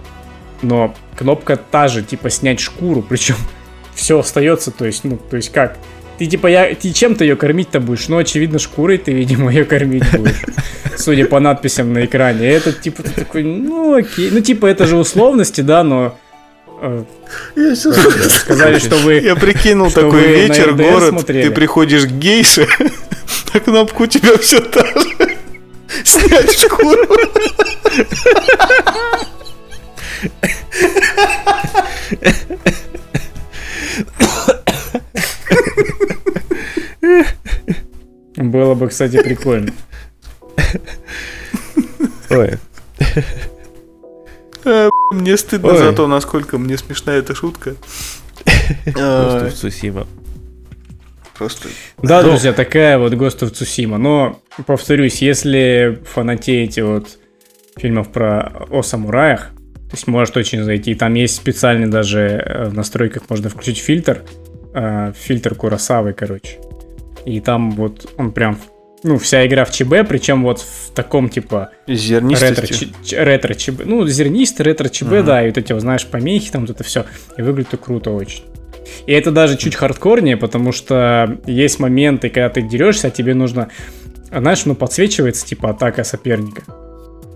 Но 0.62 0.94
кнопка 1.16 1.56
та 1.56 1.88
же, 1.88 2.02
типа 2.02 2.30
снять 2.30 2.60
шкуру, 2.60 3.02
причем 3.02 3.36
все 3.94 4.18
остается, 4.18 4.70
то 4.70 4.84
есть, 4.84 5.04
ну, 5.04 5.18
то 5.30 5.36
есть 5.36 5.52
как? 5.52 5.78
Ты 6.20 6.26
типа, 6.26 6.48
я, 6.48 6.74
ты 6.74 6.92
чем-то 6.92 7.24
ее 7.24 7.34
кормить-то 7.34 7.80
будешь? 7.80 8.08
Ну, 8.08 8.18
очевидно, 8.18 8.58
шкурой 8.58 8.98
ты, 8.98 9.10
видимо, 9.10 9.50
ее 9.50 9.64
кормить 9.64 10.04
будешь. 10.12 10.42
Судя 10.98 11.24
по 11.24 11.40
надписям 11.40 11.94
на 11.94 12.04
экране. 12.04 12.46
И 12.46 12.50
это, 12.52 12.72
типа, 12.74 13.02
ты 13.02 13.10
такой, 13.12 13.42
ну, 13.42 13.94
окей. 13.94 14.28
Ну, 14.30 14.40
типа, 14.40 14.66
это 14.66 14.86
же 14.86 14.98
условности, 14.98 15.62
да, 15.62 15.82
но... 15.82 16.18
э, 16.82 17.04
Я 17.56 17.74
щас- 17.74 18.34
Сказали, 18.40 18.78
что 18.78 18.96
вы... 18.96 19.14
Я 19.14 19.34
прикинул 19.34 19.88
Что 19.88 20.02
такой 20.02 20.26
вечер, 20.28 20.74
город, 20.74 21.08
смотрели? 21.08 21.44
ты 21.48 21.50
приходишь 21.52 22.04
к 22.04 22.10
гейше, 22.10 22.68
на 23.54 23.60
кнопку 23.60 24.02
у 24.02 24.06
тебя 24.06 24.36
все 24.36 24.60
та 24.60 24.84
же. 24.84 25.36
Снять 26.04 26.52
шкуру. 26.52 27.16
Было 38.36 38.74
бы, 38.74 38.88
кстати, 38.88 39.22
прикольно. 39.22 39.72
Ой, 42.30 42.52
А, 44.64 44.88
Мне 45.12 45.36
стыдно 45.36 45.70
Ой. 45.72 45.78
за 45.78 45.92
то, 45.92 46.06
насколько 46.06 46.58
мне 46.58 46.76
смешна 46.78 47.14
эта 47.14 47.34
шутка. 47.34 47.74
просто 48.94 49.46
А, 49.46 49.50
Цусима. 49.50 50.06
Просто 51.36 51.68
Да, 52.02 52.20
Ну. 52.22 52.28
друзья, 52.30 52.52
такая 52.52 52.98
вот 52.98 53.12
of 53.40 53.52
Tsushima. 53.52 53.96
Но, 53.96 54.40
повторюсь, 54.66 55.22
если 55.22 56.00
фанатеете 56.04 56.84
от 56.84 57.18
фильмов 57.76 58.12
про 58.12 58.66
о 58.70 58.82
самураях, 58.82 59.50
то 59.88 59.96
есть 59.96 60.06
может 60.06 60.36
очень 60.36 60.62
зайти. 60.62 60.94
Там 60.94 61.14
есть 61.14 61.34
специальный 61.36 61.88
даже 61.88 62.20
э, 62.20 62.68
в 62.68 62.74
настройках 62.74 63.22
можно 63.30 63.48
включить 63.48 63.78
фильтр. 63.78 64.22
э, 64.74 65.12
Фильтр 65.18 65.54
Курасавы, 65.56 66.12
короче. 66.12 66.60
И 67.24 67.40
там 67.40 67.70
вот 67.72 68.12
он 68.16 68.32
прям, 68.32 68.58
ну, 69.02 69.18
вся 69.18 69.46
игра 69.46 69.64
в 69.64 69.70
ЧБ, 69.70 70.06
причем 70.08 70.42
вот 70.42 70.60
в 70.60 70.90
таком 70.94 71.28
типа 71.28 71.70
ретро, 71.86 71.94
зернистостью. 71.96 72.76
чи- 72.76 72.92
ч- 73.04 73.22
ретро 73.24 73.54
ЧБ. 73.54 73.82
Ну, 73.84 74.06
зернистый 74.06 74.64
ретро 74.64 74.88
ЧБ, 74.88 75.06
Мгм. 75.12 75.24
да, 75.26 75.42
и 75.44 75.48
вот 75.48 75.58
эти, 75.58 75.72
вот, 75.72 75.82
знаешь, 75.82 76.06
помехи, 76.06 76.50
там 76.50 76.62
вот 76.62 76.70
это 76.70 76.84
все. 76.84 77.04
И 77.36 77.42
выглядит 77.42 77.74
это 77.74 77.82
круто 77.82 78.10
очень. 78.10 78.44
И 79.06 79.12
это 79.12 79.30
даже 79.30 79.56
чуть 79.56 79.74
хардкорнее, 79.76 80.36
потому 80.36 80.72
что 80.72 81.38
есть 81.46 81.78
моменты, 81.78 82.28
когда 82.28 82.48
ты 82.48 82.62
дерешься, 82.62 83.08
а 83.08 83.10
тебе 83.10 83.34
нужно, 83.34 83.68
знаешь, 84.30 84.64
ну, 84.64 84.74
подсвечивается, 84.74 85.46
типа, 85.46 85.70
атака 85.70 86.02
соперника. 86.04 86.62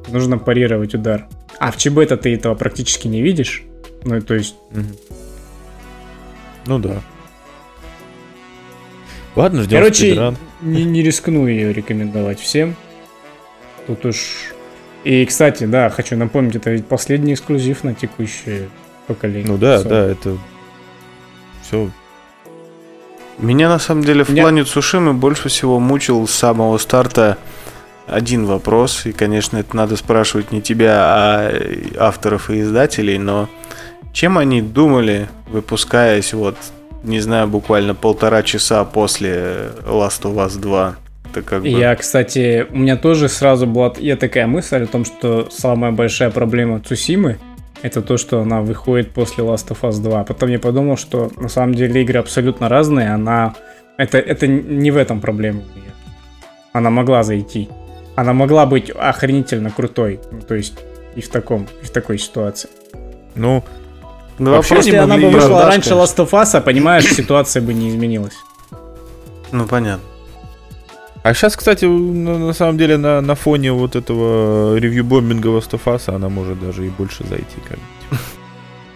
Нужно 0.09 0.39
парировать 0.39 0.95
удар. 0.95 1.27
А 1.61 1.71
в 1.71 1.77
ЧБ-то 1.77 2.17
ты 2.17 2.35
этого 2.35 2.55
практически 2.55 3.07
не 3.09 3.23
видишь. 3.23 3.63
Ну, 4.05 4.21
то 4.21 4.35
есть, 4.35 4.55
Мгм. 4.73 4.87
Ну 6.67 6.79
да. 6.79 7.03
Ладно, 9.37 9.63
ждем 9.63 9.79
короче, 9.81 10.07
спидран. 10.11 10.37
не, 10.63 10.85
не 10.85 11.03
рискну 11.03 11.47
ее 11.47 11.73
рекомендовать 11.73 12.41
всем. 12.41 12.77
Тут 13.87 14.05
уж... 14.07 14.17
И, 15.03 15.25
кстати, 15.27 15.65
да, 15.65 15.91
хочу 15.91 16.17
напомнить, 16.17 16.57
это 16.57 16.71
ведь 16.71 16.87
последний 16.87 17.35
эксклюзив 17.35 17.85
на 17.85 17.95
текущее 17.95 18.69
поколение. 19.07 19.47
Ну 19.47 19.59
да, 19.59 19.77
Sony. 19.77 19.89
да, 19.89 20.07
это 20.07 20.39
все. 21.63 21.91
Меня 23.39 23.69
на 23.69 23.79
самом 23.79 24.05
деле 24.05 24.25
в 24.25 24.31
Меня- 24.31 24.43
плане 24.45 24.65
Цушимы 24.65 25.13
больше 25.13 25.49
всего 25.49 25.79
мучил 25.81 26.27
с 26.27 26.31
самого 26.31 26.79
старта 26.79 27.37
один 28.07 28.47
вопрос. 28.47 29.05
И, 29.07 29.13
конечно, 29.13 29.59
это 29.59 29.77
надо 29.77 29.97
спрашивать 29.97 30.53
не 30.53 30.63
тебя, 30.63 30.95
а 30.99 31.53
авторов 31.99 32.49
и 32.51 32.61
издателей, 32.61 33.19
но 33.19 33.49
чем 34.13 34.39
они 34.39 34.63
думали, 34.63 35.29
выпускаясь 35.49 36.33
вот, 36.33 36.57
не 37.05 37.21
знаю, 37.21 37.49
буквально 37.49 37.95
полтора 37.95 38.43
часа 38.43 38.85
после 38.85 39.71
Last 39.87 40.23
of 40.23 40.35
Us 40.35 40.59
2? 40.59 40.97
Это 41.31 41.43
как 41.43 41.63
бы... 41.63 41.69
Я, 41.69 41.95
кстати, 41.97 42.67
у 42.71 42.79
меня 42.79 42.97
тоже 42.97 43.29
сразу 43.29 43.67
была 43.67 43.93
я 43.99 44.17
такая 44.17 44.47
мысль 44.47 44.85
о 44.85 44.87
том, 44.87 45.05
что 45.05 45.49
самая 45.51 45.93
большая 45.93 46.31
проблема 46.31 46.81
Цусимы 46.81 47.39
это 47.83 48.01
то, 48.01 48.17
что 48.17 48.41
она 48.41 48.63
выходит 48.63 49.11
после 49.11 49.45
Last 49.45 49.69
of 49.69 49.83
Us 49.83 50.03
2. 50.03 50.25
Потом 50.25 50.49
я 50.49 50.59
подумал, 50.59 50.97
что 50.97 51.31
на 51.37 51.49
самом 51.49 51.75
деле 51.75 52.01
игры 52.03 52.19
абсолютно 52.19 52.71
разные, 52.71 53.13
она... 53.13 53.55
Это, 53.99 54.19
это 54.19 54.47
не 54.47 54.91
в 54.91 54.97
этом 54.97 55.21
проблема. 55.21 55.63
Она 56.73 56.89
могла 56.89 57.23
зайти. 57.23 57.69
Она 58.17 58.33
могла 58.33 58.65
быть 58.65 58.91
охренительно 58.91 59.71
крутой. 59.71 60.19
То 60.49 60.55
есть 60.55 60.79
и 61.15 61.21
в 61.21 61.29
таком, 61.29 61.69
и 61.83 61.85
в 61.85 61.91
такой 61.91 62.19
ситуации. 62.19 62.71
Ну, 63.35 63.63
Ну, 64.39 64.51
вообще 64.51 64.77
Если 64.77 64.91
не 64.91 64.97
она 64.97 65.17
бы 65.17 65.31
вышла 65.31 65.49
продать, 65.49 65.67
раньше 65.67 65.91
конечно. 65.91 66.23
Last 66.23 66.27
of 66.27 66.31
Us, 66.31 66.57
а, 66.57 66.61
понимаешь, 66.61 67.05
ситуация 67.05 67.63
бы 67.63 67.73
не 67.73 67.91
изменилась. 67.91 68.35
Ну, 69.53 69.67
понятно. 69.67 70.05
а 71.23 71.35
сейчас, 71.35 71.57
кстати, 71.57 71.85
на, 71.85 72.39
на 72.39 72.53
самом 72.53 72.77
деле 72.77 72.97
на, 72.97 73.21
на 73.21 73.35
фоне 73.37 73.73
вот 73.73 73.95
этого 73.95 74.77
ревью-бомбинга 74.77 75.49
Last 75.51 75.71
of 75.71 75.83
Us 75.85 76.13
она 76.13 76.29
может 76.29 76.61
даже 76.61 76.87
и 76.87 76.91
больше 76.91 77.25
зайти. 77.25 77.57
Как 77.69 77.79
бы. 77.79 78.19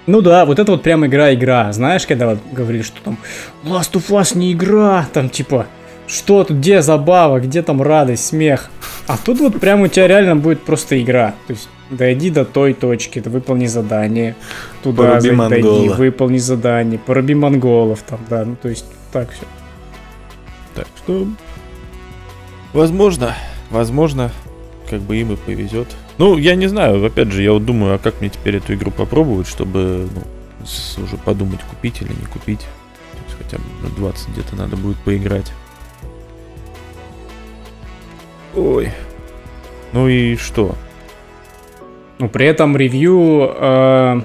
Ну 0.06 0.22
да, 0.22 0.46
вот 0.46 0.58
это 0.58 0.72
вот 0.72 0.82
прям 0.82 1.04
игра-игра. 1.06 1.70
Знаешь, 1.72 2.06
когда 2.06 2.26
вот 2.28 2.38
говорили, 2.50 2.82
что 2.82 3.00
там 3.02 3.18
Last 3.64 3.92
of 3.92 4.08
Us 4.08 4.36
не 4.36 4.52
игра, 4.52 5.06
там 5.12 5.28
типа, 5.28 5.66
что 6.08 6.42
тут, 6.42 6.56
где 6.58 6.82
забава, 6.82 7.38
где 7.38 7.62
там 7.62 7.82
радость, 7.82 8.26
смех. 8.26 8.70
А 9.06 9.16
тут 9.16 9.38
вот 9.40 9.60
прям 9.60 9.82
у 9.82 9.88
тебя 9.88 10.08
реально 10.08 10.36
будет 10.36 10.62
просто 10.62 11.00
игра. 11.00 11.34
То 11.46 11.52
есть 11.52 11.68
дойди 11.90 12.30
до 12.30 12.44
той 12.44 12.74
точки, 12.74 13.20
ты 13.20 13.30
выполни 13.30 13.66
задание. 13.66 14.34
Туда 14.82 15.02
Поруби 15.02 15.20
дойди, 15.20 15.36
монгола. 15.36 15.94
выполни 15.94 16.38
задание, 16.38 16.98
пороби 16.98 17.34
монголов 17.34 18.02
там, 18.02 18.20
да, 18.28 18.44
ну 18.44 18.56
то 18.60 18.68
есть 18.68 18.86
так 19.12 19.30
все. 19.30 19.44
Так 20.74 20.86
что, 20.96 21.26
возможно, 22.72 23.34
возможно, 23.70 24.30
как 24.88 25.00
бы 25.00 25.16
им 25.16 25.32
и 25.32 25.36
повезет. 25.36 25.88
Ну, 26.18 26.36
я 26.36 26.54
не 26.54 26.66
знаю, 26.66 27.04
опять 27.04 27.30
же, 27.30 27.42
я 27.42 27.52
вот 27.52 27.64
думаю, 27.64 27.94
а 27.94 27.98
как 27.98 28.20
мне 28.20 28.30
теперь 28.30 28.56
эту 28.56 28.74
игру 28.74 28.90
попробовать, 28.90 29.46
чтобы 29.46 30.08
ну, 30.14 31.02
уже 31.02 31.16
подумать, 31.16 31.60
купить 31.62 32.00
или 32.02 32.10
не 32.10 32.26
купить. 32.26 32.60
То 32.60 33.18
есть 33.26 33.38
хотя 33.38 33.58
бы 33.58 33.64
на 33.82 33.88
20 33.96 34.28
где-то 34.30 34.56
надо 34.56 34.76
будет 34.76 34.96
поиграть. 34.98 35.52
Ой. 38.54 38.90
Ну 39.92 40.08
и 40.08 40.36
что? 40.36 40.74
Ну 42.18 42.28
при 42.28 42.46
этом 42.46 42.76
ревью 42.76 43.52
э, 43.54 44.20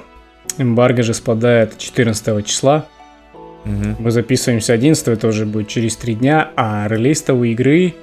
эмбарго 0.57 1.03
же 1.03 1.13
спадает 1.13 1.77
14 1.77 2.45
числа. 2.45 2.87
Мгм. 3.65 3.95
Мы 3.99 4.11
записываемся 4.11 4.73
11, 4.73 5.07
это 5.07 5.27
уже 5.27 5.45
будет 5.45 5.67
через 5.67 5.95
3 5.95 6.15
дня, 6.15 6.51
а 6.55 6.87
релиз-то 6.87 7.33
у 7.33 7.43
игры 7.43 7.95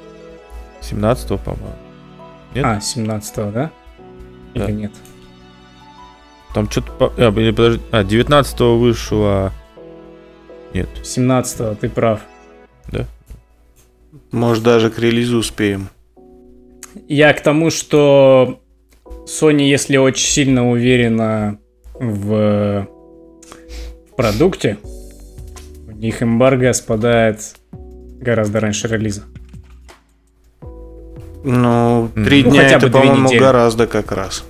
17 0.81 1.41
по-моему. 1.41 1.77
Нет? 2.55 2.65
А, 2.65 2.81
17 2.81 3.35
да? 3.53 3.53
Да. 3.53 3.71
Или 4.65 4.73
нет? 4.73 4.93
Там 6.55 6.69
что-то... 6.71 6.91
По... 6.93 7.13
А, 7.17 7.31
подожди. 7.31 7.81
А, 7.93 8.03
19 8.03 8.61
вышло... 8.61 9.53
Нет. 10.75 10.89
17 11.03 11.79
ты 11.79 11.89
прав. 11.89 12.21
Да? 12.89 13.07
Может, 14.33 14.65
даже 14.65 14.91
к 14.91 14.99
релизу 14.99 15.39
успеем. 15.39 15.89
Я 17.09 17.33
к 17.33 17.43
тому, 17.43 17.71
что 17.71 18.61
Sony, 19.27 19.63
если 19.63 19.97
очень 19.97 20.27
сильно 20.27 20.71
уверена 20.71 21.59
в, 21.95 22.87
в 24.11 24.17
продукте, 24.17 24.79
у 25.89 25.93
них 25.93 26.23
эмбарго 26.23 26.73
спадает 26.73 27.57
гораздо 27.73 28.61
раньше 28.61 28.89
релиза. 28.89 29.25
Ну, 31.43 32.11
три 32.15 32.45
ну, 32.45 32.51
дня 32.51 32.63
хотя 32.65 32.77
это, 32.77 32.87
бы 32.87 32.93
по-моему, 32.93 33.27
недели. 33.27 33.39
гораздо 33.39 33.87
как 33.87 34.13
раз. 34.13 34.45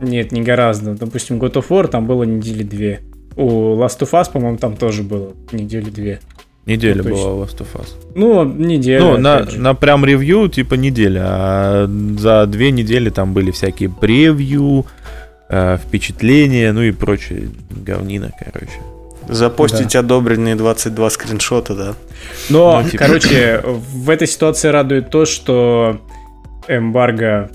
Нет, 0.00 0.32
не 0.32 0.42
гораздо. 0.42 0.94
Допустим, 0.94 1.38
God 1.38 1.54
of 1.54 1.68
War 1.68 1.88
там 1.88 2.06
было 2.06 2.24
недели 2.24 2.62
две. 2.62 3.00
У 3.36 3.76
Last 3.76 4.00
of 4.00 4.10
Us, 4.12 4.32
по-моему, 4.32 4.56
там 4.56 4.76
тоже 4.76 5.02
было 5.02 5.32
недели 5.52 5.90
две. 5.90 6.20
Неделя 6.64 7.02
ну, 7.02 7.10
была 7.10 7.34
у 7.34 7.42
Last 7.42 7.58
of 7.58 7.66
Us. 7.74 7.88
Ну, 8.14 8.44
неделя. 8.44 9.00
Ну, 9.00 9.18
на, 9.18 9.44
на 9.56 9.74
прям 9.74 10.04
ревью, 10.04 10.48
типа 10.48 10.74
неделя. 10.74 11.22
А 11.24 11.90
за 12.18 12.46
две 12.46 12.70
недели 12.70 13.10
там 13.10 13.32
были 13.34 13.50
всякие 13.50 13.90
превью, 13.90 14.86
э, 15.48 15.78
впечатления, 15.78 16.72
ну 16.72 16.82
и 16.82 16.92
прочее 16.92 17.48
говнина, 17.70 18.30
короче. 18.38 18.78
Запостить 19.28 19.92
да. 19.92 20.00
одобренные 20.00 20.54
22 20.54 21.10
скриншота, 21.10 21.74
да. 21.74 21.94
Но, 22.48 22.80
ну, 22.80 22.90
типа... 22.90 23.04
короче, 23.06 23.60
в 23.64 24.08
этой 24.08 24.28
ситуации 24.28 24.68
радует 24.68 25.10
то, 25.10 25.24
что 25.24 26.00
эмбарго, 26.68 27.50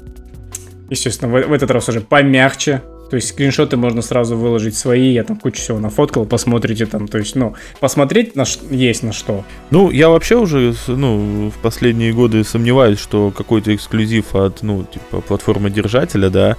естественно, 0.89 1.31
в, 1.31 1.47
в 1.47 1.53
этот 1.53 1.71
раз 1.71 1.87
уже 1.87 2.01
помягче, 2.01 2.81
то 3.09 3.15
есть 3.15 3.29
скриншоты 3.29 3.77
можно 3.77 4.01
сразу 4.01 4.37
выложить 4.37 4.75
свои, 4.75 5.11
я 5.11 5.23
там 5.23 5.37
кучу 5.37 5.61
всего 5.61 5.79
нафоткал, 5.79 6.25
посмотрите 6.25 6.85
там, 6.85 7.07
то 7.07 7.17
есть, 7.17 7.35
ну, 7.35 7.55
посмотреть 7.79 8.35
на 8.35 8.45
ш... 8.45 8.59
есть 8.69 9.03
на 9.03 9.13
что. 9.13 9.45
Ну, 9.71 9.91
я 9.91 10.09
вообще 10.09 10.35
уже, 10.35 10.73
ну, 10.87 11.49
в 11.49 11.61
последние 11.61 12.13
годы 12.13 12.43
сомневаюсь, 12.43 12.99
что 12.99 13.31
какой-то 13.31 13.73
эксклюзив 13.73 14.35
от, 14.35 14.61
ну, 14.63 14.83
типа, 14.83 15.21
платформы 15.21 15.69
держателя, 15.69 16.29
да, 16.29 16.57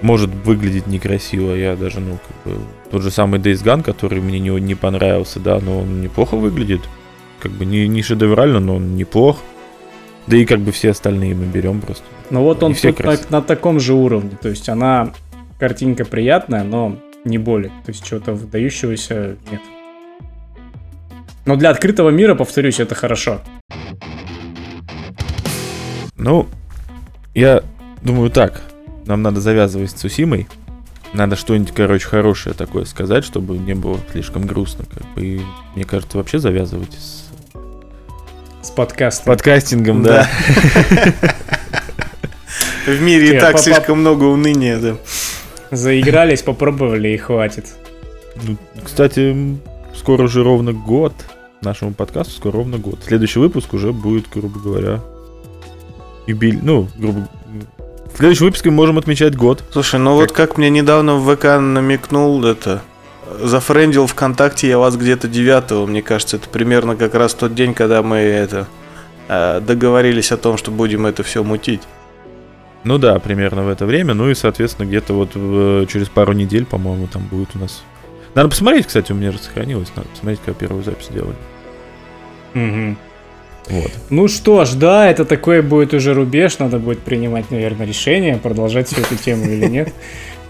может 0.00 0.30
выглядеть 0.30 0.86
некрасиво. 0.86 1.54
Я 1.54 1.76
даже, 1.76 2.00
ну, 2.00 2.18
как 2.26 2.52
бы, 2.52 2.60
тот 2.90 3.02
же 3.02 3.10
самый 3.10 3.40
Days 3.40 3.64
Gone, 3.64 3.82
который 3.82 4.20
мне 4.20 4.38
не, 4.38 4.50
не 4.60 4.74
понравился, 4.74 5.40
да, 5.40 5.58
но 5.60 5.80
он 5.80 6.02
неплохо 6.02 6.36
выглядит. 6.36 6.80
Как 7.40 7.52
бы 7.52 7.64
не, 7.64 7.86
не 7.88 8.02
шедеврально, 8.02 8.60
но 8.60 8.76
он 8.76 8.96
неплох. 8.96 9.38
Да 10.26 10.36
и 10.36 10.44
как 10.44 10.60
бы 10.60 10.72
все 10.72 10.90
остальные 10.90 11.34
мы 11.34 11.46
берем 11.46 11.80
просто. 11.80 12.04
Ну 12.30 12.42
вот 12.42 12.62
он 12.62 12.74
тут 12.74 12.98
на, 13.00 13.16
на 13.30 13.42
таком 13.42 13.80
же 13.80 13.94
уровне. 13.94 14.32
То 14.40 14.48
есть 14.50 14.68
она 14.68 15.14
картинка 15.58 16.04
приятная, 16.04 16.64
но 16.64 16.98
не 17.24 17.38
более. 17.38 17.70
То 17.84 17.90
есть 17.90 18.04
чего-то 18.04 18.32
выдающегося 18.32 19.36
нет. 19.50 19.60
Но 21.44 21.56
для 21.56 21.70
открытого 21.70 22.10
мира, 22.10 22.34
повторюсь, 22.34 22.78
это 22.80 22.94
хорошо. 22.94 23.40
Ну, 26.16 26.46
я 27.34 27.62
думаю 28.02 28.30
так. 28.30 28.62
Нам 29.06 29.22
надо 29.22 29.40
завязывать 29.40 29.90
с 29.90 29.94
Цусимой. 29.94 30.46
Надо 31.14 31.36
что-нибудь, 31.36 31.72
короче, 31.72 32.06
хорошее 32.06 32.54
такое 32.54 32.84
сказать, 32.84 33.24
чтобы 33.24 33.56
не 33.56 33.74
было 33.74 33.98
слишком 34.12 34.46
грустно. 34.46 34.84
Как 34.92 35.06
бы. 35.14 35.24
И 35.24 35.40
мне 35.74 35.84
кажется, 35.84 36.18
вообще 36.18 36.38
завязывать 36.38 36.92
с... 36.92 37.24
С 38.62 38.70
подкастом. 38.70 39.26
Подкастингом, 39.26 40.02
да. 40.02 40.28
В 42.86 43.00
мире 43.00 43.36
и 43.36 43.40
так 43.40 43.58
слишком 43.58 44.00
много 44.00 44.24
уныния, 44.24 44.78
да. 44.78 44.96
Заигрались, 45.70 46.42
попробовали 46.42 47.08
и 47.08 47.16
хватит. 47.16 47.66
Ну, 48.42 48.56
кстати, 48.82 49.58
скоро 49.94 50.24
уже 50.24 50.42
ровно 50.42 50.72
год 50.72 51.12
нашему 51.60 51.92
подкасту, 51.92 52.32
скоро 52.32 52.56
ровно 52.56 52.78
год. 52.78 53.00
Следующий 53.04 53.38
выпуск 53.38 53.74
уже 53.74 53.92
будет, 53.92 54.26
грубо 54.32 54.60
говоря, 54.60 55.00
юбилей, 56.26 56.60
ну, 56.62 56.88
грубо 56.96 57.28
в 58.12 58.16
следующем 58.18 58.46
выпуске 58.46 58.70
мы 58.70 58.76
можем 58.76 58.98
отмечать 58.98 59.36
год. 59.36 59.62
Слушай, 59.70 60.00
ну 60.00 60.18
как... 60.18 60.28
вот 60.28 60.36
как 60.36 60.58
мне 60.58 60.70
недавно 60.70 61.14
в 61.14 61.36
ВК 61.36 61.44
намекнул 61.60 62.44
это, 62.44 62.82
зафрендил 63.40 64.06
ВКонтакте 64.06 64.68
я 64.68 64.78
вас 64.78 64.96
где-то 64.96 65.28
9 65.28 65.88
мне 65.88 66.02
кажется, 66.02 66.36
это 66.36 66.48
примерно 66.48 66.96
как 66.96 67.14
раз 67.14 67.34
тот 67.34 67.54
день, 67.54 67.74
когда 67.74 68.02
мы 68.02 68.16
это 68.16 68.66
э, 69.28 69.60
договорились 69.60 70.32
о 70.32 70.36
том, 70.36 70.56
что 70.56 70.70
будем 70.70 71.06
это 71.06 71.22
все 71.22 71.44
мутить. 71.44 71.82
Ну 72.84 72.98
да, 72.98 73.18
примерно 73.18 73.64
в 73.64 73.68
это 73.68 73.86
время. 73.86 74.14
Ну 74.14 74.30
и, 74.30 74.34
соответственно, 74.34 74.86
где-то 74.86 75.12
вот 75.12 75.34
в, 75.34 75.86
через 75.86 76.08
пару 76.08 76.32
недель, 76.32 76.64
по-моему, 76.64 77.06
там 77.06 77.22
будет 77.26 77.50
у 77.54 77.58
нас. 77.58 77.82
Надо 78.34 78.48
посмотреть, 78.50 78.86
кстати, 78.86 79.12
у 79.12 79.14
меня 79.14 79.32
же 79.32 79.38
сохранилось. 79.38 79.88
Надо 79.96 80.08
посмотреть, 80.08 80.40
как 80.44 80.56
первую 80.56 80.84
запись 80.84 81.08
делали. 81.10 81.34
Угу. 82.54 82.96
Вот. 83.70 83.90
Ну 84.10 84.28
что 84.28 84.64
ж, 84.64 84.72
да, 84.74 85.10
это 85.10 85.24
такой 85.24 85.60
будет 85.60 85.92
уже 85.92 86.14
рубеж. 86.14 86.58
Надо 86.58 86.78
будет 86.78 87.00
принимать, 87.00 87.50
наверное, 87.50 87.86
решение, 87.86 88.36
продолжать 88.36 88.88
всю 88.88 89.00
эту 89.00 89.16
тему 89.16 89.44
или 89.44 89.66
нет. 89.66 89.92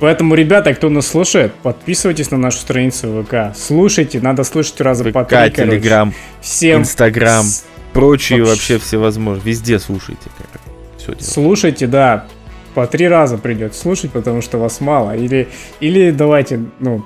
Поэтому, 0.00 0.34
ребята, 0.34 0.74
кто 0.74 0.88
нас 0.90 1.08
слушает, 1.08 1.52
подписывайтесь 1.54 2.30
на 2.30 2.38
нашу 2.38 2.58
страницу 2.58 3.24
ВК. 3.24 3.56
Слушайте, 3.56 4.20
надо 4.20 4.44
слушать 4.44 4.80
раза 4.80 5.02
ВК, 5.02 5.12
по 5.12 5.24
три, 5.24 5.50
Телеграм, 5.50 6.14
Всем 6.40 6.82
Инстаграм, 6.82 7.44
прочие 7.92 8.44
вообще, 8.44 8.74
вообще 8.74 8.78
всевозможные. 8.78 9.44
Везде 9.44 9.80
слушайте, 9.80 10.30
короче 10.36 10.67
все 11.16 11.24
делать. 11.24 11.34
Слушайте, 11.34 11.86
да, 11.86 12.26
по 12.74 12.86
три 12.86 13.08
раза 13.08 13.38
придется 13.38 13.80
слушать, 13.80 14.12
потому 14.12 14.42
что 14.42 14.58
вас 14.58 14.80
мало. 14.80 15.16
Или, 15.16 15.48
или 15.80 16.10
давайте, 16.10 16.60
ну, 16.80 17.04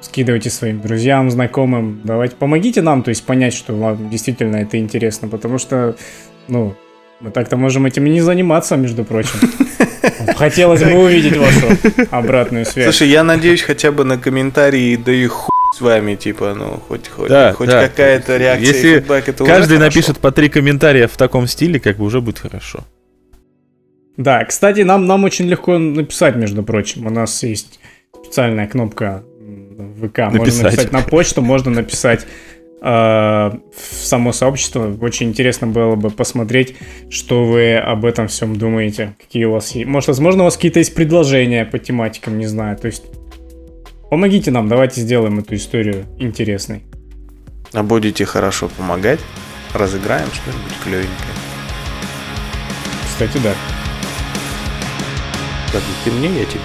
скидывайте 0.00 0.50
своим 0.50 0.80
друзьям, 0.80 1.30
знакомым. 1.30 2.00
Давайте, 2.04 2.36
помогите 2.36 2.82
нам, 2.82 3.02
то 3.02 3.08
есть 3.08 3.24
понять, 3.24 3.54
что 3.54 3.74
вам 3.74 4.10
действительно 4.10 4.56
это 4.56 4.78
интересно, 4.78 5.28
потому 5.28 5.58
что, 5.58 5.96
ну, 6.48 6.74
мы 7.20 7.30
так-то 7.30 7.56
можем 7.56 7.86
этим 7.86 8.06
и 8.06 8.10
не 8.10 8.20
заниматься, 8.20 8.76
между 8.76 9.04
прочим. 9.04 9.38
Хотелось 10.36 10.82
бы 10.82 10.92
увидеть 10.92 11.36
вашу 11.36 11.76
обратную 12.10 12.66
связь. 12.66 12.84
Слушай, 12.84 13.08
я 13.08 13.24
надеюсь 13.24 13.62
хотя 13.62 13.90
бы 13.92 14.04
на 14.04 14.18
комментарии, 14.18 14.96
да 14.96 15.12
и 15.12 15.26
хуй 15.26 15.50
с 15.74 15.80
вами, 15.80 16.14
типа, 16.14 16.54
ну, 16.54 16.80
хоть, 16.86 17.08
хоть, 17.08 17.28
да, 17.28 17.52
хоть 17.52 17.68
да. 17.68 17.88
какая-то 17.88 18.36
реакция 18.36 18.68
Если 18.68 18.94
фидбэк, 19.00 19.28
это 19.28 19.44
каждый 19.44 19.78
напишет 19.78 20.18
по 20.18 20.30
три 20.30 20.48
комментария 20.48 21.08
в 21.08 21.16
таком 21.16 21.48
стиле, 21.48 21.80
как 21.80 21.96
бы 21.96 22.04
уже 22.04 22.20
будет 22.20 22.38
хорошо. 22.38 22.84
Да, 24.16 24.44
кстати, 24.44 24.80
нам, 24.80 25.06
нам 25.06 25.24
очень 25.24 25.46
легко 25.46 25.78
написать, 25.78 26.36
между 26.36 26.62
прочим. 26.62 27.06
У 27.06 27.10
нас 27.10 27.42
есть 27.42 27.80
специальная 28.14 28.66
кнопка 28.66 29.24
в 29.76 30.08
ВК. 30.08 30.18
Написать. 30.18 30.34
Можно 30.34 30.62
написать 30.62 30.92
на 30.92 31.00
почту, 31.02 31.42
можно 31.42 31.70
написать 31.72 32.26
э, 32.80 32.86
в 32.86 33.60
само 34.04 34.32
сообщество. 34.32 34.96
Очень 35.00 35.28
интересно 35.28 35.66
было 35.66 35.96
бы 35.96 36.10
посмотреть, 36.10 36.76
что 37.10 37.44
вы 37.44 37.76
об 37.76 38.04
этом 38.04 38.28
всем 38.28 38.56
думаете. 38.56 39.14
Какие 39.18 39.46
у 39.46 39.52
вас 39.52 39.72
есть. 39.72 39.88
Может, 39.88 40.08
возможно, 40.08 40.42
у 40.42 40.44
вас 40.44 40.56
какие-то 40.56 40.78
есть 40.78 40.94
предложения 40.94 41.64
по 41.64 41.78
тематикам, 41.78 42.38
не 42.38 42.46
знаю. 42.46 42.76
То 42.76 42.86
есть 42.86 43.04
помогите 44.10 44.52
нам, 44.52 44.68
давайте 44.68 45.00
сделаем 45.00 45.40
эту 45.40 45.56
историю 45.56 46.04
интересной. 46.18 46.82
А 47.72 47.82
будете 47.82 48.24
хорошо 48.24 48.68
помогать? 48.76 49.18
Разыграем 49.72 50.28
что-нибудь 50.32 50.72
клевенькое. 50.84 51.34
Кстати, 53.08 53.38
да 53.42 53.52
ладно, 55.74 55.88
ты 56.04 56.10
мне, 56.10 56.28
я 56.28 56.44
тебе. 56.44 56.62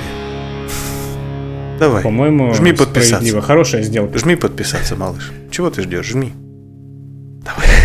Давай. 1.80 2.04
По-моему, 2.04 2.54
жми 2.54 2.74
подписаться. 2.74 3.42
Хорошая 3.42 3.84
сделка. 3.84 4.18
Жми 4.18 4.36
подписаться, 4.36 4.96
малыш. 4.96 5.32
Чего 5.50 5.70
ты 5.70 5.82
ждешь? 5.82 6.08
Жми. 6.08 6.34
Давай. 7.44 7.79